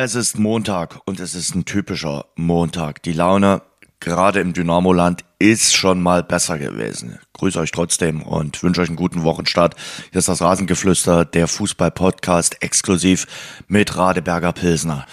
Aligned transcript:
Es 0.00 0.14
ist 0.14 0.38
Montag 0.38 1.00
und 1.06 1.18
es 1.18 1.34
ist 1.34 1.56
ein 1.56 1.64
typischer 1.64 2.26
Montag. 2.36 3.02
Die 3.02 3.12
Laune 3.12 3.62
gerade 3.98 4.38
im 4.38 4.52
Dynamoland 4.52 5.24
ist 5.40 5.74
schon 5.74 6.00
mal 6.00 6.22
besser 6.22 6.56
gewesen. 6.56 7.18
Grüße 7.32 7.58
euch 7.58 7.72
trotzdem 7.72 8.22
und 8.22 8.62
wünsche 8.62 8.80
euch 8.80 8.86
einen 8.86 8.96
guten 8.96 9.24
Wochenstart. 9.24 9.74
Hier 10.12 10.20
ist 10.20 10.28
das 10.28 10.40
Rasengeflüster, 10.40 11.24
der 11.24 11.48
Fußball-Podcast 11.48 12.62
exklusiv 12.62 13.26
mit 13.66 13.96
Radeberger 13.96 14.52
Pilsner. 14.52 15.04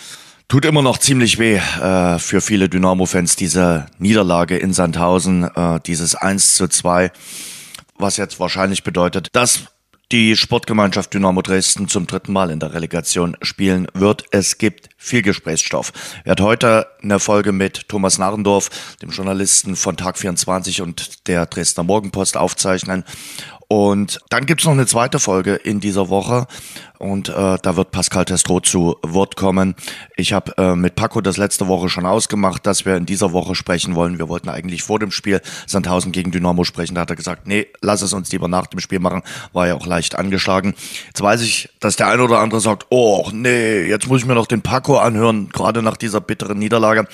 Tut 0.49 0.65
immer 0.65 0.83
noch 0.83 0.99
ziemlich 0.99 1.39
weh 1.39 1.55
äh, 1.55 2.19
für 2.19 2.39
viele 2.39 2.69
Dynamo-Fans 2.69 3.35
diese 3.35 3.87
Niederlage 3.97 4.55
in 4.55 4.71
Sandhausen, 4.71 5.45
äh, 5.45 5.79
dieses 5.83 6.13
1 6.13 6.57
zu 6.57 6.67
2, 6.67 7.11
was 7.97 8.17
jetzt 8.17 8.39
wahrscheinlich 8.39 8.83
bedeutet, 8.83 9.29
dass 9.31 9.61
die 10.11 10.35
Sportgemeinschaft 10.35 11.13
Dynamo 11.13 11.41
Dresden 11.41 11.87
zum 11.87 12.07
dritten 12.07 12.31
Mal 12.31 12.51
in 12.51 12.59
der 12.59 12.73
Relegation 12.73 13.35
spielen 13.41 13.87
wird. 13.93 14.25
Es 14.31 14.57
gibt 14.57 14.89
viel 14.97 15.21
Gesprächsstoff. 15.21 15.91
Er 16.23 16.31
hat 16.31 16.41
heute 16.41 16.87
eine 17.01 17.19
Folge 17.19 17.51
mit 17.51 17.87
Thomas 17.89 18.17
Narrendorf, 18.17 18.97
dem 19.01 19.09
Journalisten 19.09 19.75
von 19.75 19.97
Tag 19.97 20.17
24 20.17 20.81
und 20.81 21.27
der 21.27 21.45
Dresdner 21.45 21.83
Morgenpost 21.83 22.37
aufzeichnen. 22.37 23.03
Und 23.67 24.19
dann 24.29 24.45
gibt's 24.45 24.65
noch 24.65 24.73
eine 24.73 24.85
zweite 24.85 25.19
Folge 25.19 25.55
in 25.55 25.79
dieser 25.79 26.09
Woche 26.09 26.47
und 26.99 27.29
äh, 27.29 27.57
da 27.61 27.75
wird 27.75 27.91
Pascal 27.91 28.25
Testro 28.25 28.59
zu 28.59 28.97
Wort 29.01 29.35
kommen. 29.35 29.75
Ich 30.15 30.33
habe 30.33 30.57
äh, 30.57 30.75
mit 30.75 30.95
Paco 30.95 31.21
das 31.21 31.37
letzte 31.37 31.67
Woche 31.67 31.89
schon 31.89 32.05
ausgemacht, 32.05 32.65
dass 32.65 32.85
wir 32.85 32.95
in 32.95 33.05
dieser 33.05 33.31
Woche 33.31 33.55
sprechen 33.55 33.95
wollen. 33.95 34.17
Wir 34.19 34.29
wollten 34.29 34.49
eigentlich 34.49 34.83
vor 34.83 34.99
dem 34.99 35.11
Spiel 35.11 35.41
Sandhausen 35.65 36.11
gegen 36.11 36.31
Dynamo 36.31 36.63
sprechen. 36.63 36.95
Da 36.95 37.01
hat 37.01 37.09
er 37.09 37.15
gesagt, 37.15 37.47
nee, 37.47 37.67
lass 37.81 38.01
es 38.01 38.13
uns 38.13 38.31
lieber 38.31 38.47
nach 38.47 38.67
dem 38.67 38.79
Spiel 38.79 38.99
machen. 38.99 39.23
War 39.51 39.67
ja 39.67 39.75
auch 39.75 39.85
leicht 39.85 40.15
angeschlagen. 40.15 40.75
Jetzt 41.07 41.21
weiß 41.21 41.41
ich, 41.41 41.69
dass 41.79 41.95
der 41.95 42.07
eine 42.07 42.23
oder 42.23 42.39
andere 42.39 42.61
sagt, 42.61 42.85
oh 42.89 43.29
nee, 43.33 43.87
jetzt 43.87 44.07
muss 44.07 44.21
ich 44.21 44.27
mir 44.27 44.35
noch 44.35 44.47
den 44.47 44.61
Paco 44.61 44.97
anhören, 44.97 45.49
gerade 45.49 45.81
nach 45.81 45.97
dieser 45.97 46.21
bitteren 46.21 46.59
Niederlage. 46.59 47.07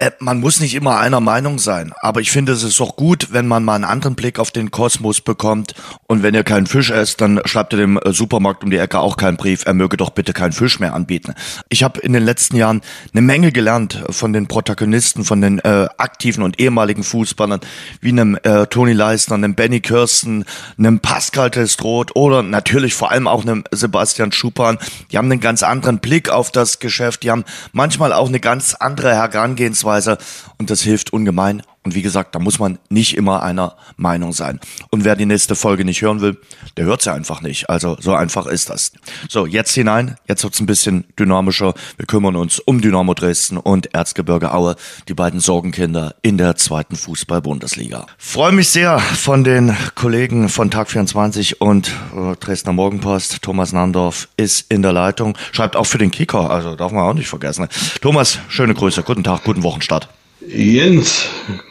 Äh, 0.00 0.12
man 0.18 0.40
muss 0.40 0.60
nicht 0.60 0.74
immer 0.74 0.98
einer 0.98 1.20
Meinung 1.20 1.58
sein, 1.58 1.92
aber 2.00 2.20
ich 2.22 2.30
finde, 2.30 2.52
es 2.52 2.62
ist 2.62 2.80
auch 2.80 2.96
gut, 2.96 3.28
wenn 3.32 3.46
man 3.46 3.62
mal 3.64 3.74
einen 3.74 3.84
anderen 3.84 4.14
Blick 4.14 4.38
auf 4.38 4.50
den 4.50 4.70
Kosmos 4.70 5.20
bekommt. 5.20 5.74
Und 6.06 6.22
wenn 6.22 6.34
ihr 6.34 6.42
keinen 6.42 6.66
Fisch 6.66 6.90
esst, 6.90 7.20
dann 7.20 7.40
schreibt 7.44 7.74
ihr 7.74 7.76
dem 7.76 7.98
äh, 7.98 8.12
Supermarkt 8.12 8.64
um 8.64 8.70
die 8.70 8.78
Ecke 8.78 8.98
auch 8.98 9.18
keinen 9.18 9.36
Brief, 9.36 9.66
er 9.66 9.74
möge 9.74 9.98
doch 9.98 10.10
bitte 10.10 10.32
keinen 10.32 10.52
Fisch 10.52 10.80
mehr 10.80 10.94
anbieten. 10.94 11.34
Ich 11.68 11.82
habe 11.82 12.00
in 12.00 12.14
den 12.14 12.24
letzten 12.24 12.56
Jahren 12.56 12.80
eine 13.12 13.20
Menge 13.20 13.52
gelernt 13.52 14.02
von 14.08 14.32
den 14.32 14.48
Protagonisten, 14.48 15.24
von 15.24 15.42
den 15.42 15.58
äh, 15.58 15.88
aktiven 15.98 16.42
und 16.42 16.58
ehemaligen 16.58 17.04
Fußballern, 17.04 17.60
wie 18.00 18.08
einem 18.08 18.38
äh, 18.42 18.66
Toni 18.68 18.94
Leisner, 18.94 19.34
einem 19.34 19.54
Benny 19.54 19.80
Kirsten, 19.80 20.46
einem 20.78 21.00
Pascal 21.00 21.50
Testroth 21.50 22.16
oder 22.16 22.42
natürlich 22.42 22.94
vor 22.94 23.10
allem 23.10 23.28
auch 23.28 23.42
einem 23.42 23.64
Sebastian 23.70 24.32
Schupan. 24.32 24.78
Die 25.12 25.18
haben 25.18 25.30
einen 25.30 25.40
ganz 25.40 25.62
anderen 25.62 25.98
Blick 25.98 26.30
auf 26.30 26.50
das 26.50 26.78
Geschäft, 26.78 27.22
die 27.22 27.30
haben 27.30 27.44
manchmal 27.72 28.14
auch 28.14 28.28
eine 28.28 28.40
ganz 28.40 28.72
andere 28.72 29.14
Herangehensweise 29.14 29.89
Sichtweise 29.90 30.18
und 30.58 30.70
das 30.70 30.82
hilft 30.82 31.12
ungemein. 31.12 31.62
Und 31.82 31.94
wie 31.94 32.02
gesagt, 32.02 32.34
da 32.34 32.38
muss 32.38 32.58
man 32.58 32.78
nicht 32.90 33.16
immer 33.16 33.42
einer 33.42 33.74
Meinung 33.96 34.34
sein. 34.34 34.60
Und 34.90 35.04
wer 35.04 35.16
die 35.16 35.24
nächste 35.24 35.56
Folge 35.56 35.86
nicht 35.86 36.02
hören 36.02 36.20
will, 36.20 36.38
der 36.76 36.84
hört 36.84 37.00
sie 37.00 37.10
einfach 37.10 37.40
nicht. 37.40 37.70
Also 37.70 37.96
so 38.00 38.14
einfach 38.14 38.46
ist 38.46 38.68
das. 38.68 38.92
So, 39.30 39.46
jetzt 39.46 39.72
hinein. 39.72 40.16
Jetzt 40.28 40.44
wird's 40.44 40.60
ein 40.60 40.66
bisschen 40.66 41.04
dynamischer. 41.18 41.72
Wir 41.96 42.04
kümmern 42.04 42.36
uns 42.36 42.58
um 42.58 42.82
Dynamo 42.82 43.14
Dresden 43.14 43.56
und 43.56 43.94
Erzgebirge 43.94 44.52
Aue, 44.52 44.76
die 45.08 45.14
beiden 45.14 45.40
Sorgenkinder 45.40 46.14
in 46.20 46.36
der 46.36 46.56
zweiten 46.56 46.96
Fußball-Bundesliga. 46.96 48.06
Freue 48.18 48.52
mich 48.52 48.68
sehr 48.68 48.98
von 48.98 49.42
den 49.42 49.74
Kollegen 49.94 50.50
von 50.50 50.70
Tag 50.70 50.90
24 50.90 51.62
und 51.62 51.88
äh, 52.14 52.36
Dresdner 52.36 52.74
Morgenpost. 52.74 53.40
Thomas 53.40 53.72
Nandorf 53.72 54.28
ist 54.36 54.70
in 54.70 54.82
der 54.82 54.92
Leitung. 54.92 55.36
Schreibt 55.52 55.76
auch 55.76 55.84
für 55.84 55.98
den 55.98 56.10
Kicker, 56.10 56.50
also 56.50 56.76
darf 56.76 56.92
man 56.92 57.04
auch 57.04 57.14
nicht 57.14 57.28
vergessen. 57.28 57.68
Thomas, 58.02 58.38
schöne 58.48 58.74
Grüße. 58.74 59.02
Guten 59.02 59.24
Tag, 59.24 59.44
guten 59.44 59.62
Wochenstart. 59.62 60.10
Jens, 60.52 61.28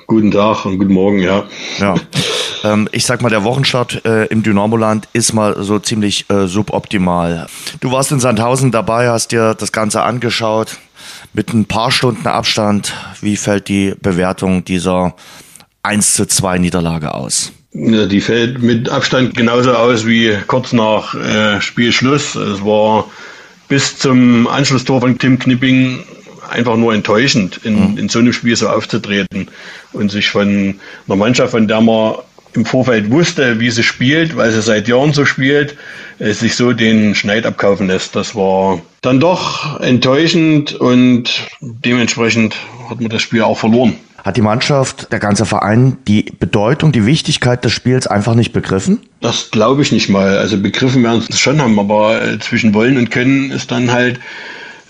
guten 0.08 0.32
Tag 0.32 0.66
und 0.66 0.78
guten 0.78 0.94
Morgen, 0.94 1.20
ja. 1.20 1.44
Ja, 1.80 1.96
ähm, 2.64 2.88
ich 2.92 3.06
sag 3.06 3.22
mal, 3.22 3.30
der 3.30 3.44
Wochenstart 3.44 4.06
äh, 4.06 4.26
im 4.28 4.42
Dynamoland 4.42 5.08
ist 5.12 5.34
mal 5.34 5.62
so 5.64 5.80
ziemlich 5.80 6.30
äh, 6.30 6.48
suboptimal. 6.48 7.48
Du 7.82 7.92
warst 7.92 8.12
in 8.12 8.20
Sandhausen 8.20 8.72
dabei, 8.72 9.10
hast 9.10 9.32
dir 9.32 9.54
das 9.54 9.72
Ganze 9.72 10.04
angeschaut. 10.04 10.78
Mit 11.34 11.54
ein 11.54 11.66
paar 11.66 11.92
Stunden 11.92 12.28
Abstand, 12.28 12.94
wie 13.22 13.36
fällt 13.36 13.68
die 13.68 13.96
Bewertung 14.02 14.64
dieser 14.64 15.14
1 15.84 16.14
zu 16.14 16.26
2 16.26 16.60
Niederlage 16.60 17.14
aus? 17.14 17.52
Ja, 17.74 18.06
die 18.06 18.22
fällt 18.22 18.62
mit 18.62 18.90
Abstand 18.90 19.36
genauso 19.36 19.74
aus 19.74 20.08
wie 20.08 20.36
kurz 20.48 20.72
nach 20.72 21.14
äh, 21.16 21.60
Spielschluss. 21.62 22.36
Es 22.36 22.64
war 22.64 23.06
bis 23.68 23.98
zum 23.98 24.48
Anschlusstor 24.48 25.02
von 25.02 25.18
Tim 25.18 25.38
Knipping 25.38 26.00
einfach 26.50 26.78
nur 26.78 26.94
enttäuschend, 26.94 27.60
in, 27.64 27.92
mhm. 27.92 27.98
in 27.98 28.10
so 28.10 28.20
einem 28.20 28.34
Spiel 28.34 28.56
so 28.56 28.70
aufzutreten 28.70 29.50
und 29.94 30.12
sich 30.12 30.30
von 30.30 30.80
einer 31.08 31.16
Mannschaft, 31.16 31.52
von 31.52 31.68
der 31.68 31.82
man 31.82 32.16
im 32.54 32.66
Vorfeld 32.66 33.12
wusste, 33.12 33.60
wie 33.60 33.70
sie 33.70 33.84
spielt, 33.84 34.36
weil 34.36 34.52
sie 34.52 34.62
seit 34.62 34.88
Jahren 34.88 35.14
so 35.14 35.26
spielt, 35.26 35.76
äh, 36.20 36.32
sich 36.32 36.56
so 36.56 36.74
den 36.74 37.16
Schneid 37.16 37.46
abkaufen 37.46 37.88
lässt. 37.88 38.16
Das 38.16 38.36
war 38.36 38.82
dann 39.02 39.20
doch 39.20 39.80
enttäuschend 39.80 40.74
und 40.74 41.30
dementsprechend 41.62 42.56
hat 42.90 43.02
man 43.02 43.10
das 43.10 43.22
Spiel 43.22 43.44
auch 43.44 43.58
verloren. 43.58 43.96
Hat 44.24 44.36
die 44.36 44.42
Mannschaft, 44.42 45.12
der 45.12 45.20
ganze 45.20 45.46
Verein, 45.46 45.98
die 46.08 46.24
Bedeutung, 46.24 46.92
die 46.92 47.06
Wichtigkeit 47.06 47.64
des 47.64 47.72
Spiels 47.72 48.06
einfach 48.06 48.36
nicht 48.36 48.52
begriffen? 48.52 49.00
Das 49.22 49.50
glaube 49.52 49.82
ich 49.82 49.92
nicht 49.92 50.10
mal. 50.10 50.38
Also 50.38 50.58
begriffen 50.58 51.04
werden 51.04 51.22
sie 51.22 51.32
es 51.32 51.40
schon 51.40 51.62
haben, 51.62 51.80
aber 51.80 52.22
äh, 52.22 52.40
zwischen 52.40 52.74
wollen 52.74 52.98
und 52.98 53.12
können 53.12 53.52
ist 53.52 53.72
dann 53.72 53.92
halt 53.92 54.20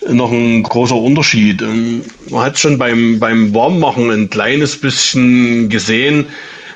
noch 0.07 0.31
ein 0.31 0.63
großer 0.63 0.95
Unterschied. 0.95 1.61
Ähm, 1.61 2.01
man 2.29 2.45
hat 2.45 2.59
schon 2.59 2.77
beim, 2.77 3.19
beim 3.19 3.53
Warmmachen 3.53 4.11
ein 4.11 4.29
kleines 4.29 4.79
bisschen 4.79 5.69
gesehen. 5.69 6.27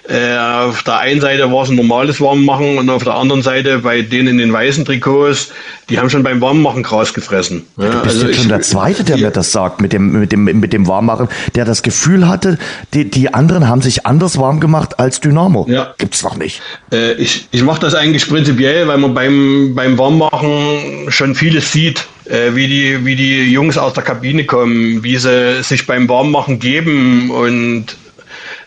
Äh, 0.06 0.38
auf 0.38 0.84
der 0.84 1.00
einen 1.00 1.22
Seite 1.22 1.50
war 1.50 1.64
es 1.64 1.70
ein 1.70 1.78
normales 1.78 2.20
Warmmachen 2.20 2.78
und 2.78 2.90
auf 2.90 3.06
der 3.06 3.16
anderen 3.16 3.42
Seite 3.42 3.80
bei 3.80 4.02
denen 4.02 4.28
in 4.28 4.38
den 4.38 4.52
weißen 4.52 4.84
Trikots, 4.84 5.54
die 5.90 5.98
haben 5.98 6.10
schon 6.10 6.24
beim 6.24 6.42
Warmmachen 6.42 6.84
Gras 6.84 7.14
gefressen. 7.14 7.66
Ja, 7.78 7.86
du 7.90 8.00
bist 8.02 8.16
also 8.16 8.28
jetzt 8.28 8.40
schon 8.40 8.50
der 8.50 8.60
Zweite, 8.62 9.06
der 9.06 9.16
mir 9.16 9.32
das 9.32 9.54
sagt, 9.54 9.80
mit 9.80 9.94
dem, 9.94 10.12
mit, 10.20 10.34
dem, 10.34 10.44
mit 10.44 10.74
dem 10.74 10.88
Warmmachen, 10.90 11.30
der 11.56 11.64
das 11.64 11.84
Gefühl 11.84 12.28
hatte, 12.28 12.58
die, 12.94 13.10
die 13.10 13.34
anderen 13.34 13.70
haben 13.70 13.82
sich 13.82 14.06
anders 14.06 14.38
warm 14.38 14.60
gemacht 14.60 15.00
als 15.00 15.22
Dynamo. 15.22 15.68
Ja. 15.70 15.94
Gibt's 15.98 16.22
doch 16.22 16.36
nicht. 16.36 16.62
Äh, 16.92 17.14
ich 17.14 17.48
ich 17.52 17.64
mache 17.64 17.80
das 17.80 17.96
eigentlich 17.96 18.28
prinzipiell, 18.28 18.90
weil 18.90 18.98
man 18.98 19.14
beim, 19.14 19.72
beim 19.74 19.98
Warmmachen 19.98 21.06
schon 21.08 21.34
vieles 21.34 21.72
sieht 21.72 22.08
äh, 22.26 22.56
wie, 22.56 22.68
die, 22.68 23.06
wie 23.06 23.16
die 23.16 23.52
Jungs 23.52 23.78
aus 23.78 23.94
der 23.94 24.04
Kabine 24.04 24.46
kommen, 24.46 25.04
wie 25.04 25.18
sie 25.18 25.64
sich 25.64 25.86
beim 25.86 26.08
Warmmachen 26.10 26.60
geben. 26.60 27.30
Und 27.30 27.96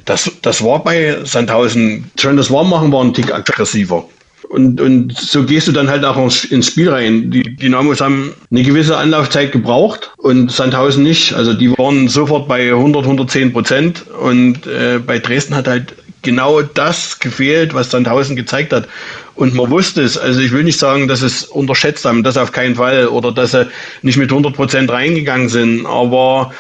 das, 0.04 0.30
das 0.42 0.62
war 0.62 0.82
bei 0.82 1.16
Sandhausen 1.24 2.10
schon 2.18 2.36
das 2.36 2.50
Warmmachen 2.50 2.92
war 2.92 3.02
ein 3.02 3.14
Tick 3.14 3.32
aggressiver. 3.32 4.08
Und, 4.48 4.80
und 4.80 5.16
so 5.16 5.44
gehst 5.44 5.66
du 5.66 5.72
dann 5.72 5.90
halt 5.90 6.04
auch 6.04 6.16
ins 6.16 6.66
Spiel 6.66 6.88
rein. 6.88 7.30
Die 7.30 7.56
Dynamos 7.56 8.00
haben 8.00 8.32
eine 8.50 8.62
gewisse 8.62 8.96
Anlaufzeit 8.96 9.50
gebraucht 9.50 10.12
und 10.18 10.52
Sandhausen 10.52 11.02
nicht. 11.02 11.32
Also 11.32 11.52
die 11.52 11.76
waren 11.76 12.08
sofort 12.08 12.46
bei 12.46 12.68
100, 12.68 13.02
110 13.02 13.52
Prozent 13.52 14.04
und 14.22 14.66
äh, 14.66 15.00
bei 15.04 15.18
Dresden 15.18 15.56
hat 15.56 15.66
halt 15.66 15.96
genau 16.26 16.60
das 16.60 17.18
gefehlt, 17.20 17.72
was 17.72 17.90
Sandhausen 17.90 18.36
gezeigt 18.36 18.74
hat. 18.74 18.86
Und 19.34 19.54
man 19.54 19.70
wusste 19.70 20.02
es. 20.02 20.18
Also 20.18 20.40
ich 20.40 20.52
will 20.52 20.64
nicht 20.64 20.78
sagen, 20.78 21.08
dass 21.08 21.22
es 21.22 21.44
unterschätzt 21.44 22.04
haben, 22.04 22.22
das 22.22 22.36
auf 22.36 22.52
keinen 22.52 22.74
Fall, 22.74 23.08
oder 23.08 23.32
dass 23.32 23.52
sie 23.52 23.66
nicht 24.02 24.18
mit 24.18 24.30
100 24.30 24.54
Prozent 24.54 24.90
reingegangen 24.90 25.48
sind. 25.48 25.86
Aber 25.86 26.52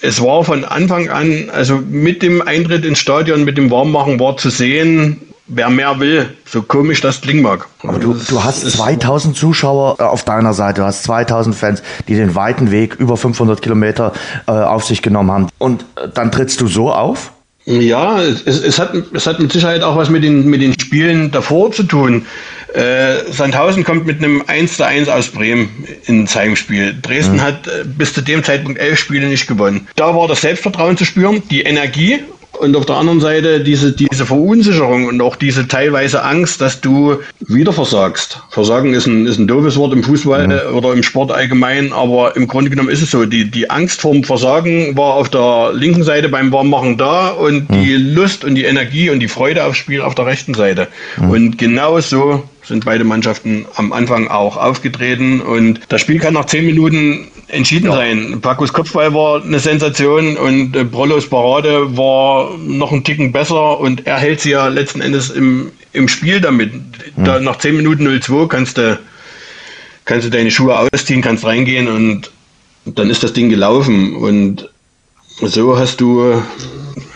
es 0.00 0.20
war 0.20 0.42
von 0.44 0.64
Anfang 0.64 1.08
an, 1.10 1.50
also 1.52 1.76
mit 1.76 2.22
dem 2.22 2.42
Eintritt 2.42 2.84
ins 2.84 2.98
Stadion, 2.98 3.44
mit 3.44 3.58
dem 3.58 3.70
Warmmachen 3.70 4.18
war 4.18 4.36
zu 4.36 4.50
sehen, 4.50 5.20
wer 5.46 5.70
mehr 5.70 6.00
will, 6.00 6.34
so 6.44 6.62
komisch 6.62 7.00
das 7.00 7.20
klingen 7.20 7.42
mag. 7.42 7.66
Aber 7.82 7.98
du, 7.98 8.14
du 8.14 8.42
hast 8.42 8.68
2000 8.68 9.36
Zuschauer 9.36 9.96
äh, 9.98 10.02
auf 10.02 10.24
deiner 10.24 10.54
Seite, 10.54 10.80
du 10.80 10.86
hast 10.86 11.04
2000 11.04 11.54
Fans, 11.54 11.82
die 12.08 12.14
den 12.14 12.34
weiten 12.34 12.70
Weg 12.70 12.96
über 12.96 13.16
500 13.16 13.62
Kilometer 13.62 14.12
äh, 14.46 14.52
auf 14.52 14.84
sich 14.84 15.02
genommen 15.02 15.30
haben. 15.30 15.48
Und 15.58 15.84
äh, 15.96 16.08
dann 16.12 16.32
trittst 16.32 16.60
du 16.60 16.66
so 16.66 16.92
auf? 16.92 17.32
Ja, 17.66 18.22
es, 18.22 18.42
es, 18.44 18.78
hat, 18.78 18.94
es 19.12 19.26
hat 19.26 19.40
mit 19.40 19.52
Sicherheit 19.52 19.82
auch 19.82 19.96
was 19.96 20.08
mit 20.08 20.22
den, 20.22 20.46
mit 20.46 20.62
den 20.62 20.78
Spielen 20.78 21.32
davor 21.32 21.72
zu 21.72 21.82
tun. 21.82 22.24
Äh, 22.74 23.32
Sandhausen 23.32 23.82
kommt 23.82 24.06
mit 24.06 24.18
einem 24.18 24.42
1 24.46 24.76
zu 24.76 24.86
1 24.86 25.08
aus 25.08 25.28
Bremen 25.28 25.68
ins 26.06 26.36
Heimspiel. 26.36 26.96
Dresden 27.02 27.36
mhm. 27.36 27.42
hat 27.42 27.66
äh, 27.66 27.84
bis 27.84 28.12
zu 28.12 28.20
dem 28.20 28.44
Zeitpunkt 28.44 28.78
elf 28.78 29.00
Spiele 29.00 29.26
nicht 29.26 29.48
gewonnen. 29.48 29.88
Da 29.96 30.14
war 30.14 30.28
das 30.28 30.42
Selbstvertrauen 30.42 30.96
zu 30.96 31.04
spüren, 31.04 31.42
die 31.50 31.62
Energie 31.62 32.20
und 32.60 32.76
auf 32.76 32.86
der 32.86 32.96
anderen 32.96 33.20
Seite 33.20 33.60
diese, 33.60 33.92
diese 33.92 34.26
Verunsicherung 34.26 35.06
und 35.06 35.20
auch 35.20 35.36
diese 35.36 35.68
teilweise 35.68 36.22
Angst, 36.22 36.60
dass 36.60 36.80
du 36.80 37.18
wieder 37.40 37.72
versagst. 37.72 38.40
Versagen 38.50 38.94
ist 38.94 39.06
ein, 39.06 39.26
ist 39.26 39.38
ein 39.38 39.46
doofes 39.46 39.76
Wort 39.76 39.92
im 39.92 40.02
Fußball 40.02 40.48
mhm. 40.48 40.74
oder 40.74 40.92
im 40.92 41.02
Sport 41.02 41.32
allgemein, 41.32 41.92
aber 41.92 42.36
im 42.36 42.46
Grunde 42.46 42.70
genommen 42.70 42.88
ist 42.88 43.02
es 43.02 43.10
so. 43.10 43.24
Die, 43.24 43.50
die 43.50 43.70
Angst 43.70 44.00
vorm 44.00 44.24
Versagen 44.24 44.96
war 44.96 45.14
auf 45.14 45.28
der 45.28 45.72
linken 45.74 46.02
Seite 46.02 46.28
beim 46.28 46.52
Warmmachen 46.52 46.96
da 46.96 47.28
und 47.28 47.70
mhm. 47.70 47.82
die 47.82 47.94
Lust 47.94 48.44
und 48.44 48.54
die 48.54 48.64
Energie 48.64 49.10
und 49.10 49.20
die 49.20 49.28
Freude 49.28 49.64
aufs 49.64 49.78
Spiel 49.78 50.00
auf 50.00 50.14
der 50.14 50.26
rechten 50.26 50.54
Seite. 50.54 50.88
Mhm. 51.16 51.30
Und 51.30 51.58
genau 51.58 52.00
so 52.00 52.42
sind 52.62 52.84
beide 52.84 53.04
Mannschaften 53.04 53.66
am 53.76 53.92
Anfang 53.92 54.28
auch 54.28 54.56
aufgetreten 54.56 55.40
und 55.40 55.80
das 55.88 56.00
Spiel 56.00 56.18
kann 56.18 56.34
nach 56.34 56.46
zehn 56.46 56.66
Minuten 56.66 57.28
entschieden 57.48 57.86
ja. 57.86 57.96
sein. 57.96 58.40
Pacos 58.40 58.72
Kopfball 58.72 59.14
war 59.14 59.42
eine 59.42 59.58
Sensation 59.58 60.36
und 60.36 60.76
äh, 60.76 60.84
Brollos 60.84 61.28
Parade 61.28 61.96
war 61.96 62.56
noch 62.58 62.92
ein 62.92 63.04
Ticken 63.04 63.32
besser 63.32 63.78
und 63.78 64.06
er 64.06 64.18
hält 64.18 64.40
sie 64.40 64.50
ja 64.50 64.68
letzten 64.68 65.00
Endes 65.00 65.30
im, 65.30 65.72
im 65.92 66.08
Spiel 66.08 66.40
damit. 66.40 66.74
Mhm. 66.74 67.24
Da, 67.24 67.38
nach 67.40 67.56
10 67.56 67.76
Minuten 67.76 68.06
0-2 68.06 68.48
kannst 68.48 68.78
du, 68.78 68.98
kannst 70.04 70.26
du 70.26 70.30
deine 70.30 70.50
Schuhe 70.50 70.78
ausziehen, 70.78 71.22
kannst 71.22 71.44
reingehen 71.44 71.88
und 71.88 72.30
dann 72.84 73.10
ist 73.10 73.22
das 73.22 73.32
Ding 73.32 73.48
gelaufen. 73.48 74.16
Und 74.16 74.68
so 75.42 75.78
hast 75.78 76.00
du 76.00 76.42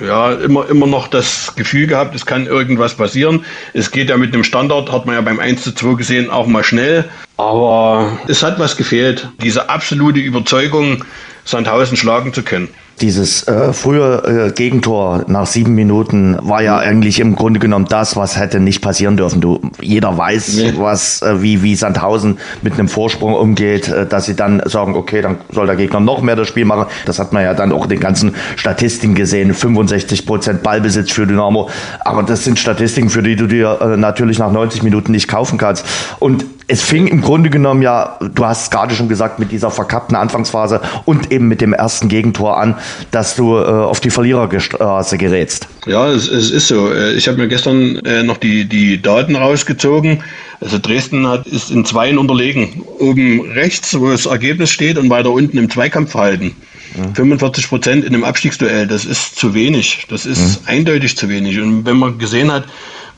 ja 0.01 0.33
immer, 0.33 0.69
immer 0.69 0.87
noch 0.87 1.09
das 1.09 1.55
Gefühl 1.57 1.87
gehabt, 1.87 2.15
es 2.15 2.27
kann 2.27 2.47
irgendwas 2.47 2.95
passieren. 2.95 3.45
Es 3.73 3.91
geht 3.91 4.11
ja 4.11 4.17
mit 4.17 4.35
dem 4.35 4.45
Standard, 4.45 4.93
hat 4.93 5.07
man 5.07 5.15
ja 5.15 5.21
beim 5.21 5.41
1 5.41 5.63
zu 5.63 5.73
2 5.73 5.95
gesehen, 5.95 6.31
auch 6.31 6.47
mal 6.47 6.65
schnell. 6.65 7.09
Aber 7.37 8.19
es 8.29 8.43
hat 8.43 8.59
was 8.59 8.77
gefehlt. 8.77 9.29
Diese 9.43 9.71
absolute 9.71 10.21
Überzeugung, 10.21 11.05
Sandhausen 11.45 11.97
schlagen 11.97 12.33
zu 12.35 12.43
können. 12.43 12.69
Dieses 13.01 13.49
äh, 13.49 13.73
frühe 13.73 14.49
äh, 14.49 14.53
Gegentor 14.53 15.25
nach 15.27 15.47
sieben 15.47 15.75
Minuten 15.75 16.37
war 16.43 16.63
ja 16.63 16.77
eigentlich 16.77 17.19
im 17.19 17.35
Grunde 17.35 17.59
genommen 17.59 17.87
das, 17.89 18.15
was 18.15 18.39
hätte 18.39 18.61
nicht 18.61 18.83
passieren 18.83 19.17
dürfen. 19.17 19.41
Du, 19.41 19.59
jeder 19.81 20.19
weiß, 20.19 20.57
nee. 20.57 20.75
was, 20.77 21.23
äh, 21.23 21.41
wie, 21.41 21.63
wie 21.63 21.75
Sandhausen 21.77 22.39
mit 22.61 22.75
einem 22.75 22.89
Vorsprung 22.89 23.33
umgeht, 23.35 23.89
äh, 23.89 24.07
dass 24.07 24.27
sie 24.27 24.37
dann 24.37 24.61
sagen, 24.67 24.95
okay, 24.97 25.23
dann 25.23 25.39
soll 25.51 25.67
der 25.67 25.77
Gegner 25.77 26.01
noch 26.01 26.21
mehr 26.21 26.37
das 26.37 26.49
Spiel 26.49 26.67
machen. 26.67 26.87
Das 27.07 27.19
hat 27.19 27.33
man 27.33 27.43
ja 27.43 27.55
dann 27.55 27.73
auch 27.73 27.85
in 27.85 27.91
den 27.91 28.01
ganzen 28.01 28.35
Statistiken 28.57 29.15
gesehen. 29.15 29.55
65 29.55 30.27
Prozent 30.27 30.63
Ballbesitz 30.63 31.11
für 31.11 31.27
Dynamo. 31.27 31.71
Aber 32.01 32.23
das 32.23 32.45
sind 32.45 32.59
Statistiken, 32.59 33.09
für 33.09 33.23
die 33.23 33.37
du 33.37 33.47
dir 33.47 33.79
äh, 33.81 33.97
natürlich 33.97 34.39
nach 34.39 34.53
90 34.53 34.83
Minuten 34.83 35.13
nicht 35.13 35.27
kaufen 35.27 35.57
kannst. 35.57 35.87
Und 36.19 36.45
es 36.71 36.83
fing 36.83 37.09
im 37.09 37.21
Grunde 37.21 37.51
genommen 37.51 37.83
ja, 37.83 38.17
du 38.21 38.45
hast 38.45 38.63
es 38.65 38.71
gerade 38.71 38.95
schon 38.95 39.09
gesagt, 39.09 39.41
mit 39.41 39.51
dieser 39.51 39.71
verkappten 39.71 40.17
Anfangsphase 40.17 40.81
und 41.05 41.33
eben 41.33 41.49
mit 41.49 41.61
dem 41.61 41.73
ersten 41.73 42.09
Gegentor 42.09 42.59
an, 42.59 42.77
dass 43.11 43.35
du 43.35 43.57
äh, 43.57 43.65
auf 43.65 43.99
die 44.01 44.11
Verliererstraße 44.11 45.19
gerätst. 45.19 45.67
Ja, 45.87 46.09
es, 46.09 46.29
es 46.29 46.51
ist 46.51 46.69
so. 46.69 46.93
Äh, 46.93 47.15
ich 47.15 47.27
habe 47.27 47.39
mir 47.39 47.49
gestern 47.49 47.97
äh, 48.05 48.23
noch 48.23 48.37
die, 48.37 48.67
die 48.67 49.03
Daten 49.03 49.35
rausgezogen. 49.35 50.23
Also 50.61 50.79
Dresden 50.79 51.27
hat, 51.27 51.47
ist 51.47 51.71
in 51.71 51.85
Zweien 51.85 52.19
unterlegen. 52.19 52.83
Oben 52.99 53.41
rechts, 53.53 53.99
wo 53.99 54.11
das 54.11 54.27
Ergebnis 54.27 54.71
steht, 54.71 54.97
und 54.97 55.11
weiter 55.11 55.31
unten 55.31 55.59
im 55.59 55.71
Zweikampfverhalten. 55.71 56.55
Mhm. 56.95 57.15
45 57.15 57.69
Prozent 57.69 58.05
in 58.05 58.15
einem 58.15 58.25
Abstiegsduell, 58.25 58.87
das 58.87 59.05
ist 59.05 59.37
zu 59.37 59.55
wenig. 59.55 60.07
Das 60.09 60.25
ist 60.25 60.63
mhm. 60.63 60.69
eindeutig 60.69 61.17
zu 61.17 61.29
wenig. 61.29 61.59
Und 61.61 61.85
wenn 61.85 61.97
man 61.97 62.19
gesehen 62.19 62.53
hat, 62.53 62.65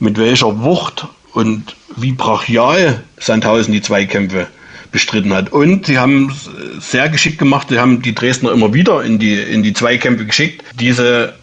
mit 0.01 0.19
welcher 0.19 0.63
Wucht 0.63 1.07
und 1.33 1.77
wie 1.97 2.13
brachial 2.13 3.03
Sandhausen 3.19 3.73
die 3.73 3.83
Zweikämpfe 3.83 4.49
bestritten 4.91 5.33
hat. 5.33 5.53
Und 5.53 5.87
sie 5.87 5.99
haben 5.99 6.33
sehr 6.79 7.09
geschickt 7.09 7.39
gemacht, 7.39 7.69
sie 7.71 7.79
haben 7.79 8.03
die 8.03 8.15
Dresdner 8.15 8.53
immer 8.53 8.75
wieder 8.75 9.03
in 9.03 9.19
die, 9.19 9.35
in 9.35 9.63
die 9.63 9.73
Zweikämpfe 9.73 10.27
geschickt, 10.27 10.63
diese 10.79 11.35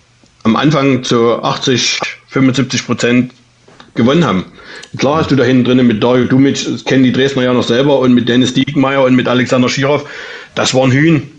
am 0.43 0.55
Anfang 0.55 1.03
zu 1.03 1.41
80, 1.41 1.99
75 2.27 2.85
Prozent 2.85 3.33
gewonnen 3.95 4.23
haben. 4.23 4.45
Klar 4.97 5.17
hast 5.17 5.31
du 5.31 5.35
da 5.35 5.43
hinten 5.43 5.65
drin 5.65 5.85
mit 5.85 6.01
Dario 6.01 6.25
Dumic, 6.25 6.63
das 6.63 6.85
kennen 6.85 7.03
die 7.03 7.11
Dresdner 7.11 7.43
ja 7.43 7.53
noch 7.53 7.63
selber, 7.63 7.99
und 7.99 8.13
mit 8.13 8.29
Dennis 8.29 8.53
Diekmeyer 8.53 9.03
und 9.03 9.15
mit 9.15 9.27
Alexander 9.27 9.67
Schirov, 9.67 10.07
das 10.55 10.73
waren 10.73 10.91
Hühn. 10.91 11.29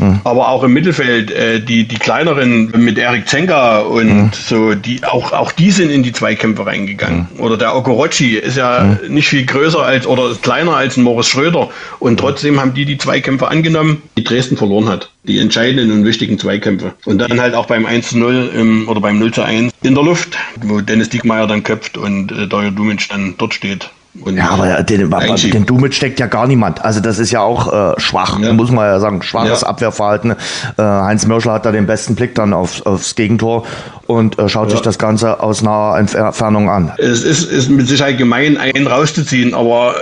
Mhm. 0.00 0.20
Aber 0.24 0.48
auch 0.48 0.64
im 0.64 0.72
Mittelfeld, 0.72 1.30
äh, 1.30 1.60
die, 1.60 1.86
die 1.86 1.96
kleineren 1.96 2.72
mit 2.76 2.98
Erik 2.98 3.28
Zenka 3.28 3.80
und 3.80 4.06
mhm. 4.06 4.30
so, 4.32 4.74
die, 4.74 5.04
auch, 5.04 5.32
auch 5.32 5.52
die 5.52 5.70
sind 5.70 5.90
in 5.90 6.02
die 6.02 6.12
Zweikämpfe 6.12 6.66
reingegangen. 6.66 7.28
Mhm. 7.34 7.40
Oder 7.40 7.56
der 7.56 7.76
Okorochi 7.76 8.36
ist 8.36 8.56
ja 8.56 8.98
mhm. 9.02 9.14
nicht 9.14 9.28
viel 9.28 9.44
größer 9.44 9.82
als 9.82 10.06
oder 10.06 10.34
kleiner 10.40 10.74
als 10.76 10.96
ein 10.96 11.02
Moritz 11.02 11.28
Schröder. 11.28 11.68
Und 11.98 12.18
trotzdem 12.18 12.60
haben 12.60 12.74
die 12.74 12.86
die 12.86 12.98
Zweikämpfe 12.98 13.48
angenommen, 13.48 14.02
die 14.16 14.24
Dresden 14.24 14.56
verloren 14.56 14.88
hat. 14.88 15.10
Die 15.24 15.38
entscheidenden 15.38 15.92
und 15.92 16.04
wichtigen 16.04 16.38
Zweikämpfe. 16.38 16.94
Und 17.04 17.18
dann 17.18 17.40
halt 17.40 17.54
auch 17.54 17.66
beim 17.66 17.84
1 17.84 18.10
zu 18.10 18.18
0 18.18 18.50
im, 18.54 18.88
oder 18.88 19.00
beim 19.00 19.18
0 19.18 19.32
zu 19.32 19.42
1 19.42 19.72
in 19.82 19.94
der 19.94 20.02
Luft, 20.02 20.38
wo 20.62 20.80
Dennis 20.80 21.10
Diekmeyer 21.10 21.46
dann 21.46 21.62
köpft 21.62 21.98
und 21.98 22.32
äh, 22.32 22.48
Dario 22.48 22.70
Dumic 22.70 23.08
dann 23.10 23.34
dort 23.36 23.52
steht. 23.52 23.90
Und 24.24 24.36
ja, 24.36 24.50
aber 24.50 24.82
den, 24.82 25.08
den 25.08 25.66
Dumet 25.66 25.94
steckt 25.94 26.18
ja 26.18 26.26
gar 26.26 26.48
niemand. 26.48 26.84
Also 26.84 27.00
das 27.00 27.20
ist 27.20 27.30
ja 27.30 27.42
auch 27.42 27.94
äh, 27.96 28.00
schwach, 28.00 28.40
ja. 28.40 28.52
muss 28.52 28.72
man 28.72 28.86
ja 28.86 28.98
sagen. 28.98 29.22
Schwaches 29.22 29.60
ja. 29.60 29.68
Abwehrverhalten. 29.68 30.32
Äh, 30.32 30.82
Heinz 30.82 31.26
Mörschel 31.26 31.52
hat 31.52 31.64
da 31.64 31.70
den 31.70 31.86
besten 31.86 32.16
Blick 32.16 32.34
dann 32.34 32.52
auf, 32.52 32.84
aufs 32.86 33.14
Gegentor 33.14 33.64
und 34.10 34.40
äh, 34.40 34.48
schaut 34.48 34.68
ja. 34.68 34.72
sich 34.72 34.80
das 34.80 34.98
Ganze 34.98 35.40
aus 35.40 35.62
naher 35.62 35.98
Entfernung 35.98 36.68
an. 36.68 36.92
Es 36.98 37.22
ist, 37.22 37.44
ist 37.44 37.70
mit 37.70 37.86
Sicherheit 37.86 38.18
gemein, 38.18 38.56
einen 38.56 38.88
rauszuziehen, 38.88 39.54
aber 39.54 39.94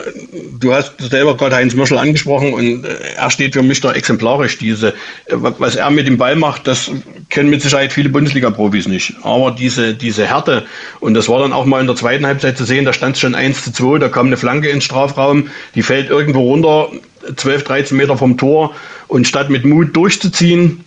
du 0.58 0.72
hast 0.72 0.94
selber 0.98 1.36
gerade 1.36 1.56
Heinz 1.56 1.74
Mörschel 1.74 1.98
angesprochen 1.98 2.54
und 2.54 2.86
äh, 2.86 2.88
er 3.16 3.30
steht 3.30 3.52
für 3.52 3.62
mich 3.62 3.82
da 3.82 3.92
exemplarisch. 3.92 4.56
Diese, 4.56 4.88
äh, 4.88 5.34
was 5.36 5.76
er 5.76 5.90
mit 5.90 6.06
dem 6.06 6.16
Ball 6.16 6.36
macht, 6.36 6.66
das 6.66 6.90
kennen 7.28 7.50
mit 7.50 7.60
Sicherheit 7.60 7.92
viele 7.92 8.08
Bundesliga-Profis 8.08 8.88
nicht. 8.88 9.14
Aber 9.24 9.50
diese, 9.50 9.92
diese 9.92 10.26
Härte, 10.26 10.64
und 11.00 11.12
das 11.12 11.28
war 11.28 11.40
dann 11.40 11.52
auch 11.52 11.66
mal 11.66 11.82
in 11.82 11.86
der 11.86 11.96
zweiten 11.96 12.26
Halbzeit 12.26 12.56
zu 12.56 12.64
sehen, 12.64 12.86
da 12.86 12.94
stand 12.94 13.16
es 13.16 13.20
schon 13.20 13.34
1 13.34 13.62
zu 13.62 13.72
2, 13.74 13.98
da 13.98 14.08
kam 14.08 14.28
eine 14.28 14.38
Flanke 14.38 14.70
ins 14.70 14.84
Strafraum, 14.84 15.48
die 15.74 15.82
fällt 15.82 16.08
irgendwo 16.08 16.40
runter, 16.40 16.88
12, 17.36 17.64
13 17.64 17.96
Meter 17.96 18.16
vom 18.16 18.38
Tor. 18.38 18.72
Und 19.06 19.28
statt 19.28 19.50
mit 19.50 19.66
Mut 19.66 19.94
durchzuziehen 19.94 20.82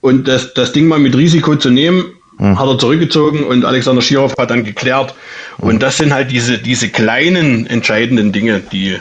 und 0.00 0.26
das, 0.26 0.54
das 0.54 0.72
Ding 0.72 0.88
mal 0.88 0.98
mit 0.98 1.16
Risiko 1.16 1.54
zu 1.54 1.70
nehmen, 1.70 2.04
hm. 2.38 2.58
hat 2.58 2.66
er 2.66 2.78
zurückgezogen 2.78 3.44
und 3.44 3.64
Alexander 3.64 4.02
Schirov 4.02 4.34
hat 4.38 4.50
dann 4.50 4.64
geklärt. 4.64 5.14
Und 5.58 5.72
hm. 5.72 5.78
das 5.78 5.98
sind 5.98 6.12
halt 6.12 6.30
diese, 6.30 6.58
diese 6.58 6.88
kleinen 6.88 7.66
entscheidenden 7.66 8.32
Dinge, 8.32 8.60
die 8.60 8.96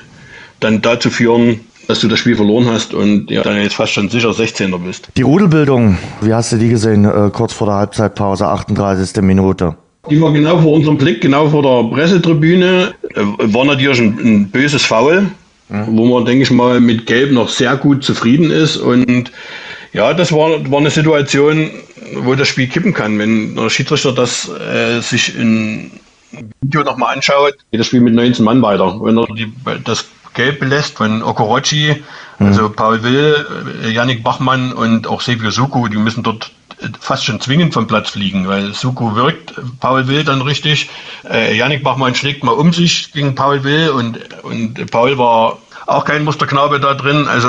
dann 0.60 0.81
dazu 0.81 1.10
führen, 1.10 1.62
dass 1.88 2.00
du 2.00 2.07
das 2.07 2.19
Spiel 2.19 2.36
verloren 2.36 2.68
hast 2.68 2.94
und 2.94 3.31
ja, 3.31 3.44
dann 3.44 3.62
jetzt 3.62 3.75
fast 3.75 3.94
schon 3.94 4.10
sicher 4.10 4.30
16er 4.30 4.78
bist. 4.78 5.07
Die 5.16 5.22
Rudelbildung, 5.22 5.98
wie 6.22 6.34
hast 6.34 6.51
du 6.51 6.57
die 6.57 6.69
gesehen, 6.69 7.06
äh, 7.06 7.30
kurz 7.31 7.54
vor 7.54 7.68
der 7.68 7.78
Halbzeitpause, 7.78 8.48
38. 8.48 9.22
Minute? 9.22 9.75
Die 10.10 10.22
war 10.22 10.31
genau 10.31 10.60
vor 10.60 10.74
unserem 10.74 10.98
Blick, 10.98 11.22
genau 11.22 11.50
vor 11.50 11.63
der 11.63 11.95
Pressetribüne. 11.95 12.94
Äh, 13.13 13.22
war 13.54 13.66
natürlich 13.66 14.00
ein, 14.00 14.18
ein 14.19 14.50
böses 14.50 14.84
Foul, 14.84 15.28
mhm. 15.69 15.86
wo 15.88 16.06
man, 16.06 16.25
denke 16.25 16.44
ich 16.44 16.51
mal, 16.51 16.80
mit 16.80 17.06
Gelb 17.06 17.31
noch 17.31 17.50
sehr 17.50 17.75
gut 17.78 18.04
zufrieden 18.04 18.51
ist. 18.51 18.78
Und 18.78 19.31
ja, 19.94 20.13
das 20.13 20.31
war, 20.31 20.69
war 20.72 20.80
eine 20.80 20.89
Situation, 20.89 21.72
wo 22.16 22.36
das 22.36 22.48
Spiel 22.48 22.68
kippen 22.68 22.94
kann. 22.94 23.19
Wenn 23.19 23.56
der 23.56 23.69
Schiedsrichter 23.69 24.12
das 24.12 24.50
äh, 24.50 25.01
sich 25.01 25.36
in 25.36 25.92
Video 26.62 26.84
nochmal 26.84 27.16
anschaut, 27.16 27.56
geht 27.72 27.80
das 27.80 27.88
Spiel 27.88 28.01
mit 28.01 28.13
19 28.13 28.44
Mann 28.44 28.62
weiter. 28.62 29.00
Wenn 29.01 29.18
er 29.18 29.25
die, 29.28 29.51
das 29.84 30.06
Gelb 30.34 30.60
belässt 30.60 30.98
von 30.98 31.24
Okorochi, 31.24 31.95
mhm. 32.39 32.45
also 32.45 32.69
Paul 32.69 33.04
Will, 33.04 33.45
äh, 33.84 33.89
Yannick 33.89 34.24
Bachmann 34.24 34.74
und 34.74 35.07
auch 35.07 35.22
Sebio 35.22 35.51
Suku, 35.51 35.88
die 35.88 35.98
müssen 35.98 36.24
dort 36.24 36.51
fast 37.00 37.25
schon 37.25 37.41
zwingend 37.41 37.74
vom 37.74 37.88
Platz 37.88 38.12
fliegen, 38.12 38.48
weil 38.48 38.74
Suku 38.74 39.15
wirkt 39.15 39.53
Paul 39.79 40.08
Will 40.08 40.24
dann 40.24 40.41
richtig. 40.41 40.89
Äh, 41.27 41.58
Yannick 41.58 41.84
Bachmann 41.84 42.13
schlägt 42.13 42.44
mal 42.44 42.51
um 42.51 42.72
sich 42.72 43.12
gegen 43.13 43.36
Paul 43.36 43.63
Will 43.63 43.89
und, 43.89 44.20
und 44.44 44.91
Paul 44.91 45.17
war 45.17 45.58
auch 45.88 46.06
kein 46.06 46.24
Musterknabe 46.24 46.79
da 46.79 46.94
drin. 46.94 47.27
Also 47.27 47.48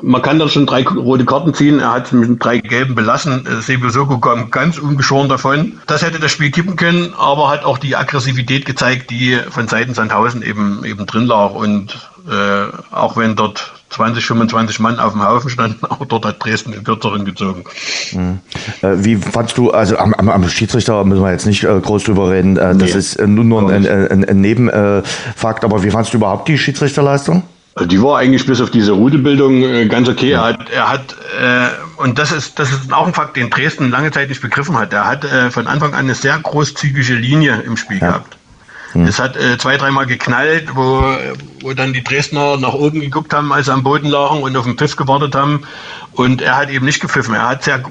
man 0.00 0.22
kann 0.22 0.38
da 0.38 0.48
schon 0.48 0.64
drei 0.64 0.82
rote 0.84 1.24
Karten 1.24 1.52
ziehen. 1.52 1.80
Er 1.80 1.92
hat 1.92 2.06
es 2.06 2.12
mit 2.12 2.42
drei 2.42 2.58
gelben 2.58 2.94
belassen. 2.94 3.44
Äh, 3.46 3.60
Sebio 3.60 3.90
Soko 3.90 4.18
kam 4.18 4.50
ganz 4.50 4.78
ungeschoren 4.78 5.28
davon. 5.28 5.80
Das 5.86 6.02
hätte 6.02 6.20
das 6.20 6.30
Spiel 6.30 6.50
kippen 6.50 6.76
können, 6.76 7.12
aber 7.18 7.50
hat 7.50 7.64
auch 7.64 7.78
die 7.78 7.96
Aggressivität 7.96 8.64
gezeigt, 8.64 9.10
die 9.10 9.38
von 9.50 9.68
Seiten 9.68 9.94
Sandhausen 9.94 10.42
eben, 10.42 10.84
eben 10.84 11.04
drin 11.04 11.26
lag. 11.26 11.50
Und 11.50 12.10
äh, 12.30 12.94
auch 12.94 13.16
wenn 13.16 13.34
dort 13.34 13.72
20, 13.90 14.24
25 14.24 14.78
Mann 14.78 15.00
auf 15.00 15.12
dem 15.12 15.24
Haufen 15.26 15.50
standen, 15.50 15.84
auch 15.88 16.04
dort 16.04 16.24
hat 16.24 16.44
Dresden 16.44 16.70
den 16.70 16.84
kürzeren 16.84 17.24
gezogen. 17.24 17.64
Mhm. 18.12 18.38
Äh, 18.82 19.04
wie 19.04 19.16
fandst 19.16 19.58
du, 19.58 19.72
also 19.72 19.98
am, 19.98 20.14
am, 20.14 20.48
Schiedsrichter 20.48 21.04
müssen 21.04 21.22
wir 21.22 21.32
jetzt 21.32 21.46
nicht 21.46 21.64
äh, 21.64 21.80
groß 21.80 22.04
drüber 22.04 22.30
reden, 22.30 22.56
äh, 22.56 22.76
das 22.76 22.92
nee, 22.92 22.98
ist 22.98 23.16
äh, 23.16 23.26
nur, 23.26 23.44
nur 23.44 23.68
ein, 23.68 23.86
ein, 23.86 24.24
ein, 24.24 24.40
Nebenfakt, 24.40 25.64
aber 25.64 25.82
wie 25.82 25.90
fandst 25.90 26.12
du 26.12 26.18
überhaupt 26.18 26.46
die 26.46 26.56
Schiedsrichterleistung? 26.56 27.42
Also 27.80 27.88
die 27.88 28.02
war 28.02 28.18
eigentlich 28.18 28.44
bis 28.44 28.60
auf 28.60 28.70
diese 28.70 28.92
Rudelbildung 28.92 29.62
äh, 29.62 29.86
ganz 29.86 30.06
okay. 30.06 30.32
Er 30.32 30.44
hat, 30.44 30.68
er 30.68 30.90
hat 30.90 31.16
äh, 31.40 31.68
und 31.96 32.18
das 32.18 32.30
ist, 32.30 32.58
das 32.58 32.70
ist 32.70 32.92
auch 32.92 33.06
ein 33.06 33.14
Fakt, 33.14 33.38
den 33.38 33.48
Dresden 33.48 33.88
lange 33.88 34.10
Zeit 34.10 34.28
nicht 34.28 34.42
begriffen 34.42 34.76
hat. 34.78 34.92
Er 34.92 35.06
hat 35.06 35.24
äh, 35.24 35.50
von 35.50 35.66
Anfang 35.66 35.94
an 35.94 36.00
eine 36.00 36.14
sehr 36.14 36.38
großzügige 36.38 37.14
Linie 37.14 37.62
im 37.62 37.78
Spiel 37.78 37.96
ja. 37.96 38.08
gehabt. 38.08 38.36
Hm. 38.92 39.06
Es 39.06 39.18
hat 39.18 39.34
äh, 39.34 39.56
zwei, 39.56 39.78
dreimal 39.78 40.04
geknallt, 40.04 40.68
wo, 40.74 41.02
wo 41.62 41.72
dann 41.72 41.94
die 41.94 42.04
Dresdner 42.04 42.58
nach 42.58 42.74
oben 42.74 43.00
geguckt 43.00 43.32
haben, 43.32 43.50
als 43.50 43.64
sie 43.64 43.72
am 43.72 43.82
Boden 43.82 44.10
lagen 44.10 44.42
und 44.42 44.54
auf 44.58 44.66
den 44.66 44.76
Pfiff 44.76 44.96
gewartet 44.96 45.34
haben. 45.34 45.62
Und 46.12 46.42
er 46.42 46.58
hat 46.58 46.68
eben 46.68 46.84
nicht 46.84 47.00
gepfiffen. 47.00 47.34
Er 47.34 47.48
hat 47.48 47.64
sehr, 47.64 47.82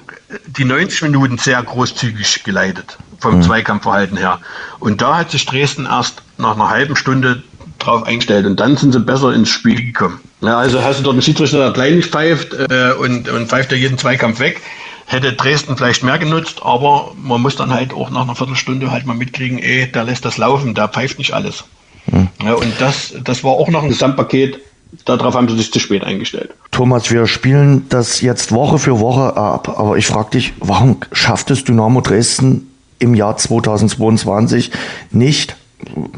die 0.45 0.65
90 0.65 1.01
Minuten 1.01 1.39
sehr 1.39 1.63
großzügig 1.63 2.43
geleitet, 2.43 2.99
vom 3.17 3.35
hm. 3.35 3.41
Zweikampfverhalten 3.41 4.17
her. 4.17 4.39
Und 4.77 5.01
da 5.01 5.17
hat 5.17 5.31
sich 5.31 5.47
Dresden 5.47 5.87
erst 5.87 6.21
nach 6.37 6.53
einer 6.53 6.69
halben 6.69 6.95
Stunde 6.95 7.41
drauf 7.79 8.03
eingestellt 8.03 8.45
und 8.45 8.59
dann 8.59 8.77
sind 8.77 8.93
sie 8.93 8.99
besser 8.99 9.33
ins 9.33 9.49
Spiel 9.49 9.83
gekommen. 9.83 10.19
Ja, 10.41 10.57
also 10.57 10.83
hast 10.83 10.99
du 10.99 11.03
dort 11.03 11.13
einen 11.13 11.21
Schiedsrichter, 11.21 11.57
der 11.57 11.73
klein 11.73 11.95
nicht 11.95 12.11
pfeift 12.11 12.53
äh, 12.53 12.93
und, 12.99 13.27
und 13.29 13.47
pfeift 13.47 13.71
ja 13.71 13.77
jeden 13.77 13.97
Zweikampf 13.97 14.39
weg 14.39 14.61
hätte 15.09 15.33
Dresden 15.33 15.75
vielleicht 15.75 16.03
mehr 16.03 16.19
genutzt, 16.19 16.61
aber 16.63 17.13
man 17.21 17.41
muss 17.41 17.55
dann 17.55 17.73
halt 17.73 17.93
auch 17.93 18.11
nach 18.11 18.21
einer 18.21 18.35
Viertelstunde 18.35 18.91
halt 18.91 19.05
mal 19.05 19.15
mitkriegen, 19.15 19.57
ey, 19.57 19.91
der 19.91 20.03
lässt 20.03 20.23
das 20.23 20.37
laufen, 20.37 20.75
der 20.75 20.87
pfeift 20.87 21.17
nicht 21.17 21.33
alles. 21.33 21.63
Mhm. 22.11 22.29
Ja, 22.43 22.53
und 22.53 22.73
das, 22.79 23.13
das 23.23 23.43
war 23.43 23.53
auch 23.53 23.69
noch 23.69 23.83
ein 23.83 23.89
Gesamtpaket, 23.89 24.59
darauf 25.05 25.33
haben 25.33 25.49
sie 25.49 25.57
sich 25.57 25.73
zu 25.73 25.79
spät 25.79 26.03
eingestellt. 26.03 26.51
Thomas, 26.71 27.09
wir 27.09 27.25
spielen 27.25 27.87
das 27.89 28.21
jetzt 28.21 28.51
Woche 28.51 28.77
für 28.77 28.99
Woche 28.99 29.35
ab, 29.35 29.79
aber 29.79 29.97
ich 29.97 30.05
frage 30.05 30.31
dich, 30.31 30.53
warum 30.59 30.97
schafft 31.11 31.49
es 31.51 31.63
Dynamo 31.63 32.01
Dresden 32.01 32.67
im 32.99 33.15
Jahr 33.15 33.35
2022 33.35 34.71
nicht, 35.11 35.55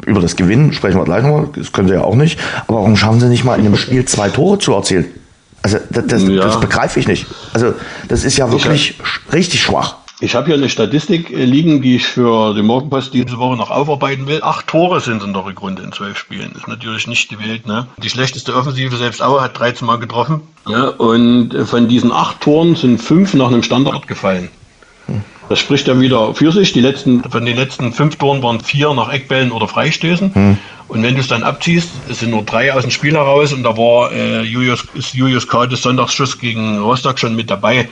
über 0.05 0.21
das 0.21 0.35
Gewinnen 0.35 0.73
sprechen 0.73 0.97
wir 0.97 1.05
gleich 1.05 1.23
nochmal, 1.23 1.49
das 1.55 1.71
können 1.71 1.87
sie 1.87 1.93
ja 1.93 2.03
auch 2.03 2.15
nicht, 2.15 2.39
aber 2.67 2.79
warum 2.79 2.95
schaffen 2.95 3.19
sie 3.19 3.27
nicht 3.27 3.43
mal 3.43 3.59
in 3.59 3.65
einem 3.65 3.77
Spiel 3.77 4.05
zwei 4.05 4.29
Tore 4.29 4.59
zu 4.59 4.73
erzielen? 4.73 5.05
Also 5.61 5.77
das, 5.89 6.07
das, 6.07 6.23
ja. 6.23 6.41
das 6.41 6.59
begreife 6.59 6.99
ich 6.99 7.07
nicht. 7.07 7.27
Also 7.53 7.73
das 8.07 8.23
ist 8.23 8.37
ja 8.37 8.51
wirklich 8.51 8.95
hab, 8.97 9.33
richtig 9.33 9.61
schwach. 9.61 9.95
Ich 10.23 10.35
habe 10.35 10.47
hier 10.47 10.55
eine 10.55 10.69
Statistik 10.69 11.31
äh, 11.31 11.45
liegen, 11.45 11.81
die 11.81 11.95
ich 11.95 12.05
für 12.05 12.53
die 12.53 12.61
Morgenpost 12.61 13.13
diese 13.13 13.37
Woche 13.37 13.57
noch 13.57 13.71
aufarbeiten 13.71 14.27
will. 14.27 14.39
Acht 14.43 14.67
Tore 14.67 15.01
sind 15.01 15.23
in 15.23 15.33
der 15.33 15.45
Rückrunde 15.45 15.81
in 15.81 15.91
zwölf 15.91 16.17
Spielen. 16.17 16.51
Ist 16.55 16.67
natürlich 16.67 17.07
nicht 17.07 17.31
die 17.31 17.39
Welt. 17.39 17.65
Ne? 17.65 17.87
Die 17.97 18.09
schlechteste 18.09 18.55
Offensive 18.55 18.95
selbst 18.97 19.21
Auer 19.21 19.41
hat 19.41 19.57
13 19.57 19.85
Mal 19.85 19.97
getroffen. 19.97 20.41
Ja, 20.67 20.89
und 20.89 21.55
von 21.65 21.87
diesen 21.87 22.11
acht 22.11 22.39
Toren 22.41 22.75
sind 22.75 22.99
fünf 22.99 23.33
nach 23.33 23.47
einem 23.47 23.63
Standard 23.63 24.07
gefallen. 24.07 24.49
Das 25.50 25.60
spricht 25.60 25.88
ja 25.88 26.00
wieder 26.00 26.33
für 26.33 26.51
sich. 26.51 26.71
Die 26.74 26.81
letzten, 26.81 27.24
von 27.24 27.45
den 27.45 27.57
letzten 27.57 27.93
fünf 27.93 28.15
Toren 28.15 28.41
waren 28.41 28.62
vier 28.62 28.93
nach 28.93 29.12
Eckbällen 29.12 29.51
oder 29.51 29.67
Freistößen. 29.67 30.33
Hm. 30.33 30.57
Und 30.88 31.03
wenn 31.03 31.15
du 31.15 31.21
es 31.21 31.27
dann 31.27 31.43
abziehst, 31.43 31.89
es 32.10 32.19
sind 32.19 32.31
nur 32.31 32.43
drei 32.43 32.74
aus 32.74 32.81
dem 32.81 32.91
Spiel 32.91 33.13
heraus 33.13 33.53
und 33.53 33.63
da 33.63 33.77
war 33.77 34.12
äh, 34.12 34.41
Julius, 34.41 34.86
ist 34.93 35.13
Julius 35.13 35.48
Kates 35.48 35.83
Sonntagsschuss 35.83 36.38
gegen 36.38 36.79
Rostock 36.79 37.17
schon 37.17 37.36
mit 37.36 37.50
dabei. 37.50 37.88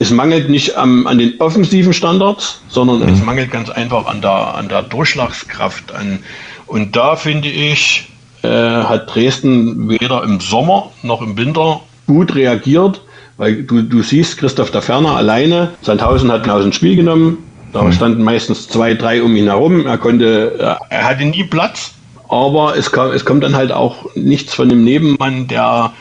Es 0.00 0.10
mangelt 0.10 0.48
nicht 0.48 0.76
am, 0.76 1.06
an 1.06 1.18
den 1.18 1.38
offensiven 1.40 1.92
Standards, 1.92 2.60
sondern 2.68 3.00
mhm. 3.00 3.14
es 3.14 3.22
mangelt 3.22 3.52
ganz 3.52 3.70
einfach 3.70 4.06
an 4.06 4.20
der, 4.20 4.54
an 4.54 4.68
der 4.68 4.82
Durchschlagskraft. 4.82 5.92
An, 5.92 6.24
und 6.66 6.96
da 6.96 7.16
finde 7.16 7.48
ich, 7.48 8.08
äh, 8.42 8.48
hat 8.48 9.14
Dresden 9.14 9.88
weder 9.88 10.24
im 10.24 10.40
Sommer 10.40 10.90
noch 11.02 11.22
im 11.22 11.36
Winter 11.36 11.82
gut 12.06 12.34
reagiert. 12.34 13.02
Weil 13.40 13.62
du, 13.62 13.80
du 13.80 14.02
siehst 14.02 14.36
Christoph 14.36 14.70
da 14.70 14.82
Ferner 14.82 15.16
alleine, 15.16 15.70
Sandhausen 15.80 16.30
hat 16.30 16.44
ihn 16.46 16.50
aus 16.50 16.62
dem 16.62 16.74
Spiel 16.74 16.94
genommen, 16.94 17.38
da 17.72 17.82
mhm. 17.82 17.92
standen 17.92 18.22
meistens 18.22 18.68
zwei, 18.68 18.92
drei 18.92 19.22
um 19.22 19.34
ihn 19.34 19.46
herum. 19.46 19.86
Er 19.86 19.96
konnte, 19.96 20.78
er 20.90 21.04
hatte 21.04 21.24
nie 21.24 21.44
Platz, 21.44 21.94
aber 22.28 22.76
es, 22.76 22.92
kam, 22.92 23.12
es 23.12 23.24
kommt 23.24 23.42
dann 23.42 23.56
halt 23.56 23.72
auch 23.72 24.14
nichts 24.14 24.52
von 24.52 24.68
dem 24.68 24.84
Nebenmann, 24.84 25.48
der 25.48 25.94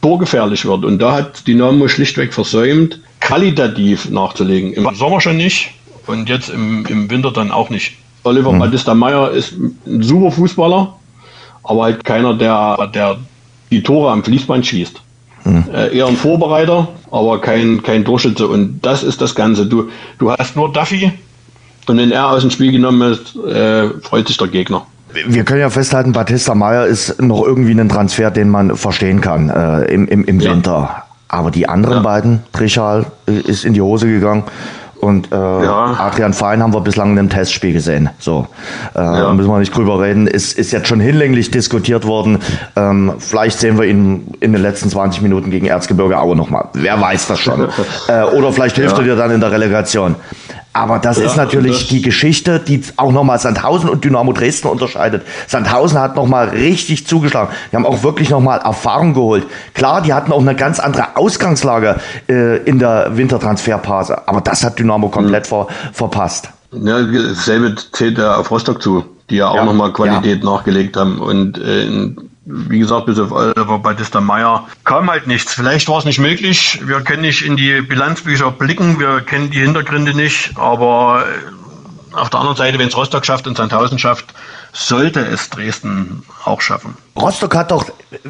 torgefährlich 0.00 0.64
wird. 0.64 0.84
Und 0.84 0.98
da 0.98 1.12
hat 1.12 1.46
Dynamo 1.46 1.86
schlichtweg 1.86 2.34
versäumt, 2.34 2.98
qualitativ 3.20 4.10
nachzulegen. 4.10 4.72
Im 4.72 4.92
Sommer 4.96 5.20
schon 5.20 5.36
nicht 5.36 5.74
und 6.08 6.28
jetzt 6.28 6.48
im, 6.48 6.84
im 6.86 7.08
Winter 7.08 7.30
dann 7.30 7.52
auch 7.52 7.70
nicht. 7.70 7.92
Oliver 8.24 8.50
mhm. 8.50 8.58
Battista 8.58 8.92
Meyer 8.92 9.30
ist 9.30 9.52
ein 9.52 10.02
super 10.02 10.32
Fußballer, 10.32 10.96
aber 11.62 11.82
halt 11.84 12.04
keiner, 12.04 12.34
der, 12.34 12.88
der 12.92 13.18
die 13.70 13.84
Tore 13.84 14.10
am 14.10 14.24
Fließband 14.24 14.66
schießt. 14.66 15.00
Hm. 15.44 15.64
Äh, 15.72 15.96
eher 15.96 16.06
ein 16.06 16.16
Vorbereiter, 16.16 16.88
aber 17.10 17.40
kein, 17.40 17.82
kein 17.82 18.04
Torschütze. 18.04 18.46
Und 18.46 18.80
das 18.82 19.02
ist 19.02 19.20
das 19.20 19.34
Ganze. 19.34 19.66
Du, 19.66 19.88
du 20.18 20.30
hast 20.30 20.56
nur 20.56 20.72
Duffy 20.72 21.12
und 21.86 21.98
wenn 21.98 22.12
er 22.12 22.30
aus 22.30 22.42
dem 22.42 22.50
Spiel 22.50 22.72
genommen 22.72 23.12
ist, 23.12 23.36
äh, 23.36 23.88
freut 24.00 24.28
sich 24.28 24.36
der 24.36 24.48
Gegner. 24.48 24.86
Wir 25.12 25.44
können 25.44 25.60
ja 25.60 25.68
festhalten, 25.68 26.12
Batista 26.12 26.54
Meyer 26.54 26.86
ist 26.86 27.20
noch 27.20 27.44
irgendwie 27.44 27.72
ein 27.72 27.88
Transfer, 27.88 28.30
den 28.30 28.48
man 28.48 28.76
verstehen 28.76 29.20
kann 29.20 29.50
äh, 29.50 29.84
im, 29.92 30.08
im, 30.08 30.24
im 30.24 30.40
ja. 30.40 30.52
Winter. 30.52 31.04
Aber 31.28 31.50
die 31.50 31.68
anderen 31.68 31.96
ja. 31.96 32.02
beiden, 32.02 32.42
Trichal 32.52 33.06
äh, 33.26 33.32
ist 33.32 33.64
in 33.64 33.74
die 33.74 33.82
Hose 33.82 34.06
gegangen. 34.06 34.44
Und 35.02 35.32
äh, 35.32 35.34
ja. 35.34 35.96
Adrian 35.98 36.32
Fein 36.32 36.62
haben 36.62 36.72
wir 36.72 36.80
bislang 36.80 37.10
in 37.10 37.18
einem 37.18 37.28
Testspiel 37.28 37.72
gesehen. 37.72 38.10
So 38.20 38.46
äh, 38.94 39.00
ja. 39.00 39.34
müssen 39.34 39.50
wir 39.50 39.58
nicht 39.58 39.76
drüber 39.76 40.00
reden. 40.00 40.28
Ist, 40.28 40.56
ist 40.56 40.70
jetzt 40.70 40.86
schon 40.86 41.00
hinlänglich 41.00 41.50
diskutiert 41.50 42.06
worden. 42.06 42.38
Ähm, 42.76 43.14
vielleicht 43.18 43.58
sehen 43.58 43.80
wir 43.80 43.84
ihn 43.84 44.32
in 44.38 44.52
den 44.52 44.62
letzten 44.62 44.90
20 44.90 45.22
Minuten 45.22 45.50
gegen 45.50 45.66
Erzgebirge 45.66 46.20
Aue 46.20 46.36
nochmal. 46.36 46.68
Wer 46.74 47.00
weiß 47.00 47.26
das 47.26 47.40
schon. 47.40 47.68
äh, 48.08 48.22
oder 48.22 48.52
vielleicht 48.52 48.76
hilft 48.76 48.92
ja. 48.92 49.02
er 49.02 49.04
dir 49.04 49.16
dann 49.16 49.32
in 49.32 49.40
der 49.40 49.50
Relegation. 49.50 50.14
Aber 50.72 50.98
das 50.98 51.18
ja, 51.18 51.26
ist 51.26 51.36
natürlich 51.36 51.80
das 51.80 51.88
die 51.88 52.02
Geschichte, 52.02 52.58
die 52.58 52.82
auch 52.96 53.12
nochmal 53.12 53.38
Sandhausen 53.38 53.90
und 53.90 54.04
Dynamo 54.04 54.32
Dresden 54.32 54.68
unterscheidet. 54.68 55.22
Sandhausen 55.46 55.98
hat 55.98 56.16
nochmal 56.16 56.48
richtig 56.48 57.06
zugeschlagen. 57.06 57.50
Die 57.70 57.76
haben 57.76 57.84
auch 57.84 58.02
wirklich 58.02 58.30
nochmal 58.30 58.60
Erfahrung 58.60 59.12
geholt. 59.12 59.46
Klar, 59.74 60.00
die 60.00 60.14
hatten 60.14 60.32
auch 60.32 60.40
eine 60.40 60.56
ganz 60.56 60.80
andere 60.80 61.16
Ausgangslage 61.16 62.00
äh, 62.28 62.56
in 62.64 62.78
der 62.78 63.10
Wintertransferphase. 63.16 64.26
Aber 64.26 64.40
das 64.40 64.64
hat 64.64 64.78
Dynamo 64.78 65.08
komplett 65.08 65.44
mhm. 65.44 65.48
ver 65.48 65.66
verpasst. 65.92 66.48
Ja, 66.72 67.02
dasselbe 67.02 67.74
zählt 67.92 68.16
ja 68.16 68.36
auf 68.36 68.50
Rostock 68.50 68.80
zu, 68.80 69.04
die 69.28 69.36
ja 69.36 69.48
auch 69.48 69.56
ja, 69.56 69.64
nochmal 69.66 69.92
Qualität 69.92 70.42
ja. 70.42 70.50
nachgelegt 70.50 70.96
haben. 70.96 71.18
Und 71.18 71.58
äh, 71.58 72.14
wie 72.44 72.78
gesagt, 72.78 73.06
bis 73.06 73.18
auf 73.18 73.30
Oliver 73.30 73.78
Battista 73.78 74.20
Meyer 74.20 74.66
kam 74.84 75.10
halt 75.10 75.26
nichts. 75.26 75.54
Vielleicht 75.54 75.88
war 75.88 75.98
es 75.98 76.04
nicht 76.04 76.18
möglich. 76.18 76.80
Wir 76.84 77.00
können 77.00 77.22
nicht 77.22 77.42
in 77.42 77.56
die 77.56 77.82
Bilanzbücher 77.82 78.50
blicken, 78.50 78.98
wir 78.98 79.20
kennen 79.20 79.50
die 79.50 79.60
Hintergründe 79.60 80.14
nicht, 80.14 80.52
aber 80.56 81.24
äh, 81.24 82.16
auf 82.16 82.30
der 82.30 82.40
anderen 82.40 82.56
Seite, 82.56 82.78
wenn 82.78 82.88
es 82.88 82.96
Rostock 82.96 83.24
schafft 83.24 83.46
und 83.46 83.56
Sandhausen 83.56 83.98
schafft, 83.98 84.34
sollte 84.72 85.20
es 85.20 85.50
Dresden 85.50 86.24
auch 86.44 86.60
schaffen. 86.60 86.96
Rostock 87.16 87.54
hat 87.54 87.70
doch, 87.70 87.86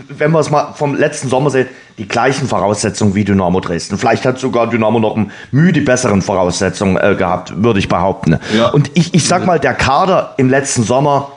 wenn 0.08 0.30
wir 0.30 0.40
es 0.40 0.50
mal 0.50 0.72
vom 0.74 0.94
letzten 0.94 1.28
Sommer 1.28 1.50
sehen, 1.50 1.68
die 1.98 2.06
gleichen 2.06 2.48
Voraussetzungen 2.48 3.14
wie 3.14 3.24
Dynamo 3.24 3.60
Dresden. 3.60 3.98
Vielleicht 3.98 4.24
hat 4.24 4.38
sogar 4.38 4.68
Dynamo 4.68 4.98
noch 4.98 5.16
Mühe 5.50 5.72
die 5.72 5.80
besseren 5.80 6.22
Voraussetzungen 6.22 6.96
äh, 6.96 7.14
gehabt, 7.16 7.62
würde 7.62 7.78
ich 7.78 7.88
behaupten. 7.88 8.38
Ja. 8.54 8.68
Und 8.68 8.90
ich, 8.94 9.14
ich 9.14 9.26
sag 9.26 9.46
mal, 9.46 9.58
der 9.58 9.74
Kader 9.74 10.34
im 10.36 10.50
letzten 10.50 10.82
Sommer 10.84 11.32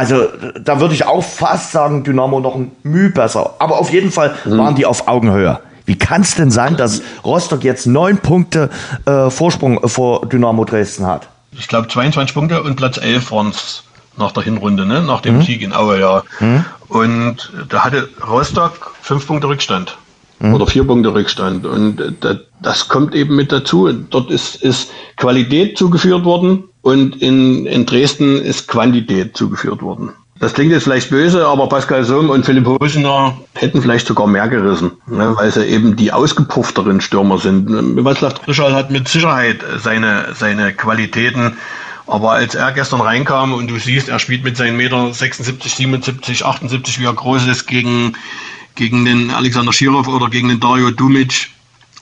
also 0.00 0.28
da 0.58 0.80
würde 0.80 0.94
ich 0.94 1.04
auch 1.04 1.22
fast 1.22 1.72
sagen, 1.72 2.04
Dynamo 2.04 2.40
noch 2.40 2.54
ein 2.54 2.72
Mühe 2.84 3.10
besser. 3.10 3.56
Aber 3.58 3.78
auf 3.78 3.92
jeden 3.92 4.10
Fall 4.10 4.34
mhm. 4.46 4.56
waren 4.56 4.74
die 4.74 4.86
auf 4.86 5.08
Augenhöhe. 5.08 5.60
Wie 5.84 5.98
kann 5.98 6.22
es 6.22 6.34
denn 6.36 6.50
sein, 6.50 6.78
dass 6.78 7.02
Rostock 7.22 7.64
jetzt 7.64 7.86
neun 7.86 8.16
Punkte 8.16 8.70
äh, 9.04 9.28
Vorsprung 9.28 9.86
vor 9.86 10.26
Dynamo 10.26 10.64
Dresden 10.64 11.06
hat? 11.06 11.28
Ich 11.52 11.68
glaube 11.68 11.88
22 11.88 12.32
Punkte 12.32 12.62
und 12.62 12.76
Platz 12.76 12.96
11 12.96 13.30
waren 13.30 13.48
es 13.48 13.82
nach 14.16 14.32
der 14.32 14.42
Hinrunde, 14.42 14.86
ne? 14.86 15.02
nach 15.02 15.20
dem 15.20 15.36
mhm. 15.36 15.42
Sieg 15.42 15.60
in 15.60 15.74
Aue, 15.74 16.00
ja. 16.00 16.22
Mhm. 16.38 16.64
Und 16.88 17.52
da 17.68 17.84
hatte 17.84 18.08
Rostock 18.26 18.94
fünf 19.02 19.26
Punkte 19.26 19.48
Rückstand 19.48 19.98
mhm. 20.38 20.54
oder 20.54 20.66
vier 20.66 20.86
Punkte 20.86 21.12
Rückstand. 21.12 21.66
Und 21.66 22.16
das, 22.20 22.38
das 22.62 22.88
kommt 22.88 23.14
eben 23.14 23.36
mit 23.36 23.52
dazu. 23.52 23.92
Dort 23.92 24.30
ist, 24.30 24.62
ist 24.62 24.90
Qualität 25.18 25.76
zugeführt 25.76 26.24
worden 26.24 26.69
und 26.82 27.20
in, 27.20 27.66
in 27.66 27.86
Dresden 27.86 28.40
ist 28.40 28.68
Quantität 28.68 29.36
zugeführt 29.36 29.82
worden. 29.82 30.10
Das 30.40 30.54
klingt 30.54 30.72
jetzt 30.72 30.84
vielleicht 30.84 31.10
böse, 31.10 31.46
aber 31.46 31.68
Pascal 31.68 32.02
Sohm 32.02 32.30
und 32.30 32.46
Philipp 32.46 32.66
Hosener 32.66 33.36
hätten 33.52 33.82
vielleicht 33.82 34.06
sogar 34.06 34.26
mehr 34.26 34.48
gerissen, 34.48 34.92
ne, 35.06 35.34
weil 35.36 35.52
sie 35.52 35.66
eben 35.66 35.96
die 35.96 36.12
ausgepuffteren 36.12 37.02
Stürmer 37.02 37.36
sind. 37.36 37.68
Václav 37.68 38.42
Trischal 38.42 38.72
hat 38.72 38.90
mit 38.90 39.06
Sicherheit 39.06 39.62
seine, 39.82 40.28
seine 40.34 40.72
Qualitäten, 40.72 41.58
aber 42.06 42.32
als 42.32 42.54
er 42.54 42.72
gestern 42.72 43.02
reinkam 43.02 43.52
und 43.52 43.68
du 43.68 43.78
siehst, 43.78 44.08
er 44.08 44.18
spielt 44.18 44.42
mit 44.42 44.56
seinen 44.56 44.78
Meter 44.78 45.12
76, 45.12 45.74
77, 45.74 46.42
78, 46.42 46.98
wie 46.98 47.04
er 47.04 47.12
groß 47.12 47.46
ist, 47.46 47.66
gegen, 47.66 48.16
gegen 48.76 49.04
den 49.04 49.30
Alexander 49.30 49.74
Schirov 49.74 50.08
oder 50.08 50.30
gegen 50.30 50.48
den 50.48 50.58
Dario 50.58 50.90
Dumic, 50.90 51.50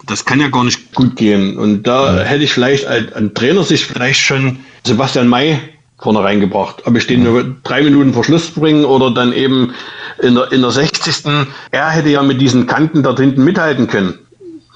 das 0.06 0.24
kann 0.24 0.40
ja 0.40 0.48
gar 0.48 0.64
nicht 0.64 0.94
gut 0.94 1.16
gehen. 1.16 1.58
Und 1.58 1.86
da 1.86 2.18
ja. 2.18 2.22
hätte 2.22 2.44
ich 2.44 2.52
vielleicht 2.52 2.86
als, 2.86 3.12
an 3.12 3.34
Trainer 3.34 3.62
sich 3.62 3.86
vielleicht 3.86 4.20
schon 4.20 4.60
Sebastian 4.84 5.28
May 5.28 5.58
vorne 5.98 6.22
reingebracht. 6.22 6.86
Ob 6.86 6.96
ich 6.96 7.06
den 7.06 7.24
nur 7.24 7.56
drei 7.64 7.82
Minuten 7.82 8.14
vor 8.14 8.24
Schluss 8.24 8.50
bringen 8.50 8.84
oder 8.84 9.10
dann 9.10 9.32
eben 9.32 9.74
in 10.22 10.34
der, 10.34 10.52
in 10.52 10.62
der 10.62 10.70
60. 10.70 11.46
Er 11.70 11.90
hätte 11.90 12.08
ja 12.08 12.22
mit 12.22 12.40
diesen 12.40 12.66
Kanten 12.66 13.02
dort 13.02 13.18
hinten 13.18 13.44
mithalten 13.44 13.88
können. 13.88 14.18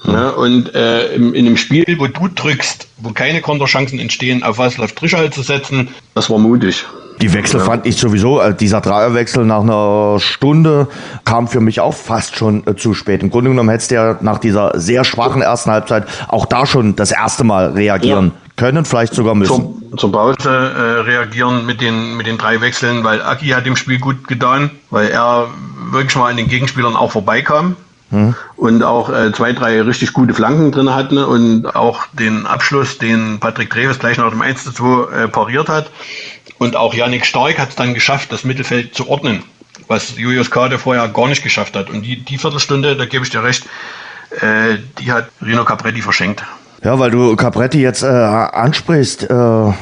Ja, 0.05 0.29
und 0.31 0.73
äh, 0.75 1.13
in, 1.15 1.33
in 1.33 1.47
einem 1.47 1.57
Spiel, 1.57 1.85
wo 1.97 2.07
du 2.07 2.27
drückst, 2.27 2.87
wo 2.97 3.11
keine 3.11 3.41
Konterchancen 3.41 3.99
entstehen, 3.99 4.43
auf 4.43 4.59
Václav 4.59 4.93
Trischal 4.95 5.31
zu 5.31 5.41
setzen, 5.41 5.89
das 6.13 6.29
war 6.29 6.39
mutig. 6.39 6.85
Die 7.21 7.33
Wechsel 7.33 7.59
ja. 7.59 7.65
fand 7.65 7.85
ich 7.85 7.97
sowieso, 7.97 8.41
äh, 8.41 8.53
dieser 8.53 8.81
Dreierwechsel 8.81 9.45
nach 9.45 9.61
einer 9.61 10.19
Stunde 10.19 10.87
kam 11.25 11.47
für 11.47 11.61
mich 11.61 11.79
auch 11.79 11.93
fast 11.93 12.35
schon 12.35 12.65
äh, 12.67 12.75
zu 12.75 12.93
spät. 12.93 13.23
Im 13.23 13.29
Grunde 13.29 13.49
genommen 13.49 13.69
hättest 13.69 13.91
du 13.91 13.95
ja 13.95 14.17
nach 14.21 14.39
dieser 14.39 14.77
sehr 14.79 15.03
schwachen 15.03 15.41
ersten 15.41 15.71
Halbzeit 15.71 16.05
auch 16.27 16.45
da 16.45 16.65
schon 16.65 16.95
das 16.95 17.11
erste 17.11 17.43
Mal 17.43 17.71
reagieren 17.71 18.33
ja. 18.33 18.51
können, 18.55 18.85
vielleicht 18.85 19.13
sogar 19.13 19.35
müssen. 19.35 19.83
Zur, 19.91 19.97
zur 19.97 20.11
Pause 20.11 20.49
äh, 20.49 21.01
reagieren 21.01 21.65
mit 21.65 21.81
den, 21.81 22.17
mit 22.17 22.27
den 22.27 22.37
drei 22.37 22.59
Wechseln, 22.61 23.03
weil 23.03 23.21
Aki 23.21 23.49
hat 23.49 23.65
dem 23.65 23.75
Spiel 23.75 23.99
gut 23.99 24.27
getan, 24.27 24.71
weil 24.89 25.09
er 25.09 25.47
wirklich 25.91 26.15
mal 26.15 26.31
an 26.31 26.37
den 26.37 26.49
Gegenspielern 26.49 26.95
auch 26.95 27.11
vorbeikam. 27.11 27.75
Hm. 28.13 28.35
Und 28.55 28.83
auch 28.83 29.09
äh, 29.09 29.31
zwei, 29.33 29.53
drei 29.53 29.81
richtig 29.81 30.13
gute 30.13 30.35
Flanken 30.35 30.71
drin 30.71 30.93
hatten 30.93 31.17
und 31.17 31.75
auch 31.75 32.05
den 32.13 32.45
Abschluss, 32.45 32.99
den 32.99 33.39
Patrick 33.39 33.71
Treves 33.71 33.97
gleich 33.97 34.17
nach 34.17 34.29
dem 34.29 34.43
1 34.43 34.65
zu 34.65 34.71
2 34.71 35.23
äh, 35.23 35.27
pariert 35.27 35.67
hat. 35.67 35.89
Und 36.59 36.75
auch 36.75 36.93
Janik 36.93 37.25
Stark 37.25 37.57
hat 37.57 37.69
es 37.69 37.75
dann 37.75 37.95
geschafft, 37.95 38.31
das 38.31 38.43
Mittelfeld 38.43 38.93
zu 38.93 39.09
ordnen, 39.09 39.41
was 39.87 40.15
Julius 40.15 40.51
Kade 40.51 40.77
vorher 40.77 41.07
gar 41.07 41.27
nicht 41.27 41.41
geschafft 41.41 41.75
hat. 41.75 41.89
Und 41.89 42.03
die, 42.03 42.23
die 42.23 42.37
Viertelstunde, 42.37 42.95
da 42.95 43.05
gebe 43.05 43.23
ich 43.23 43.31
dir 43.31 43.43
recht, 43.43 43.65
äh, 44.39 44.77
die 44.99 45.11
hat 45.11 45.29
Rino 45.41 45.65
Capretti 45.65 46.03
verschenkt. 46.03 46.43
Ja, 46.83 46.99
weil 46.99 47.09
du 47.09 47.35
Capretti 47.35 47.81
jetzt 47.81 48.03
äh, 48.03 48.07
ansprichst, 48.07 49.23
äh, 49.23 49.73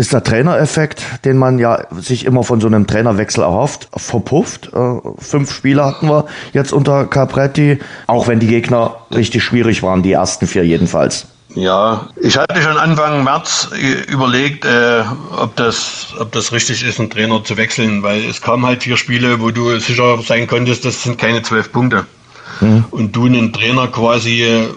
ist 0.00 0.14
der 0.14 0.24
Trainereffekt, 0.24 1.02
den 1.26 1.36
man 1.36 1.58
ja 1.58 1.84
sich 1.98 2.24
immer 2.24 2.42
von 2.42 2.58
so 2.58 2.66
einem 2.66 2.86
Trainerwechsel 2.86 3.44
erhofft, 3.44 3.88
verpufft. 3.94 4.72
Äh, 4.72 5.00
fünf 5.18 5.52
Spiele 5.52 5.84
hatten 5.84 6.08
wir 6.08 6.24
jetzt 6.54 6.72
unter 6.72 7.04
Capretti, 7.04 7.78
auch 8.06 8.26
wenn 8.26 8.40
die 8.40 8.46
Gegner 8.46 8.96
richtig 9.14 9.44
schwierig 9.44 9.82
waren, 9.82 10.02
die 10.02 10.12
ersten 10.12 10.46
vier 10.46 10.64
jedenfalls. 10.64 11.26
Ja, 11.54 12.08
ich 12.16 12.38
hatte 12.38 12.62
schon 12.62 12.78
Anfang 12.78 13.24
März 13.24 13.68
überlegt, 14.08 14.64
äh, 14.64 15.02
ob, 15.36 15.54
das, 15.56 16.14
ob 16.18 16.32
das 16.32 16.52
richtig 16.52 16.82
ist, 16.82 16.98
einen 16.98 17.10
Trainer 17.10 17.44
zu 17.44 17.58
wechseln, 17.58 18.02
weil 18.02 18.24
es 18.24 18.40
kamen 18.40 18.64
halt 18.64 18.84
vier 18.84 18.96
Spiele, 18.96 19.40
wo 19.40 19.50
du 19.50 19.78
sicher 19.80 20.18
sein 20.22 20.46
konntest, 20.46 20.86
das 20.86 21.02
sind 21.02 21.18
keine 21.18 21.42
zwölf 21.42 21.72
Punkte. 21.72 22.06
Mhm. 22.60 22.84
Und 22.90 23.14
du 23.14 23.26
einen 23.26 23.52
Trainer 23.52 23.88
quasi 23.88 24.44
äh, 24.44 24.68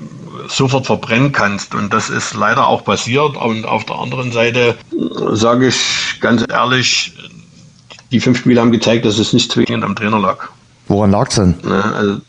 sofort 0.47 0.85
verbrennen 0.85 1.31
kannst. 1.31 1.75
Und 1.75 1.93
das 1.93 2.09
ist 2.09 2.33
leider 2.33 2.67
auch 2.67 2.83
passiert. 2.83 3.35
Und 3.37 3.65
auf 3.65 3.85
der 3.85 3.97
anderen 3.97 4.31
Seite 4.31 4.75
sage 5.33 5.67
ich 5.67 6.19
ganz 6.19 6.45
ehrlich, 6.49 7.13
die 8.11 8.19
fünf 8.19 8.39
Spiele 8.39 8.61
haben 8.61 8.71
gezeigt, 8.71 9.05
dass 9.05 9.19
es 9.19 9.33
nicht 9.33 9.51
zwingend 9.51 9.83
am 9.83 9.95
Trainer 9.95 10.19
lag. 10.19 10.49
Woran 10.87 11.11
lag 11.11 11.29
es 11.29 11.35
denn? 11.35 11.55
Also, 11.65 12.21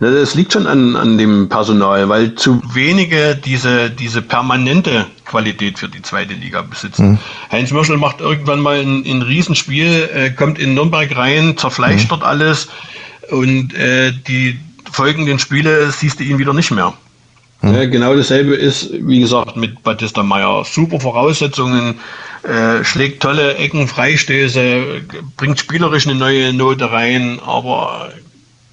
das 0.00 0.34
liegt 0.34 0.52
schon 0.52 0.66
an, 0.66 0.96
an 0.96 1.18
dem 1.18 1.48
Personal, 1.48 2.08
weil 2.08 2.34
zu 2.34 2.60
wenige 2.72 3.36
diese, 3.36 3.90
diese 3.90 4.22
permanente 4.22 5.06
Qualität 5.24 5.78
für 5.78 5.88
die 5.88 6.02
zweite 6.02 6.34
Liga 6.34 6.62
besitzen. 6.62 7.10
Mhm. 7.10 7.18
Heinz 7.52 7.70
Mörschel 7.70 7.96
macht 7.96 8.20
irgendwann 8.20 8.60
mal 8.60 8.80
ein, 8.80 9.04
ein 9.04 9.22
Riesenspiel, 9.22 10.08
äh, 10.12 10.30
kommt 10.30 10.58
in 10.58 10.74
Nürnberg 10.74 11.14
rein, 11.16 11.56
zerfleischt 11.56 12.04
mhm. 12.04 12.08
dort 12.08 12.22
alles 12.24 12.68
und 13.30 13.74
äh, 13.74 14.12
die 14.12 14.58
folgenden 14.90 15.38
Spiele 15.38 15.90
siehst 15.90 16.20
du 16.20 16.24
ihn 16.24 16.38
wieder 16.38 16.54
nicht 16.54 16.70
mehr. 16.70 16.94
Hm. 17.60 17.90
Genau 17.90 18.14
dasselbe 18.14 18.54
ist, 18.54 18.90
wie 18.92 19.20
gesagt, 19.20 19.56
mit 19.56 19.82
Batista 19.82 20.22
Meyer. 20.22 20.64
Super 20.64 21.00
Voraussetzungen, 21.00 21.96
äh, 22.42 22.84
schlägt 22.84 23.22
tolle 23.22 23.56
Ecken, 23.56 23.88
Freistöße, 23.88 25.02
bringt 25.36 25.58
spielerisch 25.58 26.06
eine 26.06 26.16
neue 26.16 26.52
Note 26.52 26.90
rein, 26.90 27.40
aber 27.44 28.10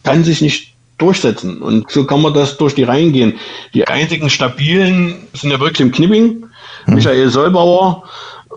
kann 0.04 0.24
sich 0.24 0.42
nicht 0.42 0.74
durchsetzen. 0.98 1.62
Und 1.62 1.90
so 1.92 2.06
kann 2.06 2.22
man 2.22 2.34
das 2.34 2.58
durch 2.58 2.76
die 2.76 2.84
Reihen 2.84 3.12
gehen. 3.12 3.40
Die 3.74 3.88
einzigen 3.88 4.30
stabilen 4.30 5.28
sind 5.34 5.52
ja 5.52 5.60
wirklich 5.60 5.82
im 5.82 5.92
Knipping. 5.92 6.46
Hm. 6.86 6.94
Michael 6.94 7.30
Solbauer, 7.30 8.04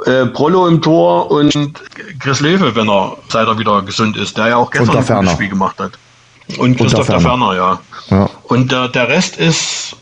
äh, 0.04 0.26
Prollo 0.26 0.66
im 0.66 0.82
Tor 0.82 1.30
und 1.30 1.54
Chris 2.20 2.40
Löwe, 2.40 2.74
wenn 2.76 2.88
er, 2.88 3.16
seit 3.28 3.48
er 3.48 3.58
wieder 3.58 3.82
gesund 3.82 4.16
ist, 4.16 4.36
der 4.36 4.48
ja 4.48 4.56
auch 4.56 4.70
gestern 4.70 4.98
ein 4.98 5.06
gutes 5.06 5.32
Spiel 5.32 5.48
gemacht 5.48 5.78
hat. 5.78 5.92
Und 6.58 6.76
Christoph 6.76 7.06
Ferner. 7.06 7.22
der 7.22 7.30
Ferner, 7.30 7.56
ja. 7.56 7.80
ja. 8.10 8.30
Und 8.44 8.72
der, 8.72 8.88
der 8.88 9.08
Rest 9.08 9.36
ist 9.36 9.96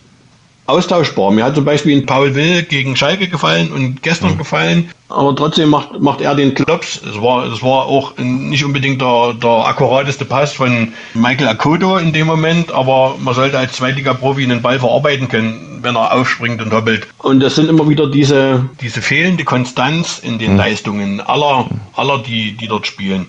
austauschbar. 0.66 1.30
Mir 1.30 1.44
hat 1.44 1.54
zum 1.54 1.64
Beispiel 1.64 1.96
ein 1.96 2.06
Paul 2.06 2.34
Will 2.34 2.62
gegen 2.62 2.96
Schalke 2.96 3.28
gefallen 3.28 3.72
und 3.72 4.02
gestern 4.02 4.32
mhm. 4.32 4.38
gefallen, 4.38 4.90
aber 5.08 5.36
trotzdem 5.36 5.70
macht, 5.70 6.00
macht 6.00 6.20
er 6.20 6.34
den 6.34 6.54
Klops. 6.54 7.00
Es 7.02 7.20
war, 7.22 7.46
es 7.46 7.62
war 7.62 7.86
auch 7.86 8.16
nicht 8.18 8.64
unbedingt 8.64 9.00
der, 9.00 9.34
der 9.34 9.66
akkurateste 9.66 10.24
Pass 10.24 10.52
von 10.52 10.92
Michael 11.14 11.48
Akoto 11.48 11.96
in 11.96 12.12
dem 12.12 12.26
Moment, 12.26 12.72
aber 12.72 13.14
man 13.18 13.34
sollte 13.34 13.58
als 13.58 13.74
Zweitliga-Profi 13.74 14.42
einen 14.42 14.62
Ball 14.62 14.80
verarbeiten 14.80 15.28
können, 15.28 15.78
wenn 15.82 15.94
er 15.94 16.12
aufspringt 16.12 16.60
und 16.60 16.72
hoppelt. 16.72 17.06
Und 17.18 17.40
das 17.40 17.54
sind 17.54 17.68
immer 17.68 17.88
wieder 17.88 18.08
diese, 18.08 18.68
diese 18.80 19.00
fehlende 19.00 19.44
Konstanz 19.44 20.18
in 20.18 20.38
den 20.38 20.52
mhm. 20.52 20.58
Leistungen 20.58 21.20
aller, 21.20 21.68
aller 21.94 22.18
die, 22.18 22.56
die 22.56 22.66
dort 22.66 22.86
spielen. 22.86 23.26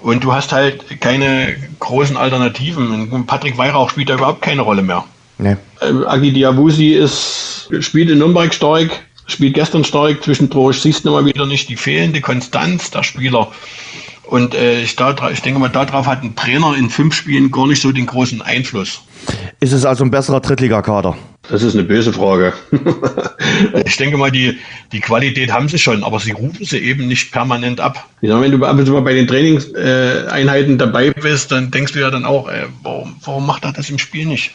Und 0.00 0.24
du 0.24 0.32
hast 0.32 0.52
halt 0.52 1.00
keine 1.00 1.56
großen 1.80 2.16
Alternativen. 2.16 3.26
Patrick 3.26 3.58
Weihrauch 3.58 3.90
spielt 3.90 4.08
da 4.08 4.14
überhaupt 4.14 4.40
keine 4.40 4.62
Rolle 4.62 4.82
mehr. 4.82 5.04
Nee. 5.38 5.56
Äh, 5.80 6.06
Agi 6.06 6.32
Diabusi 6.32 6.94
ist, 6.94 7.68
spielt 7.80 8.10
in 8.10 8.18
Nürnberg 8.18 8.52
stark, 8.54 8.90
spielt 9.26 9.54
gestern 9.54 9.84
stark, 9.84 10.22
zwischendurch 10.22 10.80
siehst 10.80 11.04
du 11.04 11.10
immer 11.10 11.24
wieder 11.26 11.46
nicht 11.46 11.68
die 11.68 11.76
fehlende 11.76 12.20
Konstanz 12.20 12.90
der 12.90 13.02
Spieler. 13.02 13.50
Und 14.26 14.54
äh, 14.54 14.82
ich, 14.82 14.96
da, 14.96 15.14
ich 15.30 15.40
denke 15.42 15.60
mal, 15.60 15.68
darauf 15.68 16.06
hat 16.06 16.24
ein 16.24 16.34
Trainer 16.34 16.74
in 16.76 16.90
fünf 16.90 17.14
Spielen 17.14 17.52
gar 17.52 17.66
nicht 17.68 17.80
so 17.80 17.92
den 17.92 18.06
großen 18.06 18.42
Einfluss. 18.42 19.00
Ist 19.60 19.72
es 19.72 19.84
also 19.84 20.04
ein 20.04 20.10
besserer 20.10 20.40
Drittligakader? 20.40 21.16
Das 21.48 21.62
ist 21.62 21.74
eine 21.74 21.84
böse 21.84 22.12
Frage. 22.12 22.52
ich 23.86 23.96
denke 23.96 24.16
mal, 24.16 24.32
die, 24.32 24.58
die 24.90 25.00
Qualität 25.00 25.52
haben 25.52 25.68
sie 25.68 25.78
schon, 25.78 26.02
aber 26.02 26.18
sie 26.18 26.32
rufen 26.32 26.64
sie 26.64 26.78
eben 26.78 27.06
nicht 27.06 27.30
permanent 27.30 27.78
ab. 27.78 28.04
Ja, 28.20 28.40
wenn 28.40 28.50
du 28.50 28.64
ab 28.64 28.76
und 28.76 28.84
zu 28.84 28.92
mal 28.92 29.02
bei 29.02 29.14
den 29.14 29.28
Trainingseinheiten 29.28 30.76
dabei 30.76 31.10
bist, 31.10 31.52
dann 31.52 31.70
denkst 31.70 31.92
du 31.92 32.00
ja 32.00 32.10
dann 32.10 32.24
auch, 32.24 32.48
äh, 32.48 32.66
warum, 32.82 33.16
warum 33.24 33.46
macht 33.46 33.64
er 33.64 33.72
das 33.72 33.90
im 33.90 33.98
Spiel 33.98 34.26
nicht? 34.26 34.52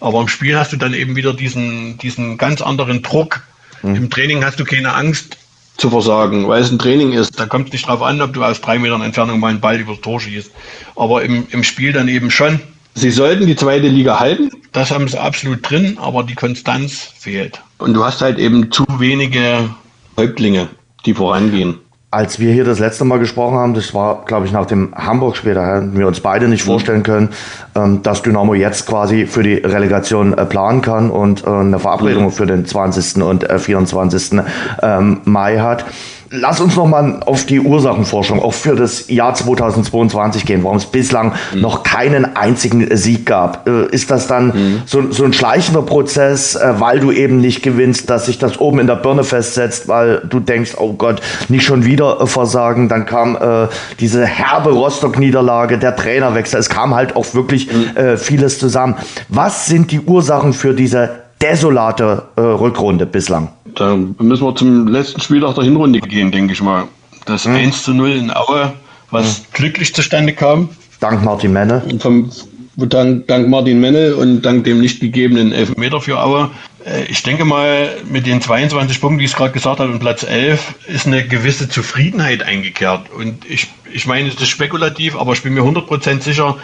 Aber 0.00 0.20
im 0.20 0.28
Spiel 0.28 0.58
hast 0.58 0.72
du 0.72 0.76
dann 0.76 0.94
eben 0.94 1.16
wieder 1.16 1.34
diesen, 1.34 1.98
diesen 1.98 2.38
ganz 2.38 2.62
anderen 2.62 3.02
Druck. 3.02 3.42
Mhm. 3.82 3.94
Im 3.94 4.10
Training 4.10 4.44
hast 4.44 4.58
du 4.58 4.64
keine 4.64 4.94
Angst 4.94 5.36
zu 5.76 5.90
versagen, 5.90 6.48
weil 6.48 6.62
es 6.62 6.70
ein 6.70 6.78
Training 6.78 7.12
ist. 7.12 7.38
Da 7.38 7.46
kommt 7.46 7.68
es 7.68 7.72
nicht 7.72 7.86
drauf 7.86 8.02
an, 8.02 8.20
ob 8.20 8.32
du 8.32 8.42
aus 8.42 8.60
drei 8.60 8.78
Metern 8.78 9.02
Entfernung 9.02 9.40
mal 9.40 9.48
einen 9.48 9.60
Ball 9.60 9.78
übers 9.78 10.00
Tor 10.00 10.20
schießt. 10.20 10.50
Aber 10.96 11.22
im, 11.22 11.46
im 11.50 11.64
Spiel 11.64 11.92
dann 11.92 12.08
eben 12.08 12.30
schon. 12.30 12.60
Sie 12.94 13.10
sollten 13.10 13.46
die 13.46 13.56
zweite 13.56 13.88
Liga 13.88 14.18
halten. 14.18 14.50
Das 14.72 14.90
haben 14.90 15.08
sie 15.08 15.20
absolut 15.20 15.68
drin, 15.68 15.96
aber 16.00 16.22
die 16.22 16.34
Konstanz 16.34 17.12
fehlt. 17.18 17.60
Und 17.78 17.94
du 17.94 18.04
hast 18.04 18.20
halt 18.20 18.38
eben 18.38 18.70
zu 18.72 18.84
wenige 18.98 19.70
Häuptlinge, 20.16 20.68
die 21.06 21.14
vorangehen 21.14 21.78
als 22.12 22.40
wir 22.40 22.52
hier 22.52 22.64
das 22.64 22.80
letzte 22.80 23.04
Mal 23.04 23.20
gesprochen 23.20 23.56
haben, 23.56 23.74
das 23.74 23.94
war, 23.94 24.24
glaube 24.24 24.44
ich, 24.44 24.52
nach 24.52 24.66
dem 24.66 24.92
Hamburg-Spiel, 24.94 25.54
da 25.54 25.76
hätten 25.76 25.96
wir 25.96 26.08
uns 26.08 26.20
beide 26.20 26.48
nicht 26.48 26.64
mhm. 26.64 26.70
vorstellen 26.70 27.02
können, 27.04 27.28
ähm, 27.76 28.02
dass 28.02 28.22
Dynamo 28.22 28.54
jetzt 28.54 28.86
quasi 28.86 29.26
für 29.26 29.44
die 29.44 29.54
Relegation 29.54 30.36
äh, 30.36 30.44
planen 30.44 30.82
kann 30.82 31.10
und 31.10 31.44
äh, 31.44 31.48
eine 31.48 31.78
Verabredung 31.78 32.24
mhm. 32.24 32.30
für 32.32 32.46
den 32.46 32.66
20. 32.66 33.22
und 33.22 33.48
äh, 33.48 33.58
24. 33.60 34.40
Ähm, 34.82 35.20
Mai 35.24 35.58
hat. 35.58 35.84
Lass 36.32 36.60
uns 36.60 36.76
noch 36.76 36.86
mal 36.86 37.24
auf 37.26 37.44
die 37.44 37.58
Ursachenforschung 37.58 38.40
auch 38.40 38.54
für 38.54 38.76
das 38.76 39.08
Jahr 39.10 39.34
2022 39.34 40.46
gehen, 40.46 40.62
warum 40.62 40.76
es 40.76 40.86
bislang 40.86 41.32
mhm. 41.52 41.60
noch 41.60 41.82
keinen 41.82 42.36
einzigen 42.36 42.96
Sieg 42.96 43.26
gab. 43.26 43.68
Äh, 43.68 43.86
ist 43.86 44.12
das 44.12 44.28
dann 44.28 44.46
mhm. 44.46 44.82
so, 44.86 45.10
so, 45.10 45.24
ein 45.24 45.32
schleichender 45.32 45.82
Prozess, 45.82 46.54
äh, 46.54 46.74
weil 46.78 47.00
du 47.00 47.10
eben 47.10 47.40
nicht 47.40 47.64
gewinnst, 47.64 48.10
dass 48.10 48.26
sich 48.26 48.38
das 48.38 48.60
oben 48.60 48.78
in 48.78 48.86
der 48.86 48.94
Birne 48.94 49.24
festsetzt, 49.24 49.88
weil 49.88 50.18
du 50.18 50.38
denkst, 50.38 50.76
oh 50.78 50.92
Gott, 50.92 51.20
nicht 51.48 51.64
schon 51.64 51.84
wieder 51.84 52.20
äh, 52.20 52.26
versagen. 52.28 52.88
Dann 52.88 53.06
kam 53.06 53.34
äh, 53.34 53.66
diese 53.98 54.24
herbe 54.24 54.70
Rostock-Niederlage, 54.70 55.78
der 55.78 55.96
Trainerwechsel. 55.96 56.60
Es 56.60 56.68
kam 56.68 56.94
halt 56.94 57.16
auch 57.16 57.34
wirklich 57.34 57.72
mhm. 57.72 57.96
äh, 57.96 58.16
vieles 58.16 58.60
zusammen. 58.60 58.94
Was 59.28 59.66
sind 59.66 59.90
die 59.90 59.98
Ursachen 59.98 60.52
für 60.52 60.74
diese 60.74 61.10
desolate 61.42 62.22
äh, 62.36 62.40
Rückrunde 62.40 63.06
bislang? 63.06 63.48
Da 63.74 63.96
müssen 63.96 64.44
wir 64.44 64.54
zum 64.54 64.88
letzten 64.88 65.20
Spieltag 65.20 65.54
der 65.54 65.64
Hinrunde 65.64 66.00
gehen, 66.00 66.30
denke 66.30 66.52
ich 66.52 66.62
mal. 66.62 66.84
Das 67.26 67.44
hm. 67.44 67.54
1 67.54 67.82
zu 67.82 67.94
0 67.94 68.10
in 68.10 68.30
Aue, 68.30 68.72
was 69.10 69.38
hm. 69.38 69.44
glücklich 69.52 69.94
zustande 69.94 70.32
kam. 70.32 70.68
Dank 71.00 71.24
Martin 71.24 71.52
Menne. 71.52 71.82
Vom, 71.98 72.30
dank, 72.76 73.26
dank 73.26 73.48
Martin 73.48 73.80
Menne 73.80 74.16
und 74.16 74.42
dank 74.42 74.64
dem 74.64 74.80
nicht 74.80 75.00
gegebenen 75.00 75.52
Elfmeter 75.52 76.00
für 76.00 76.22
Aue. 76.22 76.50
Äh, 76.84 77.04
ich 77.04 77.22
denke 77.22 77.44
mal, 77.44 77.96
mit 78.10 78.26
den 78.26 78.40
22 78.40 79.00
Punkten, 79.00 79.20
wie 79.20 79.24
ich 79.24 79.30
es 79.30 79.36
gerade 79.36 79.52
gesagt 79.52 79.80
habe, 79.80 79.92
und 79.92 80.00
Platz 80.00 80.22
11, 80.22 80.74
ist 80.88 81.06
eine 81.06 81.26
gewisse 81.26 81.68
Zufriedenheit 81.68 82.42
eingekehrt. 82.42 83.10
Und 83.10 83.44
ich, 83.48 83.68
ich 83.92 84.06
meine, 84.06 84.28
es 84.28 84.34
ist 84.34 84.48
spekulativ, 84.48 85.16
aber 85.16 85.32
ich 85.32 85.42
bin 85.42 85.54
mir 85.54 85.62
100% 85.62 86.20
sicher, 86.22 86.56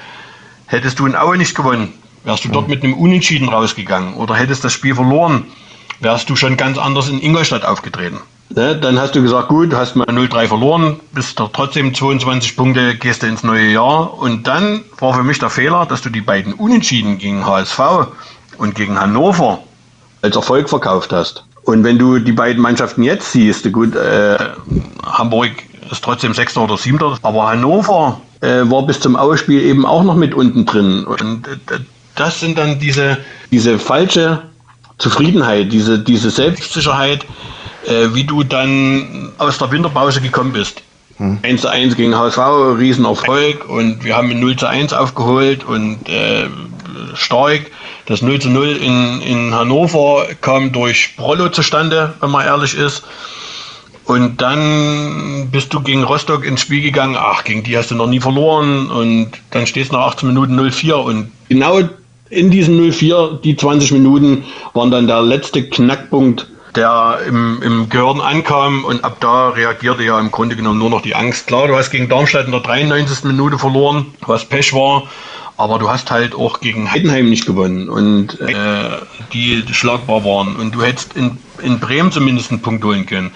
hättest 0.67 0.99
du 0.99 1.07
in 1.07 1.17
Aue 1.17 1.37
nicht 1.37 1.55
gewonnen, 1.55 1.93
wärst 2.25 2.45
du 2.45 2.49
dort 2.49 2.67
hm. 2.67 2.71
mit 2.71 2.83
einem 2.83 2.95
Unentschieden 2.95 3.49
rausgegangen 3.49 4.15
oder 4.15 4.35
hättest 4.35 4.65
das 4.65 4.73
Spiel 4.73 4.95
verloren, 4.95 5.45
wärst 6.01 6.29
du 6.31 6.37
schon 6.37 6.57
ganz 6.57 6.79
anders 6.79 7.09
in 7.09 7.21
Ingolstadt 7.21 7.65
aufgetreten. 7.65 8.19
Ne, 8.49 8.77
dann 8.77 8.99
hast 8.99 9.15
du 9.15 9.23
gesagt, 9.23 9.49
gut, 9.49 9.75
hast 9.75 9.97
mal 9.97 10.07
0-3 10.07 10.47
verloren, 10.47 11.01
bist 11.13 11.41
doch 11.41 11.51
trotzdem 11.53 11.93
22 11.93 12.57
Punkte, 12.57 12.95
gehst 12.95 13.23
du 13.23 13.27
ins 13.27 13.43
neue 13.43 13.69
Jahr. 13.69 14.17
Und 14.19 14.47
dann 14.47 14.83
war 14.99 15.15
für 15.15 15.25
mich 15.25 15.41
der 15.41 15.51
Fehler, 15.51 15.85
dass 15.85 16.01
du 16.01 16.11
die 16.11 16.21
beiden 16.21 16.53
Unentschieden 16.53 17.19
gegen 17.19 17.45
HSV 17.45 17.81
und 18.59 18.75
gegen 18.77 19.01
Hannover 19.01 19.59
als 20.23 20.37
Erfolg 20.37 20.69
verkauft 20.69 21.13
hast. 21.13 21.45
Und 21.65 21.83
wenn 21.83 21.99
du 21.99 22.21
die 22.21 22.33
beiden 22.33 22.63
Mannschaften 22.63 23.03
jetzt 23.03 23.33
siehst, 23.33 23.71
gut, 23.73 23.97
äh, 23.97 24.39
Hamburg 25.05 25.51
ist 25.91 26.05
trotzdem 26.05 26.33
Sechster 26.33 26.63
oder 26.63 26.77
Siebter, 26.77 27.19
aber 27.23 27.49
Hannover 27.49 28.21
äh, 28.41 28.63
war 28.71 28.87
bis 28.87 29.01
zum 29.01 29.17
Ausspiel 29.17 29.61
eben 29.61 29.85
auch 29.85 30.05
noch 30.05 30.15
mit 30.15 30.35
unten 30.35 30.65
drin. 30.65 31.05
Und 31.05 31.49
äh, 31.49 31.81
das 32.15 32.39
sind 32.39 32.57
dann 32.59 32.79
diese, 32.79 33.19
diese 33.51 33.81
falsche 33.81 34.43
Zufriedenheit, 34.99 35.73
diese, 35.73 35.99
diese 35.99 36.31
Selbstsicherheit, 36.31 37.27
äh, 37.87 38.09
wie 38.15 38.25
du 38.25 38.43
dann 38.43 39.33
aus 39.39 39.59
der 39.59 39.71
Winterpause 39.71 40.21
gekommen 40.21 40.53
bist. 40.53 40.83
Hm. 41.19 41.39
1 41.43 41.63
zu 41.63 41.69
1 41.69 41.97
gegen 41.97 42.15
HSV, 42.15 42.39
Riesenerfolg 42.79 43.69
und 43.69 44.05
wir 44.05 44.17
haben 44.17 44.39
0 44.39 44.57
zu 44.57 44.67
1 44.67 44.93
aufgeholt 44.93 45.65
und 45.65 46.09
äh, 46.09 46.49
stark. 47.15 47.63
Das 48.07 48.23
0 48.23 48.39
zu 48.41 48.51
0 48.51 48.69
in, 48.69 49.21
in 49.23 49.55
Hannover 49.55 50.27
kam 50.41 50.73
durch 50.73 51.17
Prollo 51.17 51.49
zustande, 51.49 52.15
wenn 52.21 52.31
man 52.31 52.47
ehrlich 52.47 52.77
ist. 52.77 53.03
Und 54.05 54.41
dann 54.41 55.49
bist 55.51 55.75
du 55.75 55.81
gegen 55.81 56.05
Rostock 56.05 56.45
ins 56.45 56.61
Spiel 56.61 56.81
gegangen. 56.81 57.17
Ach, 57.19 57.43
gegen 57.43 57.65
die 57.65 57.77
hast 57.77 57.91
du 57.91 57.97
noch 57.97 58.07
nie 58.07 58.21
verloren. 58.21 58.89
Und 58.89 59.33
dann 59.51 59.67
stehst 59.67 59.91
du 59.91 59.97
nach 59.97 60.07
18 60.07 60.29
Minuten 60.29 60.59
0-4. 60.59 60.93
Und 60.93 61.33
genau 61.49 61.81
in 62.31 62.51
diesen 62.51 62.93
04, 62.93 63.41
die 63.43 63.57
20 63.57 63.93
Minuten, 63.93 64.45
waren 64.75 64.91
dann 64.91 65.07
der 65.07 65.23
letzte 65.23 65.69
Knackpunkt 65.69 66.47
der 66.77 67.21
im, 67.27 67.63
im 67.63 67.89
Gehirn 67.89 68.21
ankam 68.21 68.85
und 68.85 69.03
ab 69.03 69.17
da 69.21 69.49
reagierte 69.49 70.05
ja 70.05 70.21
im 70.21 70.31
Grunde 70.31 70.57
genommen 70.57 70.79
nur 70.79 70.91
noch 70.91 71.01
die 71.01 71.15
Angst. 71.15 71.47
Klar, 71.47 71.69
du 71.69 71.77
hast 71.77 71.91
gegen 71.91 72.09
Darmstadt 72.09 72.45
in 72.45 72.53
der 72.53 72.61
93. 72.61 73.25
Minute 73.25 73.59
verloren, 73.59 74.07
was 74.27 74.45
Pech 74.45 74.75
war, 74.75 75.05
aber 75.57 75.79
du 75.79 75.89
hast 75.89 76.11
halt 76.11 76.35
auch 76.35 76.61
gegen 76.61 76.93
Heidenheim 76.93 77.31
nicht 77.31 77.47
gewonnen 77.47 77.89
und 77.89 78.39
äh, 78.43 78.55
die 79.33 79.65
schlagbar 79.73 80.25
waren 80.25 80.57
und 80.57 80.75
du 80.75 80.83
hättest 80.83 81.17
in, 81.17 81.39
in 81.63 81.81
Bremen 81.81 82.13
zumindest 82.13 82.51
einen 82.51 82.61
Punkt 82.61 82.85
holen 82.85 83.07
können 83.07 83.31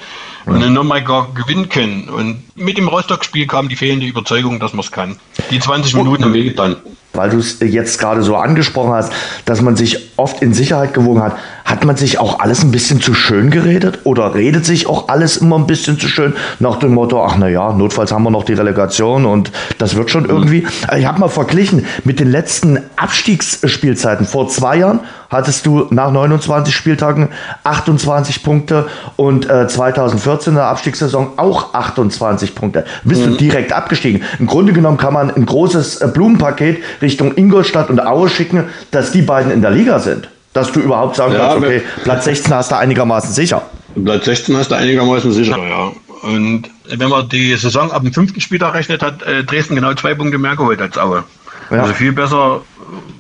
und 0.47 0.63
in 0.63 0.73
Nürnberg 0.73 1.05
gar 1.07 1.33
gewinnen 1.35 1.69
können. 1.69 2.09
Und 2.09 2.43
mit 2.57 2.79
dem 2.79 2.89
Rostock-Spiel 2.89 3.47
kam 3.47 3.69
die 3.69 3.77
fehlende 3.77 4.07
Überzeugung, 4.07 4.61
dass 4.61 4.73
man 4.73 4.81
es 4.81 4.93
kann. 4.93 5.17
Die 5.51 5.61
20 5.61 5.95
Minuten 5.95 6.25
haben 6.25 6.35
wehgetan 6.35 6.77
weil 7.13 7.31
du 7.31 7.39
es 7.39 7.59
jetzt 7.61 7.99
gerade 7.99 8.23
so 8.23 8.37
angesprochen 8.37 8.93
hast, 8.93 9.13
dass 9.45 9.61
man 9.61 9.77
sich 9.77 10.11
oft 10.17 10.43
in 10.43 10.55
Sicherheit 10.55 10.95
gewogen 10.95 11.23
hat. 11.23 11.37
Hat 11.65 11.85
man 11.85 11.97
sich 11.97 12.19
auch 12.19 12.41
alles 12.41 12.63
ein 12.63 12.71
bisschen 12.71 13.01
zu 13.01 13.15
schön 13.15 13.51
geredet 13.51 14.01
oder 14.05 14.35
redet 14.35 14.65
sich 14.65 14.87
auch 14.87 15.09
alles 15.09 15.37
immer 15.37 15.57
ein 15.57 15.67
bisschen 15.67 15.99
zu 15.99 16.09
schön 16.09 16.35
nach 16.59 16.77
dem 16.77 16.95
Motto, 16.95 17.25
ach 17.25 17.37
na 17.39 17.49
ja, 17.49 17.73
notfalls 17.73 18.13
haben 18.13 18.23
wir 18.23 18.31
noch 18.31 18.45
die 18.45 18.55
Relegation 18.55 19.27
und 19.27 19.51
das 19.79 19.97
wird 19.97 20.11
schon 20.11 20.25
irgendwie. 20.29 20.67
Ich 20.97 21.07
habe 21.07 21.21
mal 21.21 21.29
verglichen 21.29 21.87
mit 22.05 22.21
den 22.21 22.31
letzten 22.31 22.79
Abstiegsspielzeiten. 22.97 24.27
Vor 24.27 24.49
zwei 24.49 24.77
Jahren 24.77 25.01
hattest 25.31 25.65
du 25.65 25.87
nach 25.91 26.11
29 26.11 26.75
Spieltagen 26.75 27.29
28 27.65 28.43
Punkte 28.43 28.89
und 29.17 29.49
äh, 29.49 29.67
2014 29.69 30.53
in 30.53 30.57
der 30.57 30.67
Abstiegssaison 30.67 31.39
auch 31.39 31.73
28 31.75 32.55
Punkte. 32.55 32.85
Bist 33.05 33.25
mhm. 33.25 33.31
du 33.31 33.37
direkt 33.37 33.73
abgestiegen. 33.73 34.23
Im 34.39 34.47
Grunde 34.47 34.73
genommen 34.73 34.99
kann 34.99 35.15
man 35.15 35.31
ein 35.31 35.47
großes 35.47 36.01
äh, 36.01 36.09
Blumenpaket 36.09 36.83
Richtung 37.01 37.37
Ingolstadt 37.37 37.91
und 37.91 38.05
Aue 38.05 38.29
schicken, 38.29 38.65
dass 38.91 39.13
die 39.13 39.23
beiden 39.23 39.51
in 39.53 39.63
der 39.63 39.71
Liga 39.71 40.01
sind. 40.01 40.29
Dass 40.53 40.73
du 40.73 40.81
überhaupt 40.81 41.15
sagen 41.15 41.35
ja, 41.35 41.51
kannst, 41.51 41.65
okay, 41.65 41.83
Platz 42.03 42.25
16 42.25 42.53
hast 42.53 42.73
du 42.73 42.77
einigermaßen 42.77 43.33
sicher. 43.33 43.63
Platz 44.05 44.25
16 44.25 44.57
hast 44.57 44.71
du 44.73 44.75
einigermaßen 44.75 45.33
sicher, 45.33 45.57
ja. 45.59 45.93
Und 46.23 46.65
wenn 46.89 47.09
man 47.09 47.29
die 47.29 47.55
Saison 47.57 47.91
ab 47.93 48.03
dem 48.03 48.13
fünften 48.13 48.41
Spieltag 48.41 48.75
rechnet, 48.75 49.03
hat 49.03 49.23
äh, 49.23 49.45
Dresden 49.45 49.75
genau 49.75 49.95
zwei 49.95 50.15
Punkte 50.15 50.39
mehr 50.39 50.57
geholt 50.57 50.83
als 50.83 50.99
Aue. 50.99 51.25
Ja. 51.71 51.83
Also 51.83 51.95
viel 51.95 52.13
besser 52.13 52.63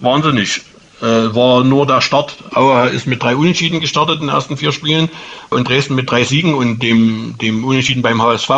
waren 0.00 0.22
sie 0.22 0.32
nicht. 0.32 0.62
Äh, 1.02 1.34
war 1.34 1.64
nur 1.64 1.86
der 1.86 2.00
Start. 2.00 2.36
Aue 2.54 2.88
ist 2.88 3.06
mit 3.06 3.22
drei 3.22 3.34
Unentschieden 3.34 3.80
gestartet 3.80 4.20
in 4.20 4.26
den 4.26 4.34
ersten 4.34 4.56
vier 4.56 4.72
Spielen 4.72 5.08
und 5.48 5.68
Dresden 5.68 5.94
mit 5.94 6.10
drei 6.10 6.24
Siegen 6.24 6.54
und 6.54 6.82
dem, 6.82 7.36
dem 7.40 7.64
Unentschieden 7.64 8.02
beim 8.02 8.22
HSV. 8.22 8.50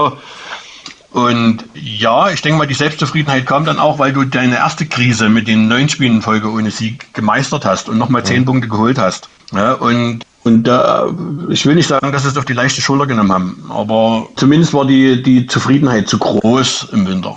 Und 1.12 1.64
ja, 1.74 2.30
ich 2.30 2.40
denke 2.40 2.58
mal, 2.58 2.66
die 2.66 2.74
Selbstzufriedenheit 2.74 3.46
kam 3.46 3.64
dann 3.64 3.78
auch, 3.78 3.98
weil 3.98 4.12
du 4.12 4.24
deine 4.24 4.56
erste 4.56 4.86
Krise 4.86 5.28
mit 5.28 5.46
den 5.46 5.68
neun 5.68 5.88
Spielen 5.88 6.16
in 6.16 6.22
Folge 6.22 6.50
ohne 6.50 6.70
Sieg 6.70 7.12
gemeistert 7.12 7.64
hast 7.64 7.88
und 7.88 7.98
nochmal 7.98 8.24
zehn 8.24 8.42
ja. 8.42 8.46
Punkte 8.46 8.68
geholt 8.68 8.98
hast. 8.98 9.28
Ja, 9.52 9.74
und 9.74 10.24
und 10.44 10.66
äh, 10.66 11.52
ich 11.52 11.64
will 11.66 11.76
nicht 11.76 11.86
sagen, 11.86 12.10
dass 12.10 12.22
sie 12.22 12.28
es 12.28 12.36
auf 12.36 12.44
die 12.44 12.52
leichte 12.52 12.80
Schulter 12.80 13.06
genommen 13.06 13.32
haben, 13.32 13.64
aber 13.68 14.26
zumindest 14.34 14.74
war 14.74 14.84
die, 14.84 15.22
die 15.22 15.46
Zufriedenheit 15.46 16.08
zu 16.08 16.18
groß 16.18 16.88
im 16.92 17.06
Winter. 17.06 17.36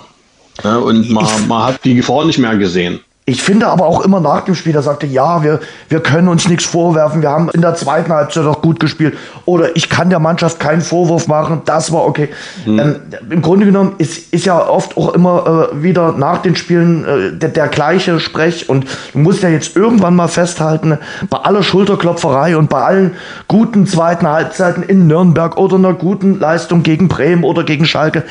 Ja, 0.64 0.78
und 0.78 1.12
man, 1.12 1.28
man 1.48 1.64
hat 1.64 1.84
die 1.84 1.96
Gefahr 1.96 2.26
nicht 2.26 2.40
mehr 2.40 2.56
gesehen. 2.58 3.00
Ich 3.28 3.42
finde 3.42 3.70
aber 3.70 3.88
auch 3.88 4.02
immer 4.02 4.20
nach 4.20 4.42
dem 4.42 4.54
Spiel, 4.54 4.74
da 4.74 4.84
sagte, 4.84 5.08
ja, 5.08 5.42
wir, 5.42 5.60
wir 5.90 6.00
können 6.00 6.28
uns 6.28 6.48
nichts 6.48 6.64
vorwerfen, 6.64 7.24
wir 7.24 7.32
haben 7.32 7.50
in 7.50 7.62
der 7.62 7.74
zweiten 7.74 8.14
Halbzeit 8.14 8.46
doch 8.46 8.62
gut 8.62 8.80
gespielt. 8.80 9.18
Oder 9.46 9.76
ich 9.76 9.90
kann 9.90 10.12
der 10.12 10.20
Mannschaft 10.20 10.60
keinen 10.60 10.82
Vorwurf 10.82 11.28
machen, 11.28 11.64
das 11.66 11.92
war 11.92 12.06
okay. 12.06 12.30
Mhm. 12.68 12.80
Ähm, 12.80 12.96
Im 13.32 13.42
Grunde 13.42 13.66
genommen 13.66 13.96
ist, 13.98 14.32
ist 14.32 14.46
ja 14.46 14.64
oft 14.68 14.96
auch 14.96 15.16
immer 15.16 15.72
äh, 15.72 15.82
wieder 15.82 16.12
nach 16.12 16.44
den 16.44 16.56
Spielen 16.56 17.04
äh, 17.04 17.32
der, 17.36 17.50
der 17.50 17.68
gleiche 17.68 18.20
Sprech. 18.20 18.70
Und 18.70 18.86
du 19.14 19.18
musst 19.18 19.42
ja 19.42 19.50
jetzt 19.50 19.76
irgendwann 19.76 20.16
mal 20.16 20.28
festhalten, 20.28 21.00
bei 21.28 21.38
aller 21.40 21.64
Schulterklopferei 21.64 22.56
und 22.56 22.70
bei 22.70 22.84
allen 22.84 23.16
guten 23.48 23.88
zweiten 23.88 24.28
Halbzeiten 24.28 24.84
in 24.84 25.08
Nürnberg 25.08 25.58
oder 25.58 25.78
einer 25.78 25.94
guten 25.94 26.40
Leistung 26.40 26.84
gegen 26.84 27.08
Bremen 27.08 27.44
oder 27.44 27.64
gegen 27.64 27.88
Schalke, 27.88 28.22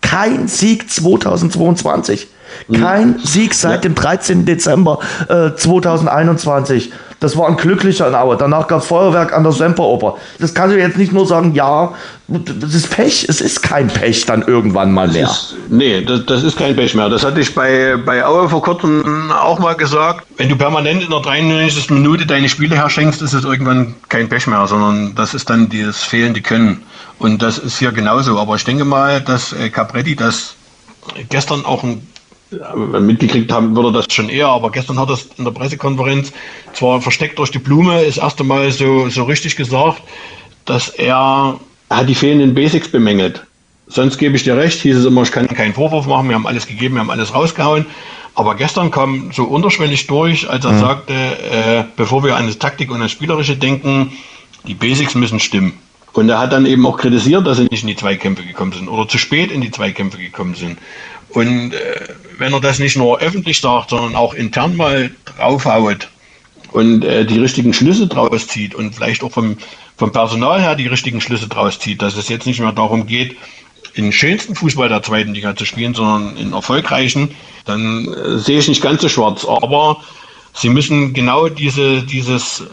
kein 0.00 0.48
Sieg 0.48 0.90
2022. 0.90 2.28
Kein 2.72 3.18
Sieg 3.22 3.54
seit 3.54 3.84
dem 3.84 3.94
13. 3.94 4.44
Dezember 4.44 4.98
äh, 5.28 5.54
2021. 5.54 6.92
Das 7.20 7.36
war 7.36 7.48
ein 7.48 7.56
glücklicher 7.56 8.06
in 8.06 8.14
Aue. 8.14 8.36
Danach 8.36 8.68
gab 8.68 8.80
es 8.80 8.86
Feuerwerk 8.86 9.32
an 9.32 9.42
der 9.42 9.50
Semperoper. 9.50 10.16
Das 10.38 10.54
kannst 10.54 10.76
du 10.76 10.78
jetzt 10.78 10.96
nicht 10.96 11.12
nur 11.12 11.26
sagen, 11.26 11.52
ja, 11.52 11.92
das 12.28 12.74
ist 12.74 12.90
Pech. 12.90 13.26
Es 13.28 13.40
ist 13.40 13.60
kein 13.60 13.88
Pech 13.88 14.24
dann 14.26 14.42
irgendwann 14.42 14.92
mal 14.92 15.08
mehr. 15.08 15.26
Das 15.26 15.52
ist, 15.52 15.56
nee, 15.68 16.00
das, 16.02 16.26
das, 16.26 16.44
ist 16.44 16.56
kein 16.56 16.76
Pech 16.76 16.94
mehr. 16.94 17.08
Das 17.08 17.24
hatte 17.24 17.40
ich 17.40 17.52
bei, 17.56 17.96
bei 17.96 18.24
Aue 18.24 18.48
vor 18.48 18.62
kurzem 18.62 19.32
auch 19.32 19.58
mal 19.58 19.74
gesagt. 19.74 20.26
Wenn 20.36 20.48
du 20.48 20.54
permanent 20.54 21.02
in 21.02 21.10
der 21.10 21.20
93. 21.20 21.90
Minute 21.90 22.24
deine 22.24 22.48
Spiele 22.48 22.76
herschenkst, 22.76 23.20
ist 23.20 23.32
es 23.32 23.44
irgendwann 23.44 23.96
kein 24.08 24.28
Pech 24.28 24.46
mehr, 24.46 24.64
sondern 24.68 25.16
das 25.16 25.34
ist 25.34 25.50
dann 25.50 25.68
das 25.70 26.04
fehlende 26.04 26.40
Können. 26.40 26.84
Und 27.18 27.42
das 27.42 27.58
ist 27.58 27.80
hier 27.80 27.90
genauso. 27.90 28.38
Aber 28.38 28.54
ich 28.54 28.64
denke 28.64 28.84
mal, 28.84 29.20
dass 29.20 29.52
äh, 29.52 29.70
Capretti 29.70 30.14
das 30.14 30.54
gestern 31.30 31.64
auch 31.64 31.82
ein 31.82 32.06
mitgekriegt 33.00 33.52
haben 33.52 33.76
würde 33.76 33.92
das 33.92 34.06
schon 34.12 34.28
eher, 34.28 34.48
aber 34.48 34.70
gestern 34.70 34.98
hat 34.98 35.10
er 35.10 35.18
in 35.36 35.44
der 35.44 35.50
Pressekonferenz 35.50 36.32
zwar 36.72 37.00
versteckt 37.00 37.38
durch 37.38 37.50
die 37.50 37.58
Blume, 37.58 38.04
das 38.04 38.16
erste 38.16 38.44
Mal 38.44 38.70
so, 38.72 39.08
so 39.08 39.24
richtig 39.24 39.56
gesagt, 39.56 40.02
dass 40.64 40.88
er, 40.88 41.58
er 41.88 41.96
hat 41.96 42.08
die 42.08 42.14
fehlenden 42.14 42.54
Basics 42.54 42.90
bemängelt. 42.90 43.44
Sonst 43.86 44.18
gebe 44.18 44.36
ich 44.36 44.44
dir 44.44 44.56
recht, 44.56 44.80
hieß 44.80 44.96
es 44.96 45.04
immer, 45.06 45.22
ich 45.22 45.32
kann 45.32 45.48
keinen 45.48 45.74
Vorwurf 45.74 46.06
machen, 46.06 46.28
wir 46.28 46.34
haben 46.34 46.46
alles 46.46 46.66
gegeben, 46.66 46.96
wir 46.96 47.00
haben 47.00 47.10
alles 47.10 47.34
rausgehauen. 47.34 47.86
Aber 48.34 48.54
gestern 48.54 48.90
kam 48.90 49.32
so 49.32 49.44
unterschwellig 49.44 50.06
durch, 50.06 50.48
als 50.48 50.64
er 50.64 50.72
mhm. 50.72 50.80
sagte, 50.80 51.12
äh, 51.14 51.84
bevor 51.96 52.22
wir 52.22 52.36
an 52.36 52.46
das 52.46 52.58
Taktik 52.58 52.90
und 52.90 53.00
das 53.00 53.10
Spielerische 53.10 53.56
denken, 53.56 54.12
die 54.66 54.74
Basics 54.74 55.14
müssen 55.14 55.40
stimmen. 55.40 55.72
Und 56.18 56.28
er 56.28 56.40
hat 56.40 56.52
dann 56.52 56.66
eben 56.66 56.84
auch 56.84 56.96
kritisiert, 56.96 57.46
dass 57.46 57.58
sie 57.58 57.68
nicht 57.70 57.82
in 57.82 57.86
die 57.86 57.94
Zweikämpfe 57.94 58.42
gekommen 58.42 58.72
sind 58.72 58.88
oder 58.88 59.06
zu 59.06 59.18
spät 59.18 59.52
in 59.52 59.60
die 59.60 59.70
Zweikämpfe 59.70 60.18
gekommen 60.18 60.56
sind. 60.56 60.76
Und 61.28 61.74
äh, 61.74 62.08
wenn 62.38 62.52
er 62.52 62.60
das 62.60 62.80
nicht 62.80 62.96
nur 62.96 63.20
öffentlich 63.20 63.60
sagt, 63.60 63.90
sondern 63.90 64.16
auch 64.16 64.34
intern 64.34 64.76
mal 64.76 65.12
draufhaut 65.24 66.08
und 66.72 67.04
äh, 67.04 67.24
die 67.24 67.38
richtigen 67.38 67.72
Schlüsse 67.72 68.08
draus 68.08 68.48
zieht 68.48 68.74
und 68.74 68.96
vielleicht 68.96 69.22
auch 69.22 69.30
vom, 69.30 69.58
vom 69.96 70.10
Personal 70.10 70.60
her 70.60 70.74
die 70.74 70.88
richtigen 70.88 71.20
Schlüsse 71.20 71.46
draus 71.46 71.78
zieht, 71.78 72.02
dass 72.02 72.16
es 72.16 72.28
jetzt 72.28 72.46
nicht 72.46 72.58
mehr 72.58 72.72
darum 72.72 73.06
geht, 73.06 73.36
in 73.94 74.10
schönsten 74.10 74.56
Fußball 74.56 74.88
der 74.88 75.04
zweiten 75.04 75.34
Liga 75.34 75.54
zu 75.54 75.66
spielen, 75.66 75.94
sondern 75.94 76.36
in 76.36 76.52
erfolgreichen, 76.52 77.30
dann 77.64 78.12
äh, 78.12 78.38
sehe 78.38 78.58
ich 78.58 78.66
nicht 78.66 78.82
ganz 78.82 79.02
so 79.02 79.08
schwarz. 79.08 79.44
Aber 79.44 79.98
sie 80.52 80.68
müssen 80.68 81.12
genau 81.12 81.48
diese, 81.48 82.02
dieses 82.02 82.64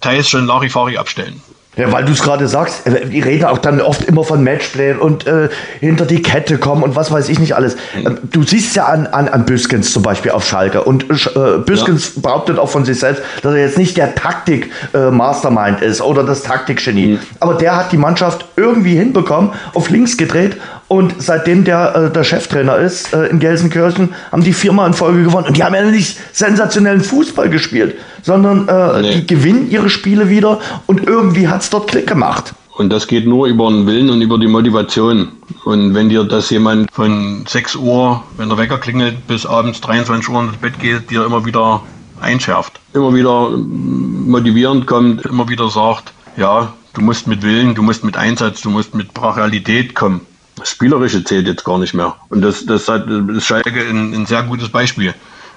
Teils 0.00 0.28
schon 0.28 0.46
Larifari 0.46 0.96
abstellen. 0.96 1.40
Ja, 1.76 1.90
weil 1.90 2.04
du 2.04 2.12
es 2.12 2.22
gerade 2.22 2.46
sagst, 2.46 2.86
äh, 2.86 3.06
die 3.06 3.20
reden 3.20 3.44
auch 3.44 3.58
dann 3.58 3.80
oft 3.80 4.04
immer 4.04 4.24
von 4.24 4.42
Matchplay 4.44 4.94
und 4.94 5.26
äh, 5.26 5.48
hinter 5.80 6.06
die 6.06 6.22
Kette 6.22 6.58
kommen 6.58 6.82
und 6.82 6.94
was 6.96 7.10
weiß 7.10 7.28
ich 7.28 7.38
nicht 7.38 7.56
alles. 7.56 7.76
Ähm, 7.94 8.18
du 8.30 8.42
siehst 8.44 8.76
ja 8.76 8.86
an, 8.86 9.06
an, 9.06 9.28
an 9.28 9.44
Büskens 9.44 9.92
zum 9.92 10.02
Beispiel 10.02 10.30
auf 10.30 10.46
Schalke 10.46 10.82
und 10.82 11.04
äh, 11.10 11.58
Büskens 11.58 12.12
ja. 12.14 12.22
behauptet 12.22 12.58
auch 12.58 12.68
von 12.68 12.84
sich 12.84 12.98
selbst, 13.00 13.22
dass 13.42 13.54
er 13.54 13.60
jetzt 13.60 13.78
nicht 13.78 13.96
der 13.96 14.14
Taktik-Mastermind 14.14 15.82
äh, 15.82 15.86
ist 15.86 16.00
oder 16.00 16.22
das 16.22 16.42
Taktikgenie. 16.42 17.14
Mhm. 17.14 17.18
Aber 17.40 17.54
der 17.54 17.76
hat 17.76 17.92
die 17.92 17.98
Mannschaft 17.98 18.46
irgendwie 18.56 18.96
hinbekommen, 18.96 19.50
auf 19.74 19.90
links 19.90 20.16
gedreht 20.16 20.56
und 20.88 21.14
seitdem 21.18 21.64
der 21.64 21.94
äh, 21.94 22.12
der 22.12 22.24
Cheftrainer 22.24 22.76
ist 22.76 23.12
äh, 23.12 23.26
in 23.26 23.38
Gelsenkirchen, 23.38 24.14
haben 24.30 24.44
die 24.44 24.52
viermal 24.52 24.88
in 24.88 24.94
Folge 24.94 25.24
gewonnen. 25.24 25.48
Und 25.48 25.56
die 25.56 25.64
haben 25.64 25.74
ja 25.74 25.82
nicht 25.82 26.18
sensationellen 26.32 27.00
Fußball 27.00 27.48
gespielt, 27.48 27.96
sondern 28.22 28.68
äh, 28.68 29.02
nee. 29.02 29.14
die 29.14 29.26
gewinnen 29.26 29.70
ihre 29.70 29.88
Spiele 29.88 30.28
wieder 30.28 30.60
und 30.86 31.06
irgendwie 31.06 31.48
hat 31.48 31.62
es 31.62 31.70
dort 31.70 31.88
Klick 31.88 32.06
gemacht. 32.06 32.54
Und 32.76 32.90
das 32.90 33.06
geht 33.06 33.26
nur 33.26 33.46
über 33.46 33.70
den 33.70 33.86
Willen 33.86 34.10
und 34.10 34.20
über 34.20 34.36
die 34.36 34.48
Motivation. 34.48 35.28
Und 35.64 35.94
wenn 35.94 36.08
dir 36.08 36.24
das 36.24 36.50
jemand 36.50 36.90
von 36.90 37.44
6 37.46 37.76
Uhr, 37.76 38.22
wenn 38.36 38.48
der 38.48 38.58
Wecker 38.58 38.78
klingelt, 38.78 39.28
bis 39.28 39.46
abends 39.46 39.80
23 39.80 40.28
Uhr 40.28 40.42
ins 40.42 40.56
Bett 40.56 40.80
geht, 40.80 41.08
dir 41.08 41.24
immer 41.24 41.44
wieder 41.44 41.82
einschärft, 42.20 42.80
immer 42.92 43.14
wieder 43.14 43.50
motivierend 43.50 44.86
kommt, 44.88 45.24
immer 45.24 45.48
wieder 45.48 45.68
sagt, 45.70 46.12
ja, 46.36 46.72
du 46.94 47.00
musst 47.00 47.28
mit 47.28 47.42
Willen, 47.42 47.76
du 47.76 47.82
musst 47.82 48.02
mit 48.02 48.16
Einsatz, 48.16 48.62
du 48.62 48.70
musst 48.70 48.94
mit 48.94 49.14
Brachialität 49.14 49.94
kommen. 49.94 50.22
Das 50.56 50.70
Spielerische 50.70 51.24
zählt 51.24 51.46
jetzt 51.46 51.64
gar 51.64 51.78
nicht 51.78 51.94
mehr. 51.94 52.14
Und 52.28 52.42
das, 52.42 52.64
das 52.64 52.88
hat 52.88 53.06
das 53.08 53.44
Schalke 53.44 53.70
ein, 53.70 54.14
ein 54.14 54.26
sehr 54.26 54.42
gutes 54.44 54.68
Beispiel. 54.68 55.14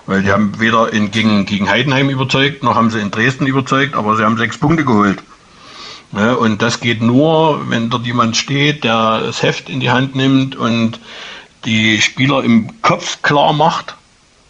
Weil 0.08 0.24
die 0.24 0.32
haben 0.32 0.60
weder 0.60 0.92
in, 0.94 1.12
gegen, 1.12 1.46
gegen 1.46 1.70
Heidenheim 1.70 2.10
überzeugt, 2.10 2.64
noch 2.64 2.76
haben 2.76 2.90
sie 2.90 3.00
in 3.00 3.12
Dresden 3.12 3.46
überzeugt, 3.46 3.94
aber 3.94 4.16
sie 4.16 4.24
haben 4.24 4.38
sechs 4.38 4.58
Punkte 4.58 4.86
geholt. 4.86 5.22
Ja, 6.14 6.34
und 6.34 6.62
das 6.62 6.80
geht 6.80 7.02
nur, 7.02 7.70
wenn 7.70 7.90
dort 7.90 8.06
jemand 8.06 8.38
steht, 8.38 8.86
der 8.86 9.20
das 9.20 9.44
Heft 9.44 9.70
in 9.70 9.82
die 9.82 9.92
Hand 9.92 10.16
nimmt 10.16 10.56
und 10.56 11.00
die 11.66 12.02
Spieler 12.02 12.44
im 12.44 12.82
Kopf 12.82 13.22
klar 13.22 13.52
macht 13.52 13.96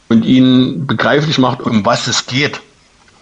und 0.10 0.24
ihnen 0.24 0.86
begreiflich 0.86 1.40
macht, 1.40 1.62
um 1.62 1.84
was 1.84 2.06
es 2.06 2.28
geht. 2.28 2.62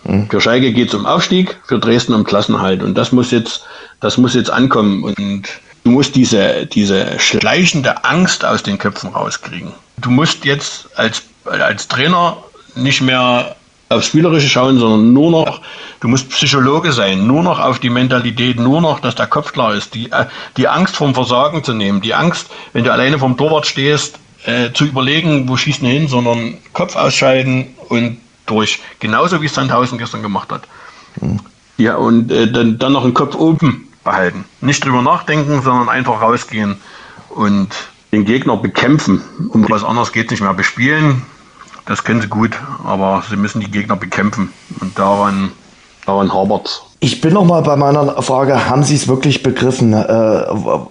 Mhm. 0.03 0.29
Für 0.29 0.41
Schalke 0.41 0.73
geht 0.73 0.89
es 0.89 0.93
um 0.93 1.05
Aufstieg, 1.05 1.57
für 1.65 1.79
Dresden 1.79 2.13
um 2.13 2.25
Klassenhalt. 2.25 2.83
Und 2.83 2.95
das 2.95 3.13
muss 3.13 3.31
jetzt, 3.31 3.65
das 4.01 4.17
muss 4.17 4.33
jetzt 4.33 4.51
ankommen. 4.51 5.03
Und 5.03 5.47
Du 5.85 5.91
musst 5.91 6.15
diese, 6.15 6.65
diese 6.65 7.19
schleichende 7.19 8.03
Angst 8.05 8.43
aus 8.43 8.63
den 8.63 8.79
Köpfen 8.79 9.11
rauskriegen. 9.11 9.71
Du 9.97 10.09
musst 10.09 10.43
jetzt 10.43 10.89
als, 10.95 11.21
als 11.45 11.87
Trainer 11.87 12.37
nicht 12.73 13.01
mehr 13.01 13.55
aufs 13.89 14.07
Spielerische 14.07 14.49
schauen, 14.49 14.79
sondern 14.79 15.13
nur 15.13 15.29
noch, 15.29 15.61
du 15.99 16.07
musst 16.07 16.29
Psychologe 16.29 16.91
sein, 16.91 17.27
nur 17.27 17.43
noch 17.43 17.59
auf 17.59 17.77
die 17.77 17.91
Mentalität, 17.91 18.59
nur 18.59 18.81
noch, 18.81 18.99
dass 18.99 19.13
der 19.13 19.27
Kopf 19.27 19.53
klar 19.53 19.75
ist, 19.75 19.93
die, 19.93 20.11
äh, 20.11 20.25
die 20.57 20.67
Angst 20.67 20.95
vom 20.95 21.13
Versagen 21.13 21.63
zu 21.63 21.73
nehmen, 21.73 22.01
die 22.01 22.15
Angst, 22.15 22.47
wenn 22.73 22.83
du 22.83 22.91
alleine 22.91 23.19
vom 23.19 23.37
Torwart 23.37 23.67
stehst, 23.67 24.17
äh, 24.45 24.71
zu 24.73 24.85
überlegen, 24.85 25.47
wo 25.47 25.55
schießen 25.55 25.87
hin, 25.87 26.07
sondern 26.07 26.57
Kopf 26.73 26.95
ausschalten 26.95 27.75
und 27.89 28.17
durch. 28.47 28.79
Genauso 28.99 29.39
wie 29.43 29.47
Sandhausen 29.47 29.99
gestern 29.99 30.23
gemacht 30.23 30.51
hat. 30.51 30.63
Mhm. 31.21 31.41
Ja, 31.77 31.97
und 31.97 32.31
äh, 32.31 32.51
dann, 32.51 32.79
dann 32.79 32.93
noch 32.93 33.03
den 33.03 33.13
Kopf 33.13 33.35
oben 33.35 33.84
behalten. 34.05 34.45
Nicht 34.61 34.85
drüber 34.85 35.01
nachdenken, 35.01 35.61
sondern 35.61 35.89
einfach 35.89 36.21
rausgehen 36.21 36.77
und 37.27 37.67
den 38.13 38.23
Gegner 38.23 38.55
bekämpfen. 38.55 39.21
Um 39.49 39.69
was 39.69 39.83
anderes 39.83 40.13
geht 40.13 40.31
nicht 40.31 40.39
mehr. 40.39 40.53
Bespielen, 40.53 41.23
das 41.85 42.05
können 42.05 42.21
sie 42.21 42.29
gut, 42.29 42.57
aber 42.85 43.21
sie 43.29 43.35
müssen 43.35 43.59
die 43.59 43.69
Gegner 43.69 43.97
bekämpfen. 43.97 44.53
Und 44.79 44.97
daran, 44.97 45.51
daran 46.05 46.33
hapert 46.33 46.85
ich 47.05 47.21
bin 47.21 47.33
noch 47.33 47.45
mal 47.45 47.61
bei 47.61 47.75
meiner 47.75 48.19
Frage, 48.23 48.67
haben 48.67 48.83
Sie 48.83 48.95
es 48.95 49.07
wirklich 49.07 49.43
begriffen? 49.43 49.93
Äh, 49.93 50.07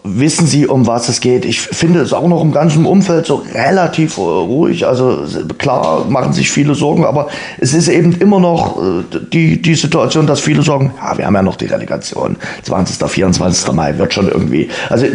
wissen 0.05 0.46
Sie, 0.46 0.68
um 0.68 0.87
was 0.87 1.09
es 1.09 1.20
geht? 1.20 1.44
Ich 1.44 1.61
finde 1.61 2.03
es 2.03 2.12
auch 2.12 2.29
noch 2.29 2.40
im 2.40 2.53
ganzen 2.53 2.87
Umfeld 2.87 3.27
so 3.27 3.42
relativ 3.53 4.16
ruhig. 4.16 4.87
Also 4.87 5.24
klar 5.59 6.05
machen 6.09 6.33
sich 6.33 6.53
viele 6.53 6.77
Sorgen, 6.77 7.05
aber 7.05 7.27
es 7.59 7.74
ist 7.74 7.88
eben 7.88 8.12
immer 8.12 8.38
noch 8.38 8.81
äh, 8.81 9.03
die, 9.33 9.61
die 9.61 9.74
Situation, 9.74 10.29
dass 10.29 10.38
viele 10.38 10.62
sagen, 10.62 10.94
ja, 11.03 11.18
wir 11.18 11.27
haben 11.27 11.35
ja 11.35 11.42
noch 11.42 11.57
die 11.57 11.66
Relegation. 11.66 12.37
20., 12.62 13.11
24. 13.11 13.72
Mai 13.72 13.98
wird 13.98 14.14
schon 14.14 14.29
irgendwie. 14.29 14.68
Also 14.90 15.07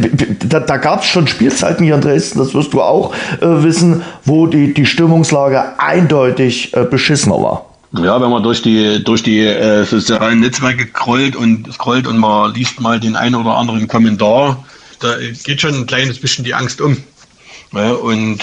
da, 0.50 0.60
da 0.60 0.76
gab 0.76 1.04
es 1.04 1.06
schon 1.06 1.28
Spielzeiten 1.28 1.86
hier 1.86 1.96
in 1.96 2.02
Dresden, 2.02 2.40
das 2.40 2.54
wirst 2.54 2.74
du 2.74 2.82
auch 2.82 3.14
äh, 3.40 3.46
wissen, 3.64 4.04
wo 4.26 4.48
die, 4.48 4.74
die 4.74 4.86
Stimmungslage 4.86 5.80
eindeutig 5.80 6.76
äh, 6.76 6.84
beschissener 6.84 7.42
war. 7.42 7.69
Ja, 7.92 8.22
wenn 8.22 8.30
man 8.30 8.44
durch 8.44 8.62
die 8.62 9.04
durch 9.04 9.24
die 9.24 9.40
äh, 9.40 9.84
sozialen 9.84 10.42
Netzwerke 10.42 10.88
scrollt 10.88 11.36
und 11.36 11.74
scrollt 11.74 12.06
und 12.06 12.20
man 12.20 12.54
liest 12.54 12.80
mal 12.80 13.00
den 13.00 13.16
einen 13.16 13.36
oder 13.36 13.58
anderen 13.58 13.88
Kommentar, 13.88 14.64
da 15.00 15.16
geht 15.44 15.62
schon 15.62 15.74
ein 15.74 15.88
kleines 15.88 16.20
bisschen 16.20 16.46
die 16.46 16.54
Angst 16.54 16.82
um. 16.82 16.98
Ja, 17.74 17.94
und 17.94 18.40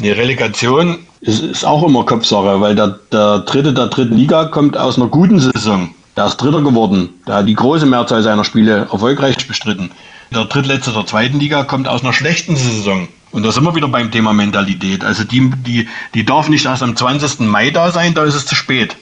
eine 0.00 0.16
Relegation 0.16 0.98
ist, 1.20 1.42
ist 1.42 1.64
auch 1.64 1.84
immer 1.84 2.04
Kopfsache, 2.04 2.60
weil 2.60 2.74
der, 2.74 2.98
der 3.12 3.40
Dritte 3.40 3.72
der 3.72 3.86
dritten 3.86 4.16
Liga 4.16 4.46
kommt 4.46 4.76
aus 4.76 4.96
einer 4.96 5.08
guten 5.08 5.38
Saison. 5.38 5.94
Der 6.16 6.26
ist 6.26 6.36
Dritter 6.38 6.62
geworden. 6.62 7.10
Der 7.26 7.36
hat 7.36 7.48
die 7.48 7.54
große 7.54 7.86
Mehrzahl 7.86 8.22
seiner 8.22 8.44
Spiele 8.44 8.88
erfolgreich 8.90 9.46
bestritten. 9.46 9.90
Der 10.32 10.44
Drittletzte 10.46 10.92
der 10.92 11.06
zweiten 11.06 11.38
Liga 11.38 11.62
kommt 11.64 11.86
aus 11.86 12.02
einer 12.02 12.12
schlechten 12.12 12.56
Saison. 12.56 13.08
Und 13.32 13.44
da 13.44 13.52
sind 13.52 13.64
wir 13.64 13.74
wieder 13.74 13.88
beim 13.88 14.10
Thema 14.10 14.32
Mentalität. 14.32 15.04
Also 15.04 15.24
die, 15.24 15.50
die, 15.66 15.88
die 16.14 16.24
darf 16.24 16.48
nicht 16.48 16.64
erst 16.66 16.82
am 16.82 16.96
20. 16.96 17.40
Mai 17.40 17.70
da 17.70 17.90
sein, 17.92 18.14
da 18.14 18.24
ist 18.24 18.34
es 18.34 18.46
zu 18.46 18.54
spät. 18.54 18.96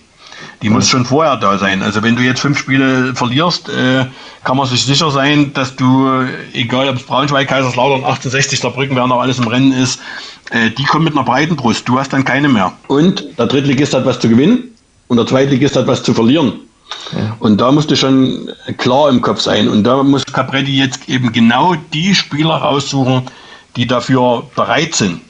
Die 0.63 0.71
muss 0.71 0.89
schon 0.89 1.05
vorher 1.05 1.37
da 1.37 1.57
sein. 1.57 1.83
Also 1.83 2.03
wenn 2.03 2.17
du 2.17 2.23
jetzt 2.23 2.41
fünf 2.41 2.59
Spiele 2.59 3.15
verlierst, 3.15 3.69
äh, 3.69 4.07
kann 4.45 4.57
man 4.57 4.67
sich 4.67 4.85
sicher 4.85 5.11
sein, 5.11 5.53
dass 5.55 5.77
du, 5.77 6.27
egal 6.53 6.89
ob 6.89 6.97
es 6.97 7.03
Braunschweig, 7.05 7.49
Kaiserslautern, 7.49 8.05
1860, 8.05 8.61
Brücken, 8.73 8.97
wer 8.97 9.07
noch 9.07 9.21
alles 9.21 9.39
im 9.39 9.47
Rennen 9.47 9.73
ist, 9.73 10.01
äh, 10.51 10.71
die 10.71 10.85
kommen 10.85 11.05
mit 11.05 11.15
einer 11.15 11.25
breiten 11.25 11.57
Brust. 11.57 11.89
Du 11.89 11.99
hast 11.99 12.13
dann 12.13 12.25
keine 12.25 12.49
mehr. 12.49 12.73
Und 12.89 13.25
der 13.39 13.47
Drittligist 13.47 13.95
hat 13.95 14.05
was 14.05 14.19
zu 14.19 14.29
gewinnen 14.29 14.65
und 15.07 15.17
der 15.17 15.27
Zweitligist 15.27 15.77
hat 15.77 15.87
was 15.87 16.03
zu 16.03 16.13
verlieren. 16.13 16.55
Ja. 17.13 17.37
Und 17.39 17.61
da 17.61 17.71
musst 17.71 17.91
du 17.91 17.97
schon 17.97 18.51
klar 18.79 19.11
im 19.11 19.21
Kopf 19.21 19.41
sein. 19.41 19.69
Und 19.69 19.85
da 19.85 20.03
muss 20.03 20.25
Capretti 20.27 20.77
jetzt 20.77 21.09
eben 21.09 21.33
genau 21.33 21.75
die 21.93 22.15
Spieler 22.15 22.57
raussuchen, 22.57 23.23
die 23.77 23.87
dafür 23.87 24.49
bereit 24.55 24.95
sind. 24.95 25.21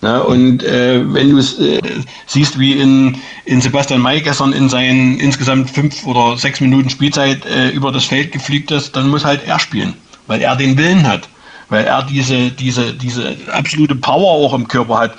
Ja, 0.00 0.18
und 0.18 0.62
äh, 0.62 1.02
wenn 1.12 1.30
du 1.30 1.38
äh, 1.38 1.80
siehst, 2.26 2.56
wie 2.56 2.74
in, 2.74 3.16
in 3.46 3.60
Sebastian 3.60 4.00
May 4.00 4.20
gestern 4.20 4.52
in 4.52 4.68
seinen 4.68 5.18
insgesamt 5.18 5.70
fünf 5.70 6.06
oder 6.06 6.38
sechs 6.38 6.60
Minuten 6.60 6.88
Spielzeit 6.88 7.44
äh, 7.46 7.70
über 7.70 7.90
das 7.90 8.04
Feld 8.04 8.30
gefliegt 8.30 8.70
ist, 8.70 8.94
dann 8.94 9.08
muss 9.08 9.24
halt 9.24 9.44
er 9.44 9.58
spielen, 9.58 9.94
weil 10.28 10.40
er 10.40 10.54
den 10.54 10.76
Willen 10.76 11.04
hat, 11.04 11.28
weil 11.68 11.84
er 11.84 12.04
diese, 12.04 12.52
diese, 12.52 12.94
diese 12.94 13.36
absolute 13.50 13.96
Power 13.96 14.30
auch 14.30 14.54
im 14.54 14.68
Körper 14.68 14.98
hat, 14.98 15.16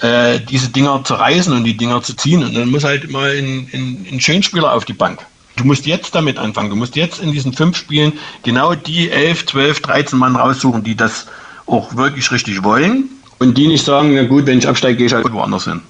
äh, 0.00 0.38
diese 0.48 0.68
Dinger 0.68 1.02
zu 1.02 1.14
reißen 1.14 1.52
und 1.52 1.64
die 1.64 1.76
Dinger 1.76 2.00
zu 2.00 2.14
ziehen. 2.14 2.44
Und 2.44 2.54
dann 2.54 2.70
muss 2.70 2.84
halt 2.84 3.10
mal 3.10 3.30
ein, 3.30 3.68
ein, 3.72 4.06
ein 4.12 4.20
Schönspieler 4.20 4.72
auf 4.72 4.84
die 4.84 4.92
Bank. 4.92 5.26
Du 5.56 5.64
musst 5.64 5.86
jetzt 5.86 6.14
damit 6.14 6.38
anfangen. 6.38 6.70
Du 6.70 6.76
musst 6.76 6.94
jetzt 6.94 7.20
in 7.20 7.32
diesen 7.32 7.52
fünf 7.52 7.76
Spielen 7.76 8.12
genau 8.44 8.76
die 8.76 9.10
elf, 9.10 9.44
zwölf, 9.46 9.80
dreizehn 9.80 10.20
Mann 10.20 10.36
raussuchen, 10.36 10.84
die 10.84 10.94
das 10.94 11.26
auch 11.66 11.96
wirklich 11.96 12.30
richtig 12.30 12.62
wollen 12.64 13.08
und 13.38 13.56
die 13.56 13.68
nicht 13.68 13.84
sagen, 13.84 14.14
na 14.14 14.24
gut, 14.24 14.46
wenn 14.46 14.58
ich 14.58 14.68
absteige, 14.68 14.96
gehe 14.96 15.06
ich 15.06 15.12
halt 15.12 15.30
woanders 15.32 15.64
hin. 15.64 15.80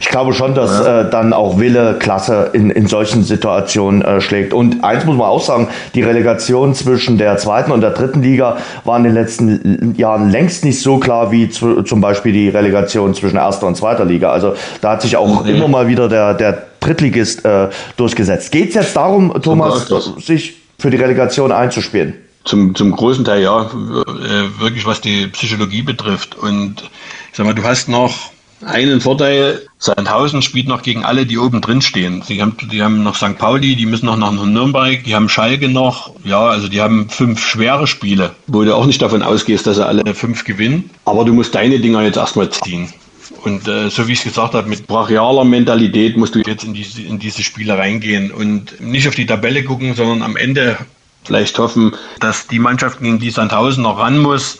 Ich 0.00 0.08
glaube 0.08 0.32
schon, 0.32 0.54
dass 0.54 0.70
ja. 0.70 1.02
äh, 1.02 1.10
dann 1.10 1.32
auch 1.32 1.58
Wille 1.58 1.96
Klasse 1.98 2.50
in, 2.54 2.70
in 2.70 2.86
solchen 2.86 3.22
Situationen 3.22 4.02
äh, 4.02 4.20
schlägt. 4.20 4.54
Und 4.54 4.82
eins 4.82 5.04
muss 5.04 5.16
man 5.16 5.26
auch 5.26 5.42
sagen, 5.42 5.68
die 5.94 6.02
Relegation 6.02 6.74
zwischen 6.74 7.18
der 7.18 7.36
zweiten 7.36 7.70
und 7.70 7.82
der 7.82 7.90
dritten 7.90 8.22
Liga 8.22 8.56
war 8.84 8.96
in 8.96 9.04
den 9.04 9.14
letzten 9.14 9.94
Jahren 9.96 10.30
längst 10.30 10.64
nicht 10.64 10.80
so 10.80 10.98
klar 10.98 11.30
wie 11.30 11.50
zu, 11.50 11.82
zum 11.82 12.00
Beispiel 12.00 12.32
die 12.32 12.48
Relegation 12.48 13.14
zwischen 13.14 13.36
erster 13.36 13.66
und 13.66 13.76
zweiter 13.76 14.06
Liga. 14.06 14.32
Also 14.32 14.54
da 14.80 14.92
hat 14.92 15.02
sich 15.02 15.16
auch 15.16 15.44
mhm. 15.44 15.50
immer 15.50 15.68
mal 15.68 15.86
wieder 15.86 16.08
der, 16.08 16.34
der 16.34 16.62
Drittligist 16.80 17.44
äh, 17.44 17.68
durchgesetzt. 17.98 18.50
Geht 18.52 18.70
es 18.70 18.74
jetzt 18.74 18.96
darum, 18.96 19.34
Thomas, 19.42 19.86
sich 20.18 20.56
für 20.78 20.90
die 20.90 20.96
Relegation 20.96 21.52
einzuspielen? 21.52 22.14
Zum, 22.44 22.74
zum 22.74 22.92
großen 22.92 23.24
Teil 23.24 23.42
ja, 23.42 23.62
äh, 23.62 24.60
wirklich 24.60 24.86
was 24.86 25.00
die 25.00 25.26
Psychologie 25.28 25.82
betrifft. 25.82 26.36
Und 26.36 26.82
ich 27.30 27.36
sag 27.36 27.46
mal, 27.46 27.54
du 27.54 27.64
hast 27.64 27.88
noch 27.88 28.32
einen 28.64 29.00
Vorteil, 29.00 29.66
Sandhausen 29.78 30.42
spielt 30.42 30.68
noch 30.68 30.82
gegen 30.82 31.04
alle, 31.04 31.24
die 31.26 31.38
oben 31.38 31.60
drin 31.60 31.80
stehen. 31.80 32.22
Sie 32.22 32.40
haben, 32.42 32.56
die 32.70 32.82
haben 32.82 33.02
noch 33.02 33.16
St. 33.16 33.38
Pauli, 33.38 33.76
die 33.76 33.86
müssen 33.86 34.06
noch 34.06 34.16
nach 34.16 34.32
Nürnberg, 34.32 35.02
die 35.04 35.14
haben 35.14 35.28
Schalke 35.28 35.68
noch. 35.68 36.14
Ja, 36.24 36.48
also 36.48 36.68
die 36.68 36.80
haben 36.80 37.08
fünf 37.08 37.44
schwere 37.44 37.86
Spiele, 37.86 38.34
wo 38.46 38.62
du 38.62 38.74
auch 38.74 38.86
nicht 38.86 39.00
davon 39.00 39.22
ausgehst, 39.22 39.66
dass 39.66 39.76
sie 39.76 39.86
alle 39.86 40.14
fünf 40.14 40.44
gewinnen. 40.44 40.90
Aber 41.04 41.24
du 41.24 41.32
musst 41.32 41.54
deine 41.54 41.78
Dinger 41.78 42.02
jetzt 42.02 42.16
erstmal 42.16 42.50
ziehen. 42.50 42.92
Und 43.44 43.66
äh, 43.68 43.88
so 43.88 44.06
wie 44.06 44.12
ich 44.12 44.18
es 44.18 44.24
gesagt 44.24 44.54
habe, 44.54 44.68
mit 44.68 44.86
brachialer 44.86 45.44
Mentalität 45.44 46.16
musst 46.16 46.34
du 46.34 46.40
jetzt 46.40 46.64
in 46.64 46.74
diese, 46.74 47.00
in 47.00 47.18
diese 47.18 47.42
Spiele 47.42 47.78
reingehen 47.78 48.30
und 48.30 48.80
nicht 48.80 49.08
auf 49.08 49.14
die 49.14 49.24
Tabelle 49.24 49.64
gucken, 49.64 49.94
sondern 49.94 50.22
am 50.22 50.36
Ende 50.36 50.76
vielleicht 51.24 51.58
hoffen, 51.58 51.92
dass 52.20 52.46
die 52.46 52.58
Mannschaft, 52.58 53.00
gegen 53.00 53.18
die 53.18 53.30
Sandhausen 53.30 53.82
noch 53.82 53.98
ran 53.98 54.18
muss, 54.18 54.58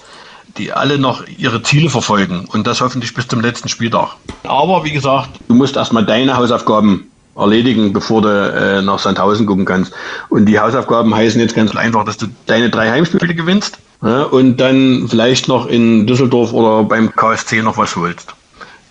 die 0.59 0.73
alle 0.73 0.99
noch 0.99 1.27
ihre 1.38 1.62
Ziele 1.62 1.90
verfolgen 1.90 2.46
und 2.53 2.66
das 2.66 2.81
hoffentlich 2.81 3.14
bis 3.14 3.29
zum 3.29 3.40
letzten 3.40 3.68
Spieltag. 3.68 4.16
Aber 4.44 4.85
wie 4.85 4.92
gesagt, 4.92 5.31
du 5.49 5.55
musst 5.55 5.77
erstmal 5.77 6.05
deine 6.05 6.37
Hausaufgaben 6.37 7.11
erledigen, 7.37 7.92
bevor 7.92 8.23
du 8.23 8.29
äh, 8.29 8.83
nach 8.83 8.99
Sandhausen 8.99 9.46
gucken 9.46 9.64
kannst. 9.64 9.92
Und 10.29 10.46
die 10.46 10.59
Hausaufgaben 10.59 11.14
heißen 11.14 11.40
jetzt 11.40 11.55
ganz 11.55 11.75
einfach, 11.75 12.05
dass 12.05 12.16
du 12.16 12.27
deine 12.46 12.70
drei 12.70 12.90
Heimspiele 12.90 13.35
gewinnst 13.35 13.79
ja, 14.03 14.25
und 14.25 14.57
dann 14.59 15.07
vielleicht 15.09 15.49
noch 15.49 15.66
in 15.66 16.07
Düsseldorf 16.07 16.53
oder 16.53 16.83
beim 16.85 17.14
KSC 17.14 17.62
noch 17.62 17.77
was 17.77 17.96
holst. 17.96 18.35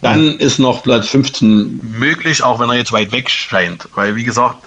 Dann 0.02 0.38
ist 0.38 0.60
noch 0.60 0.84
Platz 0.84 1.10
15 1.10 1.82
möglich, 1.98 2.44
auch 2.44 2.60
wenn 2.60 2.70
er 2.70 2.76
jetzt 2.76 2.92
weit 2.92 3.12
weg 3.12 3.30
scheint. 3.30 3.88
Weil, 3.96 4.16
wie 4.16 4.24
gesagt, 4.24 4.58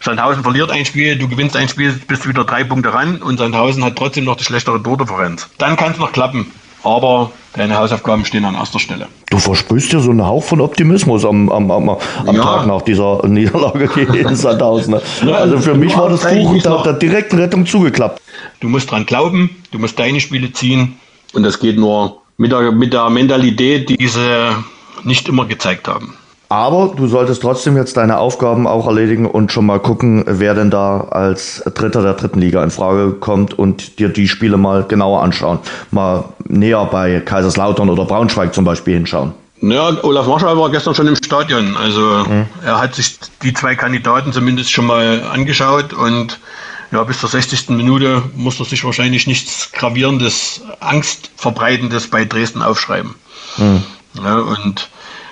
Sandhausen 0.00 0.42
verliert 0.42 0.70
ein 0.70 0.84
Spiel, 0.84 1.18
du 1.18 1.28
gewinnst 1.28 1.56
ein 1.56 1.68
Spiel, 1.68 1.92
bist 2.06 2.24
du 2.24 2.28
wieder 2.28 2.44
drei 2.44 2.62
Punkte 2.62 2.92
ran 2.92 3.20
und 3.20 3.38
Sandhausen 3.38 3.84
hat 3.84 3.96
trotzdem 3.96 4.24
noch 4.24 4.36
die 4.36 4.44
schlechtere 4.44 4.82
Tordifferenz. 4.82 5.48
Dann 5.58 5.76
kann 5.76 5.92
es 5.92 5.98
noch 5.98 6.12
klappen. 6.12 6.52
Aber 6.84 7.32
deine 7.54 7.76
Hausaufgaben 7.76 8.24
stehen 8.24 8.44
an 8.44 8.54
erster 8.54 8.78
Stelle. 8.78 9.08
Du 9.30 9.38
versprühst 9.38 9.92
ja 9.92 9.98
so 9.98 10.10
einen 10.10 10.24
Hauch 10.24 10.44
von 10.44 10.60
Optimismus 10.60 11.24
am, 11.24 11.50
am, 11.50 11.68
am, 11.68 11.88
am 11.88 12.36
ja. 12.36 12.42
Tag 12.42 12.66
nach 12.66 12.82
dieser 12.82 13.26
Niederlage 13.26 13.88
gegen 13.88 14.36
Sandhausen. 14.36 14.94
also 14.94 15.58
für 15.58 15.74
mich 15.74 15.96
war 15.96 16.10
das 16.10 16.22
Buch 16.22 16.62
da, 16.62 16.82
da 16.84 16.92
direkt 16.92 17.34
Rettung 17.34 17.66
zugeklappt. 17.66 18.22
Du 18.60 18.68
musst 18.68 18.88
dran 18.88 19.04
glauben, 19.04 19.50
du 19.72 19.80
musst 19.80 19.98
deine 19.98 20.20
Spiele 20.20 20.52
ziehen 20.52 20.94
und 21.32 21.42
das 21.42 21.58
geht 21.58 21.76
nur 21.76 22.22
mit 22.36 22.52
der, 22.52 22.70
mit 22.70 22.92
der 22.92 23.10
Mentalität, 23.10 23.88
die 23.88 23.96
diese 23.96 24.54
nicht 25.06 25.28
immer 25.28 25.46
gezeigt 25.46 25.88
haben. 25.88 26.14
Aber 26.48 26.92
du 26.96 27.08
solltest 27.08 27.42
trotzdem 27.42 27.76
jetzt 27.76 27.96
deine 27.96 28.18
Aufgaben 28.18 28.68
auch 28.68 28.86
erledigen 28.86 29.26
und 29.26 29.50
schon 29.50 29.66
mal 29.66 29.80
gucken, 29.80 30.24
wer 30.28 30.54
denn 30.54 30.70
da 30.70 31.00
als 31.10 31.62
Dritter 31.74 32.02
der 32.02 32.14
dritten 32.14 32.40
Liga 32.40 32.62
in 32.62 32.70
Frage 32.70 33.12
kommt 33.14 33.58
und 33.58 33.98
dir 33.98 34.10
die 34.10 34.28
Spiele 34.28 34.56
mal 34.56 34.84
genauer 34.84 35.22
anschauen. 35.22 35.58
Mal 35.90 36.24
näher 36.44 36.84
bei 36.84 37.20
Kaiserslautern 37.20 37.90
oder 37.90 38.04
Braunschweig 38.04 38.54
zum 38.54 38.64
Beispiel 38.64 38.94
hinschauen. 38.94 39.32
Ja, 39.60 39.90
Olaf 40.04 40.26
Marschall 40.28 40.56
war 40.56 40.70
gestern 40.70 40.94
schon 40.94 41.08
im 41.08 41.16
Stadion. 41.16 41.76
Also 41.76 42.00
mhm. 42.28 42.46
er 42.64 42.80
hat 42.80 42.94
sich 42.94 43.18
die 43.42 43.52
zwei 43.52 43.74
Kandidaten 43.74 44.32
zumindest 44.32 44.70
schon 44.70 44.86
mal 44.86 45.22
angeschaut 45.24 45.94
und 45.94 46.38
ja, 46.92 47.02
bis 47.02 47.18
zur 47.18 47.28
60. 47.28 47.70
Minute 47.70 48.22
muss 48.36 48.60
er 48.60 48.66
sich 48.66 48.84
wahrscheinlich 48.84 49.26
nichts 49.26 49.72
Gravierendes, 49.72 50.60
Angstverbreitendes 50.78 52.08
bei 52.08 52.24
Dresden 52.24 52.62
aufschreiben. 52.62 53.16
Mhm. 53.56 53.82
Ja, 54.22 54.36
und 54.36 54.88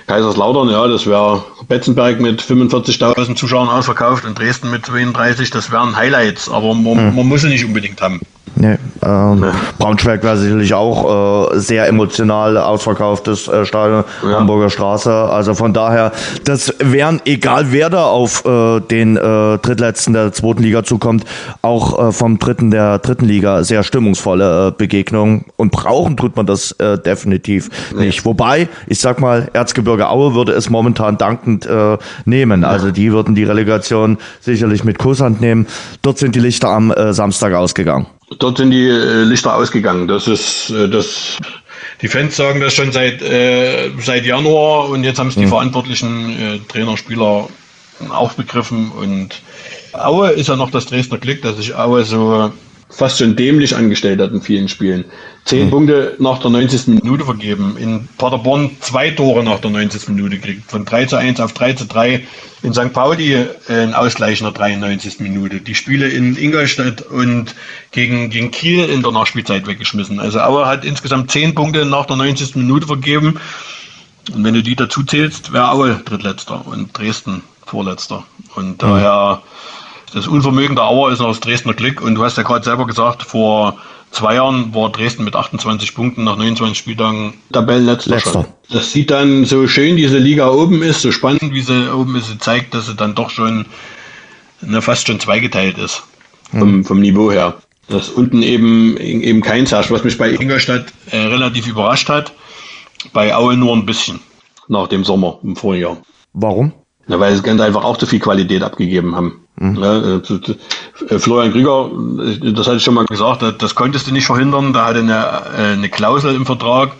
Kaiserslautern, 0.06 0.68
ja, 0.68 0.86
das 0.86 1.06
wäre 1.06 1.44
Betzenberg 1.66 2.20
mit 2.20 2.42
45.000 2.42 3.36
Zuschauern 3.36 3.68
ausverkauft 3.68 4.24
und 4.24 4.38
Dresden 4.38 4.70
mit 4.70 4.84
32, 4.84 5.50
das 5.50 5.70
wären 5.70 5.96
Highlights, 5.96 6.48
aber 6.48 6.74
man, 6.74 6.98
hm. 6.98 7.16
man 7.16 7.26
muss 7.26 7.40
sie 7.40 7.48
nicht 7.48 7.64
unbedingt 7.64 8.02
haben. 8.02 8.20
Nee, 8.56 8.76
ähm, 9.02 9.42
ja. 9.42 9.52
Braunschweig 9.78 10.22
war 10.22 10.36
sicherlich 10.36 10.74
auch 10.74 11.50
äh, 11.52 11.58
sehr 11.58 11.88
emotional 11.88 12.56
ausverkauftes 12.56 13.48
äh, 13.48 13.64
Stadion, 13.64 14.04
ja. 14.22 14.38
Hamburger 14.38 14.70
Straße. 14.70 15.12
Also 15.12 15.54
von 15.54 15.72
daher, 15.72 16.12
das 16.44 16.72
wären, 16.78 17.20
egal 17.24 17.72
wer 17.72 17.90
da 17.90 18.04
auf 18.04 18.44
äh, 18.44 18.80
den 18.80 19.16
äh, 19.16 19.58
Drittletzten 19.58 20.12
der 20.14 20.32
zweiten 20.32 20.62
Liga 20.62 20.84
zukommt, 20.84 21.24
auch 21.62 22.08
äh, 22.08 22.12
vom 22.12 22.38
Dritten 22.38 22.70
der 22.70 23.00
dritten 23.00 23.24
Liga 23.24 23.64
sehr 23.64 23.82
stimmungsvolle 23.82 24.68
äh, 24.68 24.70
Begegnungen. 24.70 25.46
Und 25.56 25.72
brauchen 25.72 26.16
tut 26.16 26.36
man 26.36 26.46
das 26.46 26.72
äh, 26.72 26.96
definitiv 26.98 27.70
nee. 27.94 28.06
nicht. 28.06 28.24
Wobei, 28.24 28.68
ich 28.86 29.00
sag 29.00 29.20
mal, 29.20 29.48
Erzgebirge 29.52 30.08
Aue 30.08 30.34
würde 30.34 30.52
es 30.52 30.70
momentan 30.70 31.18
dankend 31.18 31.66
äh, 31.66 31.98
nehmen. 32.24 32.62
Ja. 32.62 32.68
Also 32.68 32.92
die 32.92 33.10
würden 33.12 33.34
die 33.34 33.44
Relegation 33.44 34.18
sicherlich 34.40 34.84
mit 34.84 34.98
Kusshand 34.98 35.40
nehmen. 35.40 35.66
Dort 36.02 36.18
sind 36.18 36.36
die 36.36 36.40
Lichter 36.40 36.68
am 36.68 36.92
äh, 36.92 37.12
Samstag 37.12 37.54
ausgegangen. 37.54 38.06
Dort 38.38 38.58
sind 38.58 38.70
die 38.70 38.88
äh, 38.88 39.22
Lichter 39.22 39.54
ausgegangen. 39.54 40.08
Das 40.08 40.26
ist 40.26 40.70
äh, 40.70 40.88
das. 40.88 41.38
Die 42.02 42.08
Fans 42.08 42.36
sagen 42.36 42.60
das 42.60 42.74
schon 42.74 42.92
seit, 42.92 43.22
äh, 43.22 43.90
seit 43.98 44.26
Januar 44.26 44.88
und 44.90 45.04
jetzt 45.04 45.18
haben 45.18 45.28
es 45.28 45.36
die 45.36 45.44
mhm. 45.44 45.48
verantwortlichen 45.48 46.38
äh, 46.38 46.58
Trainer, 46.68 46.96
Spieler 46.96 47.48
auch 48.10 48.32
begriffen. 48.32 48.90
Und 48.90 49.40
Aue 49.92 50.30
ist 50.30 50.48
ja 50.48 50.56
noch 50.56 50.70
das 50.70 50.86
Dresdner 50.86 51.18
Glück, 51.18 51.42
dass 51.42 51.56
sich 51.56 51.74
Aue 51.74 52.04
so 52.04 52.52
fast 52.94 53.18
schon 53.18 53.36
dämlich 53.36 53.74
angestellt 53.74 54.20
hat 54.20 54.32
in 54.32 54.40
vielen 54.40 54.68
Spielen. 54.68 55.04
Zehn 55.44 55.66
mhm. 55.66 55.70
Punkte 55.70 56.16
nach 56.18 56.38
der 56.38 56.50
90. 56.50 56.86
Minute 57.02 57.24
vergeben. 57.24 57.76
In 57.78 58.08
Paderborn 58.18 58.70
zwei 58.80 59.10
Tore 59.10 59.42
nach 59.42 59.60
der 59.60 59.70
90. 59.70 60.08
Minute 60.08 60.38
gekriegt. 60.38 60.70
Von 60.70 60.84
3 60.84 61.06
zu 61.06 61.16
1 61.16 61.40
auf 61.40 61.52
3 61.52 61.72
zu 61.74 61.86
3. 61.86 62.24
In 62.62 62.72
St. 62.72 62.92
Pauli 62.92 63.32
äh, 63.32 63.48
ein 63.68 63.94
Ausgleich 63.94 64.40
in 64.40 64.44
der 64.44 64.54
93. 64.54 65.20
Minute. 65.20 65.60
Die 65.60 65.74
Spiele 65.74 66.08
in 66.08 66.36
Ingolstadt 66.36 67.02
und 67.02 67.54
gegen, 67.90 68.30
gegen 68.30 68.50
Kiel 68.50 68.84
in 68.84 69.02
der 69.02 69.12
Nachspielzeit 69.12 69.66
weggeschmissen. 69.66 70.20
Also 70.20 70.40
Auer 70.40 70.66
hat 70.66 70.84
insgesamt 70.84 71.30
zehn 71.30 71.54
Punkte 71.54 71.84
nach 71.84 72.06
der 72.06 72.16
90. 72.16 72.54
Minute 72.54 72.86
vergeben. 72.86 73.40
Und 74.32 74.44
wenn 74.44 74.54
du 74.54 74.62
die 74.62 74.76
dazu 74.76 75.02
zählst, 75.02 75.52
wäre 75.52 75.70
Aue 75.70 76.00
Drittletzter 76.04 76.66
und 76.66 76.96
Dresden 76.96 77.42
Vorletzter. 77.66 78.24
Und 78.54 78.70
mhm. 78.70 78.78
daher 78.78 79.42
das 80.14 80.28
Unvermögen 80.28 80.76
der 80.76 80.86
Auer 80.86 81.10
ist 81.10 81.20
das 81.20 81.40
Dresdner 81.40 81.74
Glück. 81.74 82.00
Und 82.00 82.14
du 82.14 82.24
hast 82.24 82.36
ja 82.36 82.44
gerade 82.44 82.64
selber 82.64 82.86
gesagt, 82.86 83.24
vor 83.24 83.78
zwei 84.12 84.36
Jahren 84.36 84.72
war 84.72 84.90
Dresden 84.90 85.24
mit 85.24 85.34
28 85.34 85.94
Punkten 85.94 86.22
nach 86.22 86.36
29 86.36 86.78
Spieltagen 86.78 87.34
Tabellenletzter. 87.52 88.10
Letzter. 88.10 88.46
Das 88.70 88.92
sieht 88.92 89.10
dann 89.10 89.44
so 89.44 89.66
schön, 89.66 89.96
diese 89.96 90.18
Liga 90.18 90.48
oben 90.48 90.82
ist, 90.82 91.02
so 91.02 91.10
spannend, 91.10 91.52
wie 91.52 91.60
sie 91.60 91.92
oben 91.92 92.14
ist, 92.14 92.28
sie 92.28 92.38
zeigt, 92.38 92.74
dass 92.74 92.86
sie 92.86 92.94
dann 92.94 93.16
doch 93.16 93.28
schon 93.28 93.66
ne, 94.60 94.80
fast 94.80 95.08
schon 95.08 95.18
zweigeteilt 95.18 95.78
ist 95.78 96.04
vom, 96.50 96.76
mhm. 96.76 96.84
vom 96.84 97.00
Niveau 97.00 97.32
her. 97.32 97.54
Dass 97.88 98.08
unten 98.08 98.42
eben, 98.42 98.96
eben 98.96 99.42
keins 99.42 99.72
herrscht, 99.72 99.90
was 99.90 100.04
mich 100.04 100.16
bei 100.16 100.30
Ingolstadt 100.30 100.86
äh, 101.10 101.18
relativ 101.18 101.66
überrascht 101.66 102.08
hat. 102.08 102.32
Bei 103.12 103.34
Aue 103.34 103.56
nur 103.56 103.74
ein 103.76 103.84
bisschen 103.84 104.20
nach 104.68 104.86
dem 104.86 105.04
Sommer 105.04 105.40
im 105.42 105.56
Vorjahr. 105.56 105.98
Warum? 106.32 106.72
Ja, 107.08 107.20
weil 107.20 107.36
sie 107.36 107.42
ganz 107.42 107.60
einfach 107.60 107.84
auch 107.84 107.98
zu 107.98 108.06
viel 108.06 108.20
Qualität 108.20 108.62
abgegeben 108.62 109.14
haben. 109.14 109.43
Mhm. 109.56 109.76
Ja, 109.76 109.98
äh, 109.98 110.20
äh, 111.10 111.18
Florian 111.18 111.52
Krieger, 111.52 111.90
das 112.52 112.66
hatte 112.66 112.78
ich 112.78 112.82
schon 112.82 112.94
mal 112.94 113.06
gesagt, 113.06 113.42
das 113.58 113.74
konntest 113.74 114.06
du 114.06 114.12
nicht 114.12 114.26
verhindern. 114.26 114.72
Da 114.72 114.86
hatte 114.86 114.98
eine, 115.00 115.42
äh, 115.56 115.72
eine 115.74 115.88
Klausel 115.88 116.34
im 116.34 116.44
Vertrag, 116.44 116.92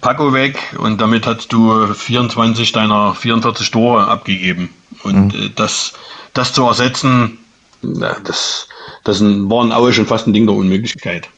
Paco 0.00 0.32
weg 0.32 0.58
und 0.78 1.00
damit 1.00 1.26
hast 1.26 1.52
du 1.52 1.86
24 1.86 2.72
deiner 2.72 3.14
44 3.14 3.70
Tore 3.70 4.06
abgegeben. 4.06 4.70
Und 5.02 5.34
mhm. 5.34 5.52
das, 5.56 5.92
das 6.34 6.52
zu 6.52 6.64
ersetzen, 6.64 7.38
das, 7.82 8.68
das 9.04 9.22
war 9.22 9.64
in 9.64 9.72
Aue 9.72 9.92
schon 9.92 10.06
fast 10.06 10.26
ein 10.26 10.32
Ding 10.32 10.46
der 10.46 10.54
Unmöglichkeit. 10.54 11.28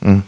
Mhm. 0.00 0.22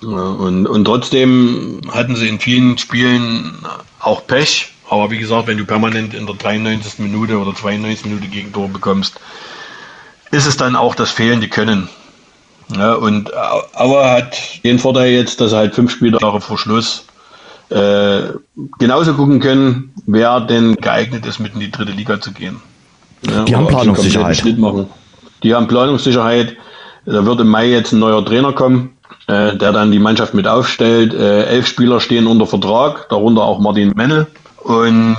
Und, 0.00 0.66
und 0.66 0.84
trotzdem 0.84 1.80
hatten 1.90 2.14
sie 2.14 2.28
in 2.28 2.38
vielen 2.38 2.78
Spielen 2.78 3.52
auch 4.00 4.26
Pech. 4.26 4.72
Aber 4.90 5.10
wie 5.10 5.18
gesagt, 5.18 5.46
wenn 5.48 5.58
du 5.58 5.64
permanent 5.64 6.14
in 6.14 6.26
der 6.26 6.34
93. 6.34 6.98
Minute 6.98 7.38
oder 7.38 7.54
92. 7.54 8.06
Minute 8.06 8.28
Gegentor 8.28 8.68
bekommst, 8.68 9.20
ist 10.30 10.46
es 10.46 10.56
dann 10.56 10.76
auch 10.76 10.94
das 10.94 11.10
fehlende 11.10 11.48
Können. 11.48 11.88
Ja, 12.76 12.94
und 12.94 13.32
Auer 13.34 14.10
hat 14.10 14.62
den 14.64 14.78
Vorteil 14.78 15.12
jetzt, 15.12 15.40
dass 15.40 15.52
er 15.52 15.58
halt 15.58 15.74
fünf 15.74 15.90
Spieltage 15.90 16.40
vor 16.40 16.58
Schluss 16.58 17.04
äh, 17.70 18.22
genauso 18.78 19.14
gucken 19.14 19.40
können, 19.40 19.92
wer 20.06 20.40
denn 20.40 20.76
geeignet 20.76 21.26
ist, 21.26 21.38
mit 21.38 21.54
in 21.54 21.60
die 21.60 21.70
dritte 21.70 21.92
Liga 21.92 22.20
zu 22.20 22.32
gehen. 22.32 22.60
Ja, 23.22 23.44
die 23.44 23.56
haben 23.56 23.66
Planungssicherheit. 23.66 24.42
Die 25.42 25.54
haben 25.54 25.66
Planungssicherheit. 25.66 26.56
Da 27.04 27.24
wird 27.24 27.40
im 27.40 27.48
Mai 27.48 27.68
jetzt 27.68 27.92
ein 27.92 28.00
neuer 28.00 28.24
Trainer 28.24 28.52
kommen, 28.52 28.96
äh, 29.28 29.56
der 29.56 29.72
dann 29.72 29.90
die 29.90 29.98
Mannschaft 29.98 30.34
mit 30.34 30.46
aufstellt. 30.46 31.14
Äh, 31.14 31.44
elf 31.44 31.66
Spieler 31.66 32.00
stehen 32.00 32.26
unter 32.26 32.46
Vertrag, 32.46 33.08
darunter 33.08 33.42
auch 33.42 33.58
Martin 33.58 33.92
Mennel. 33.94 34.26
Und 34.62 35.16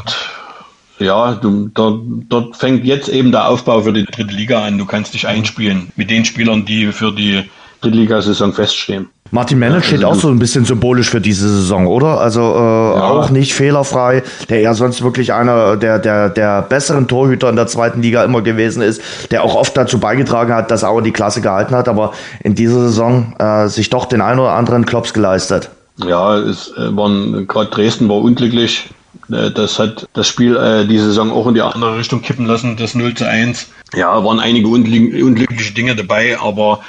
ja, 1.00 1.34
du, 1.34 1.70
dort, 1.74 2.02
dort 2.28 2.56
fängt 2.58 2.84
jetzt 2.86 3.10
eben 3.10 3.32
der 3.32 3.48
Aufbau 3.48 3.82
für 3.82 3.94
die 3.94 4.06
dritte 4.06 4.34
Liga 4.34 4.66
an. 4.66 4.78
Du 4.78 4.86
kannst 4.86 5.14
dich 5.14 5.28
einspielen 5.28 5.92
mit 5.96 6.10
den 6.10 6.26
Spielern, 6.26 6.66
die 6.66 6.92
für 6.92 7.12
die 7.12 7.50
Drittligasaison 7.82 8.54
feststehen. 8.54 9.08
Martin 9.32 9.60
Mennel 9.60 9.84
steht 9.84 10.04
also, 10.04 10.08
auch 10.08 10.16
so 10.16 10.28
ein 10.30 10.40
bisschen 10.40 10.66
symbolisch 10.66 11.10
für 11.10 11.22
diese 11.22 11.48
Saison, 11.48 11.86
oder? 11.88 12.20
Also 12.20 12.42
äh, 12.42 12.98
ja. 12.98 13.10
auch 13.10 13.30
nicht 13.30 13.54
fehlerfrei, 13.54 14.24
der 14.50 14.62
ja 14.62 14.74
sonst 14.74 15.04
wirklich 15.04 15.34
einer 15.34 15.78
der, 15.78 16.00
der, 16.00 16.30
der 16.30 16.64
besseren 16.64 17.08
Torhüter 17.08 17.50
in 17.50 17.56
der 17.56 17.68
zweiten 17.68 18.02
Liga 18.02 18.24
immer 18.24 18.42
gewesen 18.42 18.82
ist, 18.82 19.02
der 19.32 19.44
auch 19.44 19.56
oft 19.56 19.78
dazu 19.78 20.00
beigetragen 20.00 20.54
hat, 20.54 20.72
dass 20.72 20.84
Auer 20.84 21.04
die 21.04 21.12
Klasse 21.12 21.42
gehalten 21.42 21.76
hat, 21.76 21.88
aber 21.88 22.14
in 22.44 22.56
dieser 22.56 22.82
Saison 22.82 23.36
äh, 23.38 23.68
sich 23.68 23.90
doch 23.92 24.06
den 24.06 24.22
einen 24.22 24.40
oder 24.40 24.54
anderen 24.54 24.86
Klops 24.86 25.14
geleistet. 25.14 25.70
Ja, 25.98 26.38
es 26.38 26.74
äh, 26.76 26.96
waren 26.98 27.48
gerade 27.48 27.70
Dresden 27.70 28.10
war 28.10 28.18
unglücklich 28.18 28.90
das 29.28 29.80
hat 29.80 30.08
das 30.14 30.28
Spiel 30.28 30.56
äh, 30.56 30.86
die 30.86 30.98
Saison 30.98 31.32
auch 31.32 31.48
in 31.48 31.54
die 31.54 31.62
andere 31.62 31.98
Richtung 31.98 32.22
kippen 32.22 32.46
lassen, 32.46 32.78
das 32.78 32.96
0 32.96 33.14
zu 33.14 33.28
1. 33.28 33.68
Ja, 33.94 34.24
waren 34.24 34.40
einige 34.40 34.68
unglückliche 34.68 35.74
Dinge 35.74 35.96
dabei, 35.96 36.40
aber 36.40 36.82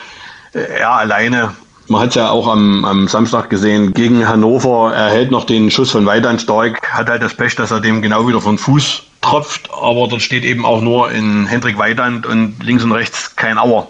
äh, 0.53 0.61
er 0.61 0.93
alleine, 0.93 1.55
man 1.89 2.03
hat 2.03 2.11
es 2.11 2.15
ja 2.17 2.31
auch 2.31 2.49
am, 2.49 2.85
am 2.85 3.09
Samstag 3.09 3.51
gesehen, 3.51 3.93
gegen 3.95 4.27
Hannover, 4.27 4.93
er 4.95 5.11
hält 5.11 5.31
noch 5.31 5.45
den 5.45 5.71
Schuss 5.71 5.91
von 5.91 6.07
Weidand 6.07 6.43
stark, 6.43 6.93
hat 6.93 7.09
halt 7.09 7.23
das 7.23 7.35
Pech, 7.35 7.57
dass 7.57 7.71
er 7.71 7.81
dem 7.81 8.03
genau 8.03 8.27
wieder 8.27 8.41
von 8.41 8.59
Fuß 8.59 9.03
tropft, 9.21 9.71
aber 9.73 10.09
dort 10.09 10.23
steht 10.23 10.45
eben 10.45 10.65
auch 10.65 10.81
nur 10.81 11.11
in 11.11 11.47
Hendrik 11.47 11.79
Weidand 11.79 12.27
und 12.27 12.63
links 12.63 12.85
und 12.85 12.93
rechts 12.93 13.37
kein 13.37 13.59
Auer. 13.59 13.89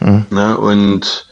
Mhm. 0.00 0.26
Ne, 0.30 0.56
und 0.56 1.26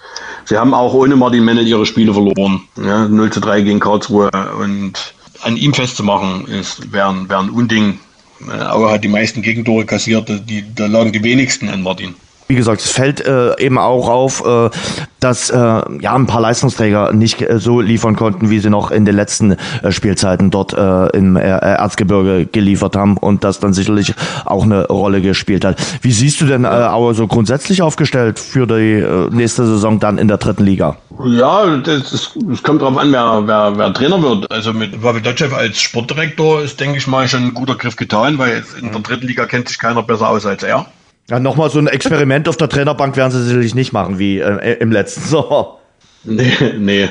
sie 0.45 0.59
haben 0.59 0.75
auch 0.75 0.93
ohne 0.95 1.15
Martin 1.15 1.45
Mennel 1.45 1.67
ihre 1.67 1.87
Spiele 1.87 2.13
verloren. 2.13 2.63
Ja, 2.77 3.07
0 3.07 3.31
zu 3.31 3.41
3 3.41 3.63
gegen 3.63 3.79
Karlsruhe 3.79 4.31
und 4.61 5.15
an 5.47 5.57
ihm 5.57 5.73
festzumachen, 5.73 6.47
ist, 6.47 6.93
wäre 6.93 7.29
wär 7.29 7.39
ein 7.39 7.51
Unding. 7.51 8.01
Äh, 8.47 8.53
Auer 8.53 8.93
hat 8.93 9.05
die 9.05 9.09
meisten 9.09 9.43
Gegentore 9.43 9.87
kassiert, 9.87 10.29
die, 10.29 10.65
da 10.75 10.87
lagen 10.87 11.13
die 11.13 11.23
wenigsten 11.23 11.69
an 11.69 11.83
Martin. 11.83 12.15
Wie 12.49 12.55
gesagt, 12.55 12.81
es 12.81 12.91
fällt 12.91 13.27
äh, 13.27 13.59
eben 13.61 13.79
auch 13.79 14.09
auf, 14.09 14.45
äh, 14.47 14.71
dass 15.19 15.51
äh, 15.51 15.57
ja 15.57 16.15
ein 16.15 16.27
paar 16.27 16.41
Leistungsträger 16.41 17.13
nicht 17.13 17.43
äh, 17.43 17.59
so 17.59 17.81
liefern 17.81 18.15
konnten, 18.15 18.51
wie 18.51 18.61
sie 18.61 18.71
noch 18.71 18.91
in 18.93 19.05
den 19.05 19.17
letzten 19.17 19.57
äh, 19.83 19.91
Spielzeiten 19.91 20.51
dort 20.51 20.73
äh, 20.73 21.07
im 21.17 21.37
äh, 21.37 21.41
Erzgebirge 21.41 22.47
geliefert 22.47 22.95
haben 22.95 23.17
und 23.17 23.43
das 23.43 23.59
dann 23.59 23.73
sicherlich 23.73 24.15
auch 24.45 24.63
eine 24.63 24.87
Rolle 24.87 25.21
gespielt 25.21 25.65
hat. 25.65 25.77
Wie 26.03 26.13
siehst 26.13 26.41
du 26.41 26.47
denn 26.47 26.65
äh, 26.65 26.69
Auer 26.69 27.15
so 27.15 27.27
grundsätzlich 27.27 27.83
aufgestellt 27.83 28.39
für 28.39 28.67
die 28.67 29.05
nächste 29.35 29.67
Saison 29.67 29.99
dann 29.99 30.19
in 30.19 30.29
der 30.29 30.39
dritten 30.39 30.65
Liga? 30.65 30.97
Ja, 31.25 31.77
das, 31.79 32.33
das 32.35 32.63
kommt 32.63 32.83
darauf 32.83 32.97
an, 32.97 33.11
wer, 33.11 33.43
wer, 33.47 33.73
wer 33.77 33.93
Trainer 33.93 34.23
wird. 34.23 34.51
Also 34.51 34.73
mit 34.73 35.01
Pavel 35.01 35.23
Dotschew 35.23 35.55
als 35.55 35.81
Sportdirektor 35.81 36.63
ist, 36.63 36.79
denke 36.79 36.99
ich 36.99 37.07
mal, 37.07 37.27
schon 37.27 37.45
ein 37.45 37.55
guter 37.55 37.75
Griff 37.75 37.97
getan, 37.97 38.39
weil 38.39 38.63
in 38.81 38.93
der 38.93 39.01
dritten 39.01 39.27
Liga 39.27 39.47
kennt 39.47 39.69
sich 39.69 39.79
keiner 39.79 40.03
besser 40.03 40.29
aus 40.29 40.47
als 40.47 40.63
er. 40.63 40.87
Ja, 41.29 41.41
nochmal 41.41 41.71
so 41.71 41.81
ein 41.81 41.89
Experiment 41.89 42.49
auf 42.49 42.57
der 42.57 42.69
Trainerbank 42.69 43.17
werden 43.17 43.33
sie 43.33 43.43
sicherlich 43.43 43.75
nicht 43.75 43.93
machen, 43.93 44.19
wie 44.19 44.39
äh, 44.39 44.75
im 44.79 44.93
letzten 44.93 45.23
Sommer. 45.29 45.79
Nee, 46.23 46.53
nee, 46.79 47.09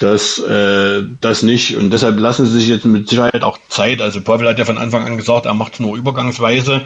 das, 0.00 0.38
äh, 0.40 1.02
das 1.20 1.42
nicht. 1.42 1.76
Und 1.76 1.90
deshalb 1.90 2.18
lassen 2.18 2.46
sie 2.46 2.58
sich 2.58 2.68
jetzt 2.68 2.84
mit 2.84 3.08
Sicherheit 3.08 3.42
auch 3.42 3.58
Zeit. 3.68 4.00
Also 4.00 4.20
Pavel 4.20 4.48
hat 4.48 4.58
ja 4.58 4.64
von 4.64 4.78
Anfang 4.78 5.06
an 5.06 5.16
gesagt, 5.16 5.46
er 5.46 5.54
macht 5.54 5.74
es 5.74 5.80
nur 5.80 5.96
übergangsweise. 5.96 6.82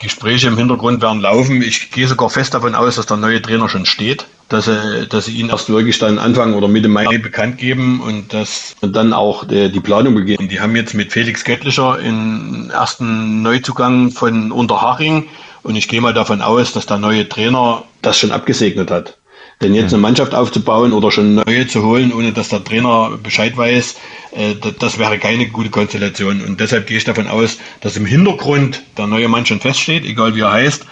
Gespräche 0.00 0.48
im 0.48 0.58
Hintergrund 0.58 1.02
werden 1.02 1.20
laufen. 1.20 1.62
Ich 1.62 1.92
gehe 1.92 2.08
sogar 2.08 2.30
fest 2.30 2.54
davon 2.54 2.74
aus, 2.74 2.96
dass 2.96 3.06
der 3.06 3.16
neue 3.16 3.40
Trainer 3.40 3.68
schon 3.68 3.86
steht, 3.86 4.26
dass 4.48 4.64
sie, 4.64 5.06
dass 5.08 5.26
sie 5.26 5.36
ihn 5.38 5.50
erst 5.50 5.68
wirklich 5.68 6.00
dann 6.00 6.18
Anfang 6.18 6.54
oder 6.54 6.66
Mitte 6.66 6.88
Mai 6.88 7.18
bekannt 7.18 7.58
geben 7.58 8.00
und 8.00 8.32
dass 8.32 8.74
dann 8.80 9.12
auch 9.12 9.44
die, 9.44 9.70
die 9.70 9.80
Planung 9.80 10.16
beginnt. 10.16 10.50
Die 10.50 10.60
haben 10.60 10.74
jetzt 10.74 10.94
mit 10.94 11.12
Felix 11.12 11.44
Göttlicher 11.44 11.98
den 11.98 12.70
ersten 12.70 13.42
Neuzugang 13.42 14.10
von 14.10 14.50
Unterhaching 14.50 15.28
und 15.64 15.76
ich 15.76 15.88
gehe 15.88 16.00
mal 16.00 16.14
davon 16.14 16.40
aus, 16.40 16.72
dass 16.72 16.86
der 16.86 16.98
neue 16.98 17.28
Trainer 17.28 17.84
das 18.02 18.18
schon 18.18 18.30
abgesegnet 18.30 18.90
hat. 18.90 19.18
Denn 19.62 19.74
jetzt 19.74 19.92
eine 19.92 20.02
Mannschaft 20.02 20.34
aufzubauen 20.34 20.92
oder 20.92 21.10
schon 21.10 21.36
neue 21.36 21.66
zu 21.66 21.84
holen, 21.84 22.12
ohne 22.12 22.32
dass 22.32 22.48
der 22.48 22.64
Trainer 22.64 23.18
Bescheid 23.22 23.56
weiß, 23.56 23.96
äh, 24.32 24.54
das 24.78 24.98
wäre 24.98 25.18
keine 25.18 25.46
gute 25.48 25.70
Konstellation. 25.70 26.42
Und 26.42 26.60
deshalb 26.60 26.86
gehe 26.86 26.98
ich 26.98 27.04
davon 27.04 27.28
aus, 27.28 27.58
dass 27.80 27.96
im 27.96 28.04
Hintergrund 28.04 28.82
der 28.98 29.06
neue 29.06 29.28
Mann 29.28 29.46
schon 29.46 29.60
feststeht, 29.60 30.04
egal 30.04 30.34
wie 30.34 30.40
er 30.40 30.52
heißt. 30.52 30.84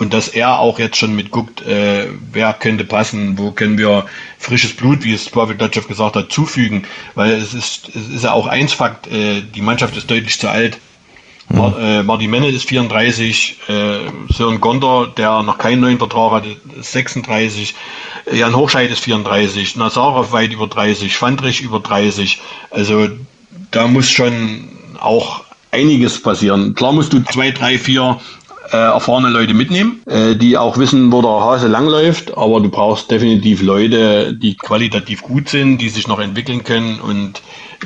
und 0.00 0.14
dass 0.14 0.28
er 0.28 0.58
auch 0.58 0.78
jetzt 0.78 0.96
schon 0.96 1.14
mitguckt, 1.14 1.60
äh, 1.60 2.06
wer 2.32 2.54
könnte 2.54 2.84
passen, 2.84 3.36
wo 3.36 3.50
können 3.50 3.76
wir 3.76 4.06
frisches 4.38 4.74
Blut, 4.74 5.04
wie 5.04 5.12
es 5.12 5.28
Pavel 5.28 5.56
Dotschew 5.56 5.82
gesagt 5.82 6.16
hat, 6.16 6.32
zufügen, 6.32 6.86
weil 7.14 7.32
es 7.32 7.52
ist, 7.52 7.90
es 7.94 8.08
ist 8.08 8.24
ja 8.24 8.32
auch 8.32 8.46
eins 8.46 8.72
Fakt, 8.72 9.08
äh, 9.08 9.42
die 9.42 9.60
Mannschaft 9.60 9.94
ist 9.98 10.10
deutlich 10.10 10.40
zu 10.40 10.48
alt. 10.48 10.78
Mhm. 11.50 11.74
Äh, 11.78 12.02
Marty 12.02 12.28
Mennel 12.28 12.54
ist 12.54 12.68
34, 12.68 13.56
äh, 13.68 14.32
Sören 14.32 14.60
Gonder, 14.60 15.08
der 15.16 15.42
noch 15.42 15.58
keinen 15.58 15.80
neuen 15.80 15.98
Vertrag 15.98 16.32
hatte, 16.32 16.56
ist 16.78 16.92
36, 16.92 17.74
Jan 18.32 18.54
Hochscheid 18.54 18.90
ist 18.90 19.00
34, 19.00 19.76
Nazarov 19.76 20.32
weit 20.32 20.52
über 20.52 20.68
30, 20.68 21.16
Fandrich 21.16 21.60
über 21.60 21.80
30. 21.80 22.40
Also 22.70 23.08
da 23.72 23.88
muss 23.88 24.08
schon 24.08 24.68
auch 25.00 25.42
einiges 25.72 26.22
passieren. 26.22 26.74
Klar 26.74 26.92
musst 26.92 27.12
du 27.12 27.20
zwei, 27.24 27.50
drei, 27.50 27.78
vier 27.78 28.20
äh, 28.72 28.76
erfahrene 28.76 29.30
Leute 29.30 29.54
mitnehmen, 29.54 30.02
äh, 30.06 30.36
die 30.36 30.56
auch 30.56 30.78
wissen, 30.78 31.10
wo 31.10 31.22
der 31.22 31.30
Hase 31.30 31.66
langläuft, 31.66 32.36
aber 32.36 32.60
du 32.60 32.68
brauchst 32.68 33.10
definitiv 33.10 33.62
Leute, 33.62 34.34
die 34.34 34.54
qualitativ 34.56 35.22
gut 35.22 35.48
sind, 35.48 35.78
die 35.78 35.88
sich 35.88 36.06
noch 36.06 36.20
entwickeln 36.20 36.62
können 36.62 37.00
und 37.00 37.42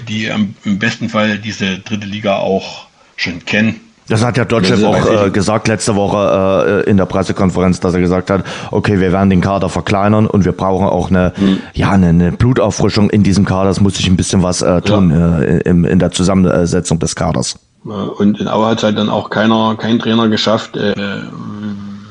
die 0.09 0.31
am, 0.31 0.55
im 0.65 0.79
besten 0.79 1.09
Fall 1.09 1.39
diese 1.39 1.79
dritte 1.79 2.07
Liga 2.07 2.37
auch 2.37 2.87
schon 3.17 3.45
kennen. 3.45 3.81
Das 4.09 4.23
hat 4.23 4.37
ja 4.37 4.45
Dotschew 4.45 4.87
auch 4.87 5.27
äh, 5.27 5.31
gesagt 5.31 5.67
letzte 5.67 5.97
Woche 5.97 6.85
äh, 6.87 6.91
in 6.91 6.99
der 6.99 7.07
Pressekonferenz, 7.07 7.81
dass 7.81 7.95
er 7.95 8.01
gesagt 8.01 8.29
hat, 8.29 8.45
okay, 8.71 9.01
wir 9.01 9.13
werden 9.13 9.31
den 9.31 9.41
Kader 9.41 9.71
verkleinern 9.71 10.27
und 10.27 10.45
wir 10.45 10.53
brauchen 10.53 10.87
auch 10.87 11.09
eine, 11.09 11.33
mhm. 11.37 11.61
ja, 11.73 11.91
eine, 11.91 12.09
eine, 12.09 12.33
Blutauffrischung 12.33 13.09
in 13.09 13.23
diesem 13.23 13.47
Kader. 13.47 13.71
Es 13.71 13.81
muss 13.81 13.97
sich 13.97 14.07
ein 14.07 14.17
bisschen 14.17 14.43
was 14.43 14.61
äh, 14.61 14.83
tun 14.83 15.11
ja. 15.11 15.39
äh, 15.41 15.59
in, 15.61 15.85
in 15.85 15.99
der 15.99 16.11
Zusammensetzung 16.11 16.99
des 16.99 17.17
Kaders. 17.17 17.59
Und 17.85 18.41
in 18.41 18.49
Aue 18.49 18.67
hat 18.67 18.79
es 18.79 18.85
halt 18.85 18.99
dann 18.99 19.09
auch 19.09 19.31
keiner, 19.31 19.77
kein 19.79 19.99
Trainer 19.99 20.29
geschafft, 20.29 20.77
äh, 20.77 20.95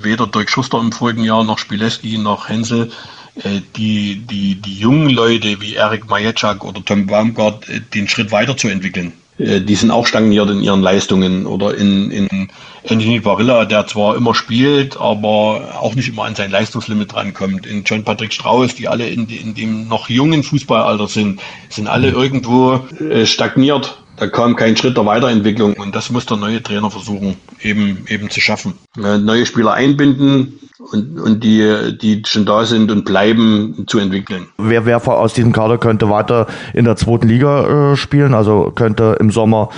weder 0.01 0.27
Dirk 0.27 0.49
Schuster 0.49 0.79
im 0.79 0.91
vorigen 0.91 1.23
Jahr 1.23 1.43
noch 1.43 1.59
Spileski 1.59 2.17
noch 2.17 2.49
Hensel, 2.49 2.91
äh, 3.35 3.61
die, 3.75 4.23
die, 4.25 4.55
die 4.55 4.77
jungen 4.79 5.09
Leute 5.09 5.61
wie 5.61 5.75
Erik 5.75 6.09
Majeczak 6.09 6.63
oder 6.63 6.83
Tom 6.83 7.05
Baumgart 7.05 7.65
den 7.93 8.07
Schritt 8.07 8.31
weiterzuentwickeln. 8.31 9.13
Äh, 9.37 9.61
die 9.61 9.75
sind 9.75 9.91
auch 9.91 10.05
stagniert 10.05 10.49
in 10.49 10.61
ihren 10.61 10.81
Leistungen 10.81 11.45
oder 11.45 11.75
in, 11.75 12.11
in 12.11 12.49
Anthony 12.87 13.19
Barilla, 13.19 13.65
der 13.65 13.87
zwar 13.87 14.15
immer 14.15 14.35
spielt, 14.35 14.97
aber 14.97 15.79
auch 15.79 15.95
nicht 15.95 16.09
immer 16.09 16.25
an 16.25 16.35
sein 16.35 16.51
Leistungslimit 16.51 17.13
drankommt. 17.13 17.65
In 17.65 17.83
John 17.83 18.03
Patrick 18.03 18.33
Strauß, 18.33 18.75
die 18.75 18.87
alle 18.87 19.07
in, 19.07 19.27
in 19.27 19.55
dem 19.55 19.87
noch 19.87 20.09
jungen 20.09 20.43
Fußballalter 20.43 21.07
sind, 21.07 21.41
sind 21.69 21.87
alle 21.87 22.11
mhm. 22.11 22.17
irgendwo 22.17 22.73
äh, 22.99 23.25
stagniert 23.25 24.02
da 24.17 24.27
kam 24.27 24.55
kein 24.55 24.77
Schritt 24.77 24.97
der 24.97 25.05
Weiterentwicklung 25.05 25.73
und 25.73 25.95
das 25.95 26.09
muss 26.09 26.25
der 26.25 26.37
neue 26.37 26.61
Trainer 26.61 26.91
versuchen, 26.91 27.35
eben, 27.61 28.05
eben 28.07 28.29
zu 28.29 28.41
schaffen. 28.41 28.73
Neue 28.95 29.45
Spieler 29.45 29.73
einbinden 29.73 30.59
und, 30.91 31.19
und 31.19 31.43
die, 31.43 31.97
die 31.99 32.21
schon 32.25 32.45
da 32.45 32.65
sind 32.65 32.91
und 32.91 33.05
bleiben, 33.05 33.85
zu 33.87 33.99
entwickeln. 33.99 34.47
Wer, 34.57 34.85
wer 34.85 35.07
aus 35.07 35.33
diesem 35.33 35.51
Kader 35.51 35.77
könnte 35.77 36.09
weiter 36.09 36.47
in 36.73 36.85
der 36.85 36.95
zweiten 36.95 37.27
Liga 37.27 37.93
äh, 37.93 37.95
spielen? 37.95 38.33
Also 38.33 38.71
könnte 38.75 39.17
im 39.19 39.31
Sommer 39.31 39.69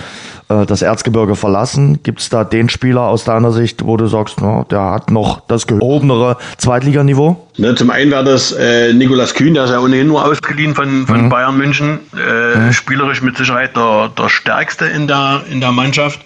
äh, 0.49 0.65
das 0.65 0.81
Erzgebirge 0.81 1.35
verlassen? 1.35 2.01
Gibt 2.03 2.19
es 2.19 2.29
da 2.29 2.43
den 2.43 2.69
Spieler 2.69 3.01
aus 3.01 3.23
deiner 3.23 3.51
Sicht, 3.51 3.85
wo 3.85 3.97
du 3.97 4.07
sagst, 4.07 4.41
no, 4.41 4.65
der 4.69 4.81
hat 4.91 5.11
noch 5.11 5.41
das 5.47 5.67
gehobenere 5.67 6.37
Zweitliganiveau? 6.57 7.47
Ne, 7.57 7.75
zum 7.75 7.89
einen 7.89 8.11
wäre 8.11 8.23
das 8.23 8.51
äh, 8.51 8.93
Nikolas 8.93 9.33
Kühn, 9.33 9.53
der 9.53 9.65
ist 9.65 9.71
ja 9.71 9.79
ohnehin 9.79 10.07
nur 10.07 10.25
ausgeliehen 10.25 10.75
von, 10.75 11.07
von 11.07 11.25
mhm. 11.25 11.29
Bayern 11.29 11.57
München. 11.57 11.99
Äh, 12.13 12.57
mhm. 12.57 12.73
Spielerisch 12.73 13.21
mit 13.21 13.37
Sicherheit 13.37 13.75
der, 13.75 14.09
der 14.17 14.29
stärkste 14.29 14.85
in 14.85 15.07
der, 15.07 15.41
in 15.49 15.61
der 15.61 15.71
Mannschaft. 15.71 16.19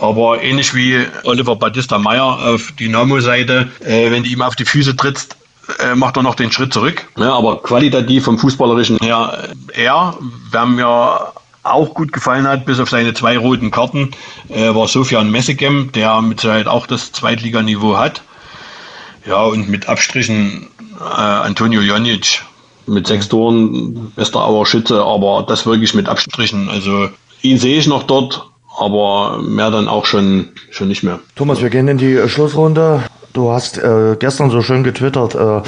Aber 0.00 0.42
ähnlich 0.42 0.74
wie 0.74 0.98
Oliver 1.24 1.56
Battista 1.56 1.98
Meyer 1.98 2.24
auf 2.24 2.72
Dynamo-Seite, 2.72 3.68
äh, 3.84 4.10
wenn 4.10 4.22
du 4.22 4.28
ihm 4.28 4.42
auf 4.42 4.56
die 4.56 4.64
Füße 4.64 4.94
trittst, 4.96 5.36
äh, 5.78 5.94
macht 5.94 6.16
er 6.16 6.22
noch 6.22 6.34
den 6.34 6.52
Schritt 6.52 6.72
zurück. 6.72 7.06
Ja, 7.16 7.34
aber 7.34 7.62
qualitativ 7.62 8.24
vom 8.24 8.38
Fußballerischen 8.38 8.98
her, 8.98 9.48
äh, 9.74 9.84
er, 9.84 10.14
wer 10.50 10.66
mir 10.66 11.32
auch 11.72 11.94
gut 11.94 12.12
gefallen 12.12 12.46
hat, 12.46 12.64
bis 12.66 12.80
auf 12.80 12.90
seine 12.90 13.14
zwei 13.14 13.38
roten 13.38 13.70
Karten, 13.70 14.10
äh, 14.48 14.74
war 14.74 14.88
Sofian 14.88 15.30
Messegem, 15.30 15.92
der 15.92 16.20
mit 16.22 16.40
Sicherheit 16.40 16.66
auch 16.66 16.86
das 16.86 17.12
Zweitliganiveau 17.12 17.96
hat. 17.96 18.22
Ja, 19.26 19.42
und 19.42 19.68
mit 19.68 19.88
Abstrichen 19.88 20.68
äh, 21.00 21.04
Antonio 21.04 21.80
Jonic 21.80 22.42
mit 22.86 23.06
sechs 23.06 23.28
Toren, 23.28 24.12
bester 24.16 24.44
Auer 24.44 24.66
Schütze, 24.66 25.02
aber 25.02 25.44
das 25.46 25.66
wirklich 25.66 25.94
mit 25.94 26.08
Abstrichen. 26.08 26.68
Also 26.68 27.08
ihn 27.42 27.58
sehe 27.58 27.78
ich 27.78 27.86
noch 27.86 28.04
dort, 28.04 28.48
aber 28.78 29.38
mehr 29.42 29.70
dann 29.70 29.88
auch 29.88 30.06
schon, 30.06 30.50
schon 30.70 30.88
nicht 30.88 31.02
mehr. 31.02 31.20
Thomas, 31.36 31.60
wir 31.60 31.70
gehen 31.70 31.88
in 31.88 31.98
die 31.98 32.28
Schlussrunde. 32.28 33.02
Du 33.34 33.50
hast 33.50 33.78
äh, 33.78 34.16
gestern 34.18 34.50
so 34.50 34.62
schön 34.62 34.84
getwittert, 34.84 35.34
äh, 35.34 35.60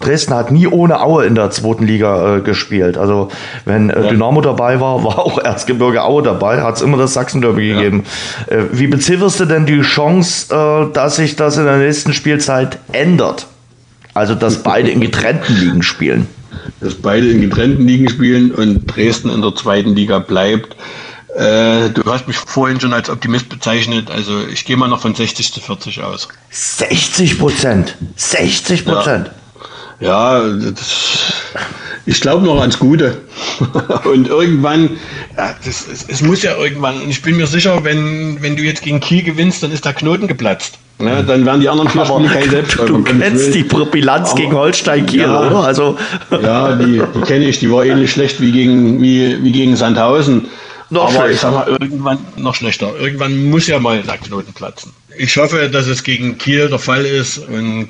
Dresden 0.00 0.34
hat 0.34 0.52
nie 0.52 0.68
ohne 0.68 1.00
Aue 1.00 1.26
in 1.26 1.34
der 1.34 1.50
zweiten 1.50 1.84
Liga 1.84 2.36
äh, 2.36 2.40
gespielt. 2.40 2.96
Also 2.96 3.28
wenn 3.64 3.90
äh, 3.90 4.02
ja. 4.02 4.08
Dynamo 4.10 4.40
dabei 4.40 4.80
war, 4.80 5.02
war 5.04 5.18
auch 5.18 5.38
Erzgebirge 5.38 6.04
Aue 6.04 6.22
dabei, 6.22 6.62
hat 6.62 6.76
es 6.76 6.82
immer 6.82 6.96
das 6.96 7.14
Sachsen-Derby 7.14 7.70
ja. 7.70 7.76
gegeben. 7.76 8.04
Äh, 8.46 8.64
wie 8.72 8.86
bezifferst 8.86 9.40
du 9.40 9.46
denn 9.46 9.66
die 9.66 9.80
Chance, 9.80 10.54
äh, 10.54 10.92
dass 10.92 11.16
sich 11.16 11.34
das 11.34 11.56
in 11.56 11.64
der 11.64 11.78
nächsten 11.78 12.12
Spielzeit 12.12 12.78
ändert? 12.92 13.46
Also 14.14 14.34
dass 14.34 14.62
beide 14.62 14.90
in 14.90 15.00
getrennten 15.00 15.56
Ligen 15.56 15.82
spielen. 15.82 16.28
Dass 16.80 16.94
beide 16.94 17.28
in 17.28 17.40
getrennten 17.40 17.86
Ligen 17.86 18.08
spielen 18.08 18.52
und 18.52 18.86
Dresden 18.86 19.30
in 19.30 19.42
der 19.42 19.54
zweiten 19.56 19.94
Liga 19.94 20.20
bleibt. 20.20 20.76
Äh, 21.38 21.90
du 21.90 22.04
hast 22.06 22.26
mich 22.26 22.36
vorhin 22.36 22.80
schon 22.80 22.92
als 22.92 23.08
Optimist 23.08 23.48
bezeichnet. 23.48 24.10
Also 24.10 24.44
ich 24.52 24.64
gehe 24.64 24.76
mal 24.76 24.88
noch 24.88 25.00
von 25.00 25.14
60 25.14 25.52
zu 25.52 25.60
40 25.60 26.02
aus. 26.02 26.28
60 26.50 27.38
Prozent. 27.38 27.96
60 28.16 28.84
Prozent. 28.84 29.30
Ja, 30.00 30.42
ja 30.42 30.70
das, 30.70 31.32
ich 32.06 32.20
glaube 32.20 32.44
noch 32.44 32.60
ans 32.60 32.80
Gute. 32.80 33.18
und 34.04 34.26
irgendwann, 34.26 34.90
ja, 35.36 35.54
das, 35.64 35.86
es, 35.86 36.06
es, 36.08 36.22
muss 36.22 36.42
ja 36.42 36.56
irgendwann, 36.56 37.02
und 37.02 37.10
ich 37.10 37.22
bin 37.22 37.36
mir 37.36 37.46
sicher, 37.46 37.84
wenn, 37.84 38.42
wenn 38.42 38.56
du 38.56 38.64
jetzt 38.64 38.82
gegen 38.82 38.98
Kiel 38.98 39.22
gewinnst, 39.22 39.62
dann 39.62 39.70
ist 39.70 39.84
der 39.84 39.92
Knoten 39.94 40.26
geplatzt. 40.26 40.78
Ja, 41.00 41.22
dann 41.22 41.46
werden 41.46 41.60
die 41.60 41.68
anderen 41.68 41.88
vier 41.88 42.04
Spiele 42.04 42.28
kein 42.28 42.50
Selbstläufer. 42.50 42.92
Du 42.92 43.04
kennst 43.04 43.54
die 43.54 43.62
Bilanz 43.62 44.34
gegen 44.34 44.54
Holstein 44.54 45.06
Kiel, 45.06 45.20
ja, 45.20 45.40
oder? 45.40 45.58
Also. 45.58 45.96
Ja, 46.30 46.74
die, 46.74 47.00
die 47.14 47.20
kenne 47.20 47.44
ich, 47.44 47.60
die 47.60 47.70
war 47.70 47.84
ähnlich 47.84 48.10
schlecht 48.10 48.40
wie 48.40 48.50
gegen, 48.50 49.00
wie, 49.00 49.38
wie 49.44 49.52
gegen 49.52 49.76
Sandhausen. 49.76 50.48
Noch 50.90 51.02
Aber 51.02 51.10
schlechter. 51.12 51.30
ich 51.30 51.40
sag 51.40 51.52
mal, 51.52 51.68
irgendwann 51.68 52.18
noch 52.36 52.54
schlechter. 52.54 52.96
Irgendwann 52.98 53.50
muss 53.50 53.66
ja 53.66 53.78
mal 53.78 54.02
der 54.02 54.18
Knoten 54.18 54.52
platzen. 54.52 54.92
Ich 55.16 55.36
hoffe, 55.36 55.68
dass 55.68 55.86
es 55.86 56.02
gegen 56.02 56.38
Kiel 56.38 56.68
der 56.68 56.78
Fall 56.78 57.04
ist 57.04 57.38
und 57.38 57.88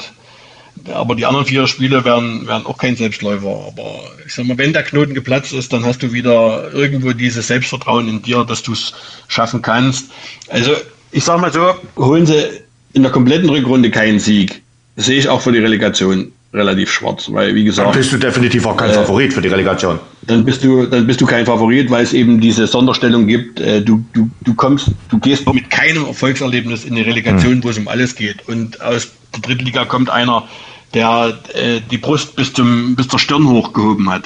aber 0.93 1.15
die 1.15 1.27
anderen 1.27 1.47
vier 1.47 1.67
Spiele 1.67 2.05
werden, 2.05 2.47
werden 2.47 2.67
auch 2.67 2.79
kein 2.79 2.97
Selbstläufer. 2.97 3.67
Aber 3.67 4.01
ich 4.27 4.35
sag 4.35 4.47
mal, 4.47 4.59
wenn 4.59 4.73
der 4.73 4.85
Knoten 4.85 5.15
geplatzt 5.15 5.53
ist, 5.53 5.73
dann 5.73 5.85
hast 5.85 6.03
du 6.03 6.13
wieder 6.13 6.73
irgendwo 6.73 7.13
dieses 7.13 7.49
Selbstvertrauen 7.49 8.09
in 8.09 8.23
dir, 8.23 8.45
dass 8.45 8.63
du 8.63 8.73
es 8.73 8.93
schaffen 9.27 9.61
kannst. 9.63 10.11
Also 10.49 10.73
ich 11.11 11.25
sag 11.25 11.41
mal 11.41 11.53
so, 11.53 11.75
holen 11.97 12.27
sie 12.27 12.63
in 12.93 13.03
der 13.03 13.13
kompletten 13.13 13.49
Rückrunde 13.49 13.91
keinen 13.91 14.21
Sieg, 14.21 14.63
sehe 14.97 15.19
ich 15.19 15.29
auch 15.29 15.41
für 15.41 15.53
die 15.53 15.59
Relegation 15.59 16.33
relativ 16.59 16.91
schwarz, 16.91 17.31
weil 17.33 17.55
wie 17.55 17.65
gesagt. 17.65 17.89
Dann 17.89 17.97
bist 17.97 18.13
du 18.13 18.19
definitiv 18.19 18.67
auch 18.67 18.77
kein 18.77 18.91
äh, 18.91 18.95
Favorit 18.95 19.33
für 19.33 19.41
die 19.41 19.49
Relegation. 19.49 19.99
Dann 20.23 20.45
bist 20.45 20.63
du, 20.63 20.87
dann 20.87 21.07
bist 21.07 21.21
du 21.21 21.27
kein 21.27 21.47
Favorit, 21.47 21.91
weil 21.91 22.03
es 22.03 22.13
eben 22.13 22.41
diese 22.41 22.67
Sonderstellung 22.67 23.27
gibt. 23.27 23.61
Äh, 23.61 23.81
du, 23.81 24.05
du, 24.13 24.29
du 24.43 24.55
kommst, 24.55 24.91
du 25.09 25.19
gehst 25.19 25.51
mit 25.53 25.71
keinem 25.71 26.05
Erfolgserlebnis 26.05 26.85
in 26.85 26.97
die 26.97 27.03
Relegation, 27.03 27.57
mhm. 27.57 27.65
wo 27.65 27.71
es 27.71 27.79
um 27.79 27.89
alles 27.89 28.15
geht. 28.15 28.47
Und 28.49 28.81
aus 28.83 29.09
der 29.35 29.41
dritten 29.41 29.65
Liga 29.65 29.85
kommt 29.85 30.11
einer, 30.11 30.47
der 30.95 31.39
äh, 31.55 31.81
die 31.91 31.99
Brust 31.99 32.37
bis 32.37 32.53
zum 32.53 32.97
bis 32.97 33.09
zur 33.09 33.19
Stirn 33.19 33.49
hochgehoben 33.49 34.11
hat, 34.11 34.25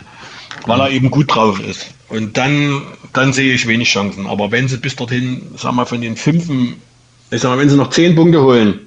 weil 0.66 0.80
er 0.80 0.91
eben 0.91 1.11
gut 1.11 1.35
drauf 1.35 1.61
ist. 1.61 1.89
Und 2.09 2.37
dann, 2.37 2.83
dann 3.14 3.33
sehe 3.33 3.55
ich 3.55 3.66
wenig 3.66 3.89
Chancen. 3.89 4.26
Aber 4.26 4.51
wenn 4.51 4.68
sie 4.68 4.76
bis 4.76 4.97
dorthin, 4.97 5.43
sag 5.57 5.72
mal, 5.72 5.87
von 5.87 6.01
den 6.01 6.16
fünfen, 6.16 6.74
ich 7.30 7.41
sag 7.41 7.51
mal, 7.51 7.59
wenn 7.59 7.70
sie 7.70 7.76
noch 7.76 7.91
zehn 7.91 8.14
Punkte 8.14 8.43
holen, 8.43 8.80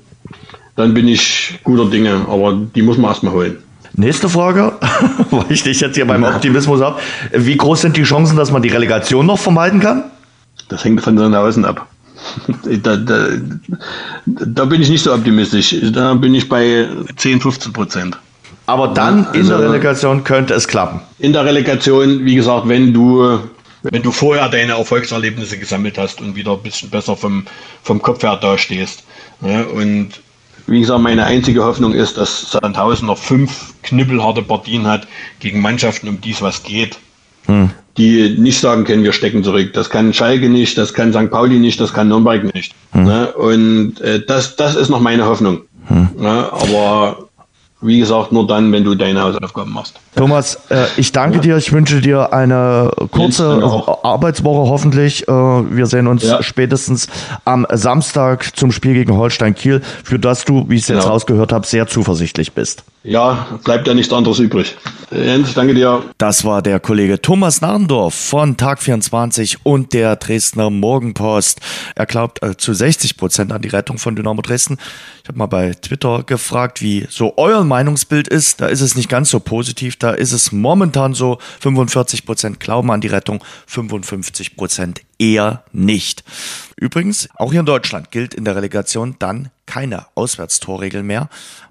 dann 0.76 0.93
bin 0.93 1.07
ich 1.07 1.59
guter 1.63 1.89
Dinge. 1.89 2.26
Aber 2.30 2.53
die 2.53 2.82
muss 2.82 2.97
man 2.97 3.11
erstmal 3.11 3.34
holen. 3.34 3.57
Nächste 3.93 4.28
Frage, 4.28 4.73
weil 5.32 5.45
ich 5.49 5.63
dich 5.63 5.80
jetzt 5.80 5.95
hier 5.95 6.05
beim 6.05 6.23
Optimismus 6.23 6.82
habe. 6.82 6.99
Wie 7.32 7.55
groß 7.55 7.82
sind 7.82 7.95
die 7.95 8.03
Chancen, 8.03 8.36
dass 8.36 8.51
man 8.51 8.61
die 8.61 8.69
Relegation 8.69 9.26
noch 9.26 9.39
vermeiden 9.39 9.80
kann? 9.80 10.03
Das 10.67 10.84
hängt 10.84 11.01
von 11.01 11.17
Sandhausen 11.17 11.65
ab. 11.65 11.88
Da, 12.82 12.95
da, 12.95 13.28
da, 14.26 14.65
bin 14.65 14.82
ich 14.82 14.89
nicht 14.89 15.03
so 15.03 15.13
optimistisch. 15.13 15.76
Da 15.91 16.15
bin 16.15 16.34
ich 16.34 16.49
bei 16.49 16.88
10, 17.17 17.39
15 17.39 17.71
Prozent. 17.71 18.17
Aber 18.65 18.88
dann 18.88 19.28
in 19.34 19.47
der 19.47 19.57
also, 19.57 19.69
Relegation 19.69 20.23
könnte 20.23 20.55
es 20.55 20.67
klappen. 20.67 21.01
In 21.19 21.34
der 21.34 21.45
Relegation, 21.45 22.26
wie 22.26 22.36
gesagt, 22.36 22.67
wenn 22.67 22.93
du, 22.93 23.39
wenn 23.84 24.01
du 24.01 24.11
vorher 24.11 24.49
deine 24.49 24.73
Erfolgserlebnisse 24.73 25.59
gesammelt 25.59 25.99
hast 25.99 26.19
und 26.19 26.36
wieder 26.36 26.53
ein 26.53 26.63
bisschen 26.63 26.89
besser 26.89 27.15
vom, 27.15 27.45
vom 27.84 28.01
Kopf 28.01 28.23
her 28.23 28.38
dastehst. 28.38 29.03
Ja, 29.41 29.61
und 29.63 30.21
wie 30.68 30.80
gesagt, 30.80 31.01
meine 31.01 31.26
einzige 31.26 31.63
Hoffnung 31.63 31.93
ist, 31.93 32.18
dass 32.18 32.51
Sandhausen 32.51 33.07
noch 33.07 33.18
fünf 33.18 33.74
knüppelharte 33.84 34.41
Partien 34.41 34.88
hat 34.88 35.07
gegen 35.39 35.61
Mannschaften, 35.61 36.07
um 36.07 36.22
die 36.22 36.32
es 36.32 36.41
was 36.41 36.63
geht. 36.63 36.97
Hm. 37.45 37.70
Die 37.97 38.36
nicht 38.38 38.59
sagen 38.59 38.84
können, 38.84 39.03
wir 39.03 39.13
stecken 39.13 39.43
zurück. 39.43 39.72
Das 39.74 39.89
kann 39.89 40.13
Schalke 40.13 40.49
nicht, 40.49 40.78
das 40.78 40.93
kann 40.93 41.13
St. 41.13 41.30
Pauli 41.30 41.59
nicht, 41.59 41.80
das 41.80 41.93
kann 41.93 42.09
Nürnberg 42.09 42.53
nicht. 42.53 42.74
Hm. 42.91 43.03
Ne? 43.03 43.32
Und 43.34 44.01
äh, 44.01 44.26
das, 44.26 44.55
das 44.55 44.76
ist 44.76 44.89
noch 44.89 44.99
meine 44.99 45.26
Hoffnung. 45.26 45.61
Hm. 45.88 46.09
Ja, 46.20 46.51
aber 46.51 47.24
wie 47.82 47.99
gesagt, 47.99 48.32
nur 48.32 48.47
dann, 48.47 48.71
wenn 48.71 48.84
du 48.84 48.95
deine 48.95 49.21
Hausaufgaben 49.21 49.71
machst. 49.71 49.99
Thomas, 50.15 50.55
äh, 50.69 50.86
ich 50.97 51.11
danke 51.11 51.38
ja. 51.38 51.41
dir. 51.41 51.57
Ich 51.57 51.71
wünsche 51.71 52.01
dir 52.01 52.34
eine 52.34 52.91
kurze 53.11 53.61
Arbeitswoche 54.03 54.69
hoffentlich. 54.69 55.28
Äh, 55.28 55.32
wir 55.32 55.86
sehen 55.86 56.07
uns 56.07 56.23
ja. 56.23 56.41
spätestens 56.41 57.07
am 57.43 57.67
Samstag 57.71 58.55
zum 58.55 58.71
Spiel 58.71 58.93
gegen 58.93 59.15
Holstein 59.15 59.55
Kiel, 59.55 59.82
für 60.03 60.19
das 60.19 60.45
du, 60.45 60.69
wie 60.69 60.76
ich 60.76 60.84
es 60.84 60.88
jetzt 60.88 61.01
genau. 61.01 61.13
rausgehört 61.13 61.51
habe, 61.51 61.67
sehr 61.67 61.88
zuversichtlich 61.88 62.53
bist. 62.53 62.84
Ja, 63.05 63.59
bleibt 63.63 63.87
ja 63.87 63.93
nichts 63.93 64.11
anderes 64.11 64.39
übrig. 64.39 64.75
Jens, 65.11 65.53
danke 65.53 65.75
dir. 65.75 66.03
Das 66.17 66.43
war 66.43 66.63
der 66.63 66.79
Kollege 66.79 67.21
Thomas 67.21 67.61
Narndorf 67.61 68.15
von 68.15 68.57
Tag 68.57 68.81
24 68.81 69.63
und 69.63 69.93
der 69.93 70.15
Dresdner 70.15 70.71
Morgenpost. 70.71 71.61
Er 71.93 72.07
glaubt 72.07 72.41
äh, 72.41 72.57
zu 72.57 72.73
60 72.73 73.15
Prozent 73.15 73.51
an 73.51 73.61
die 73.61 73.67
Rettung 73.67 73.99
von 73.99 74.15
Dynamo 74.15 74.41
Dresden. 74.41 74.77
Ich 75.21 75.27
habe 75.27 75.37
mal 75.37 75.45
bei 75.45 75.75
Twitter 75.75 76.23
gefragt, 76.23 76.81
wie 76.81 77.05
so 77.07 77.35
euer 77.37 77.63
Meinungsbild 77.63 78.27
ist. 78.27 78.59
Da 78.59 78.65
ist 78.65 78.81
es 78.81 78.95
nicht 78.95 79.07
ganz 79.07 79.29
so 79.29 79.39
positiv. 79.39 79.97
Da 79.97 80.09
ist 80.09 80.31
es 80.31 80.51
momentan 80.51 81.13
so 81.13 81.37
45 81.59 82.25
Prozent 82.25 82.59
glauben 82.59 82.89
an 82.89 83.01
die 83.01 83.07
Rettung, 83.07 83.43
55 83.67 84.57
Prozent 84.57 85.01
eher 85.19 85.63
nicht. 85.71 86.23
Übrigens, 86.75 87.29
auch 87.35 87.51
hier 87.51 87.59
in 87.59 87.65
Deutschland 87.67 88.09
gilt 88.09 88.33
in 88.33 88.45
der 88.45 88.55
Relegation 88.55 89.15
dann 89.19 89.49
keine 89.65 90.05
Auswärtstorregel 90.15 91.03
mehr 91.03 91.29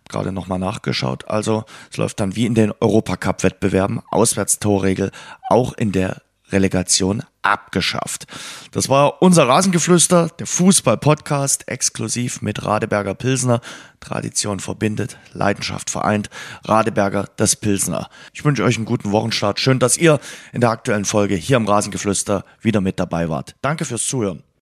gerade 0.09 0.33
nochmal 0.33 0.59
nachgeschaut. 0.59 1.29
Also 1.29 1.65
es 1.91 1.97
läuft 1.97 2.21
dann 2.21 2.37
wie 2.37 2.47
in 2.47 2.55
den 2.55 2.73
Europacup-Wettbewerben, 2.81 4.03
Auswärtstorregel, 4.11 5.11
auch 5.49 5.73
in 5.73 5.93
der 5.93 6.23
Relegation 6.51 7.23
abgeschafft. 7.43 8.27
Das 8.71 8.89
war 8.89 9.21
unser 9.21 9.49
Rasengeflüster, 9.49 10.29
der 10.39 10.47
Fußball-Podcast, 10.47 11.69
exklusiv 11.69 12.43
mit 12.43 12.65
Radeberger 12.65 13.15
Pilsner. 13.15 13.61
Tradition 14.01 14.61
verbindet, 14.61 15.19
Leidenschaft 15.33 15.91
vereint. 15.91 16.31
Radeberger, 16.65 17.27
das 17.37 17.57
Pilsner. 17.57 18.09
Ich 18.33 18.45
wünsche 18.45 18.63
euch 18.63 18.77
einen 18.77 18.85
guten 18.85 19.11
Wochenstart. 19.11 19.59
Schön, 19.59 19.79
dass 19.79 19.97
ihr 19.97 20.21
in 20.53 20.61
der 20.61 20.71
aktuellen 20.71 21.05
Folge 21.05 21.35
hier 21.35 21.57
im 21.57 21.67
Rasengeflüster 21.67 22.45
wieder 22.61 22.81
mit 22.81 23.01
dabei 23.01 23.29
wart. 23.29 23.57
Danke 23.61 23.85
fürs 23.85 24.07
Zuhören. 24.07 24.45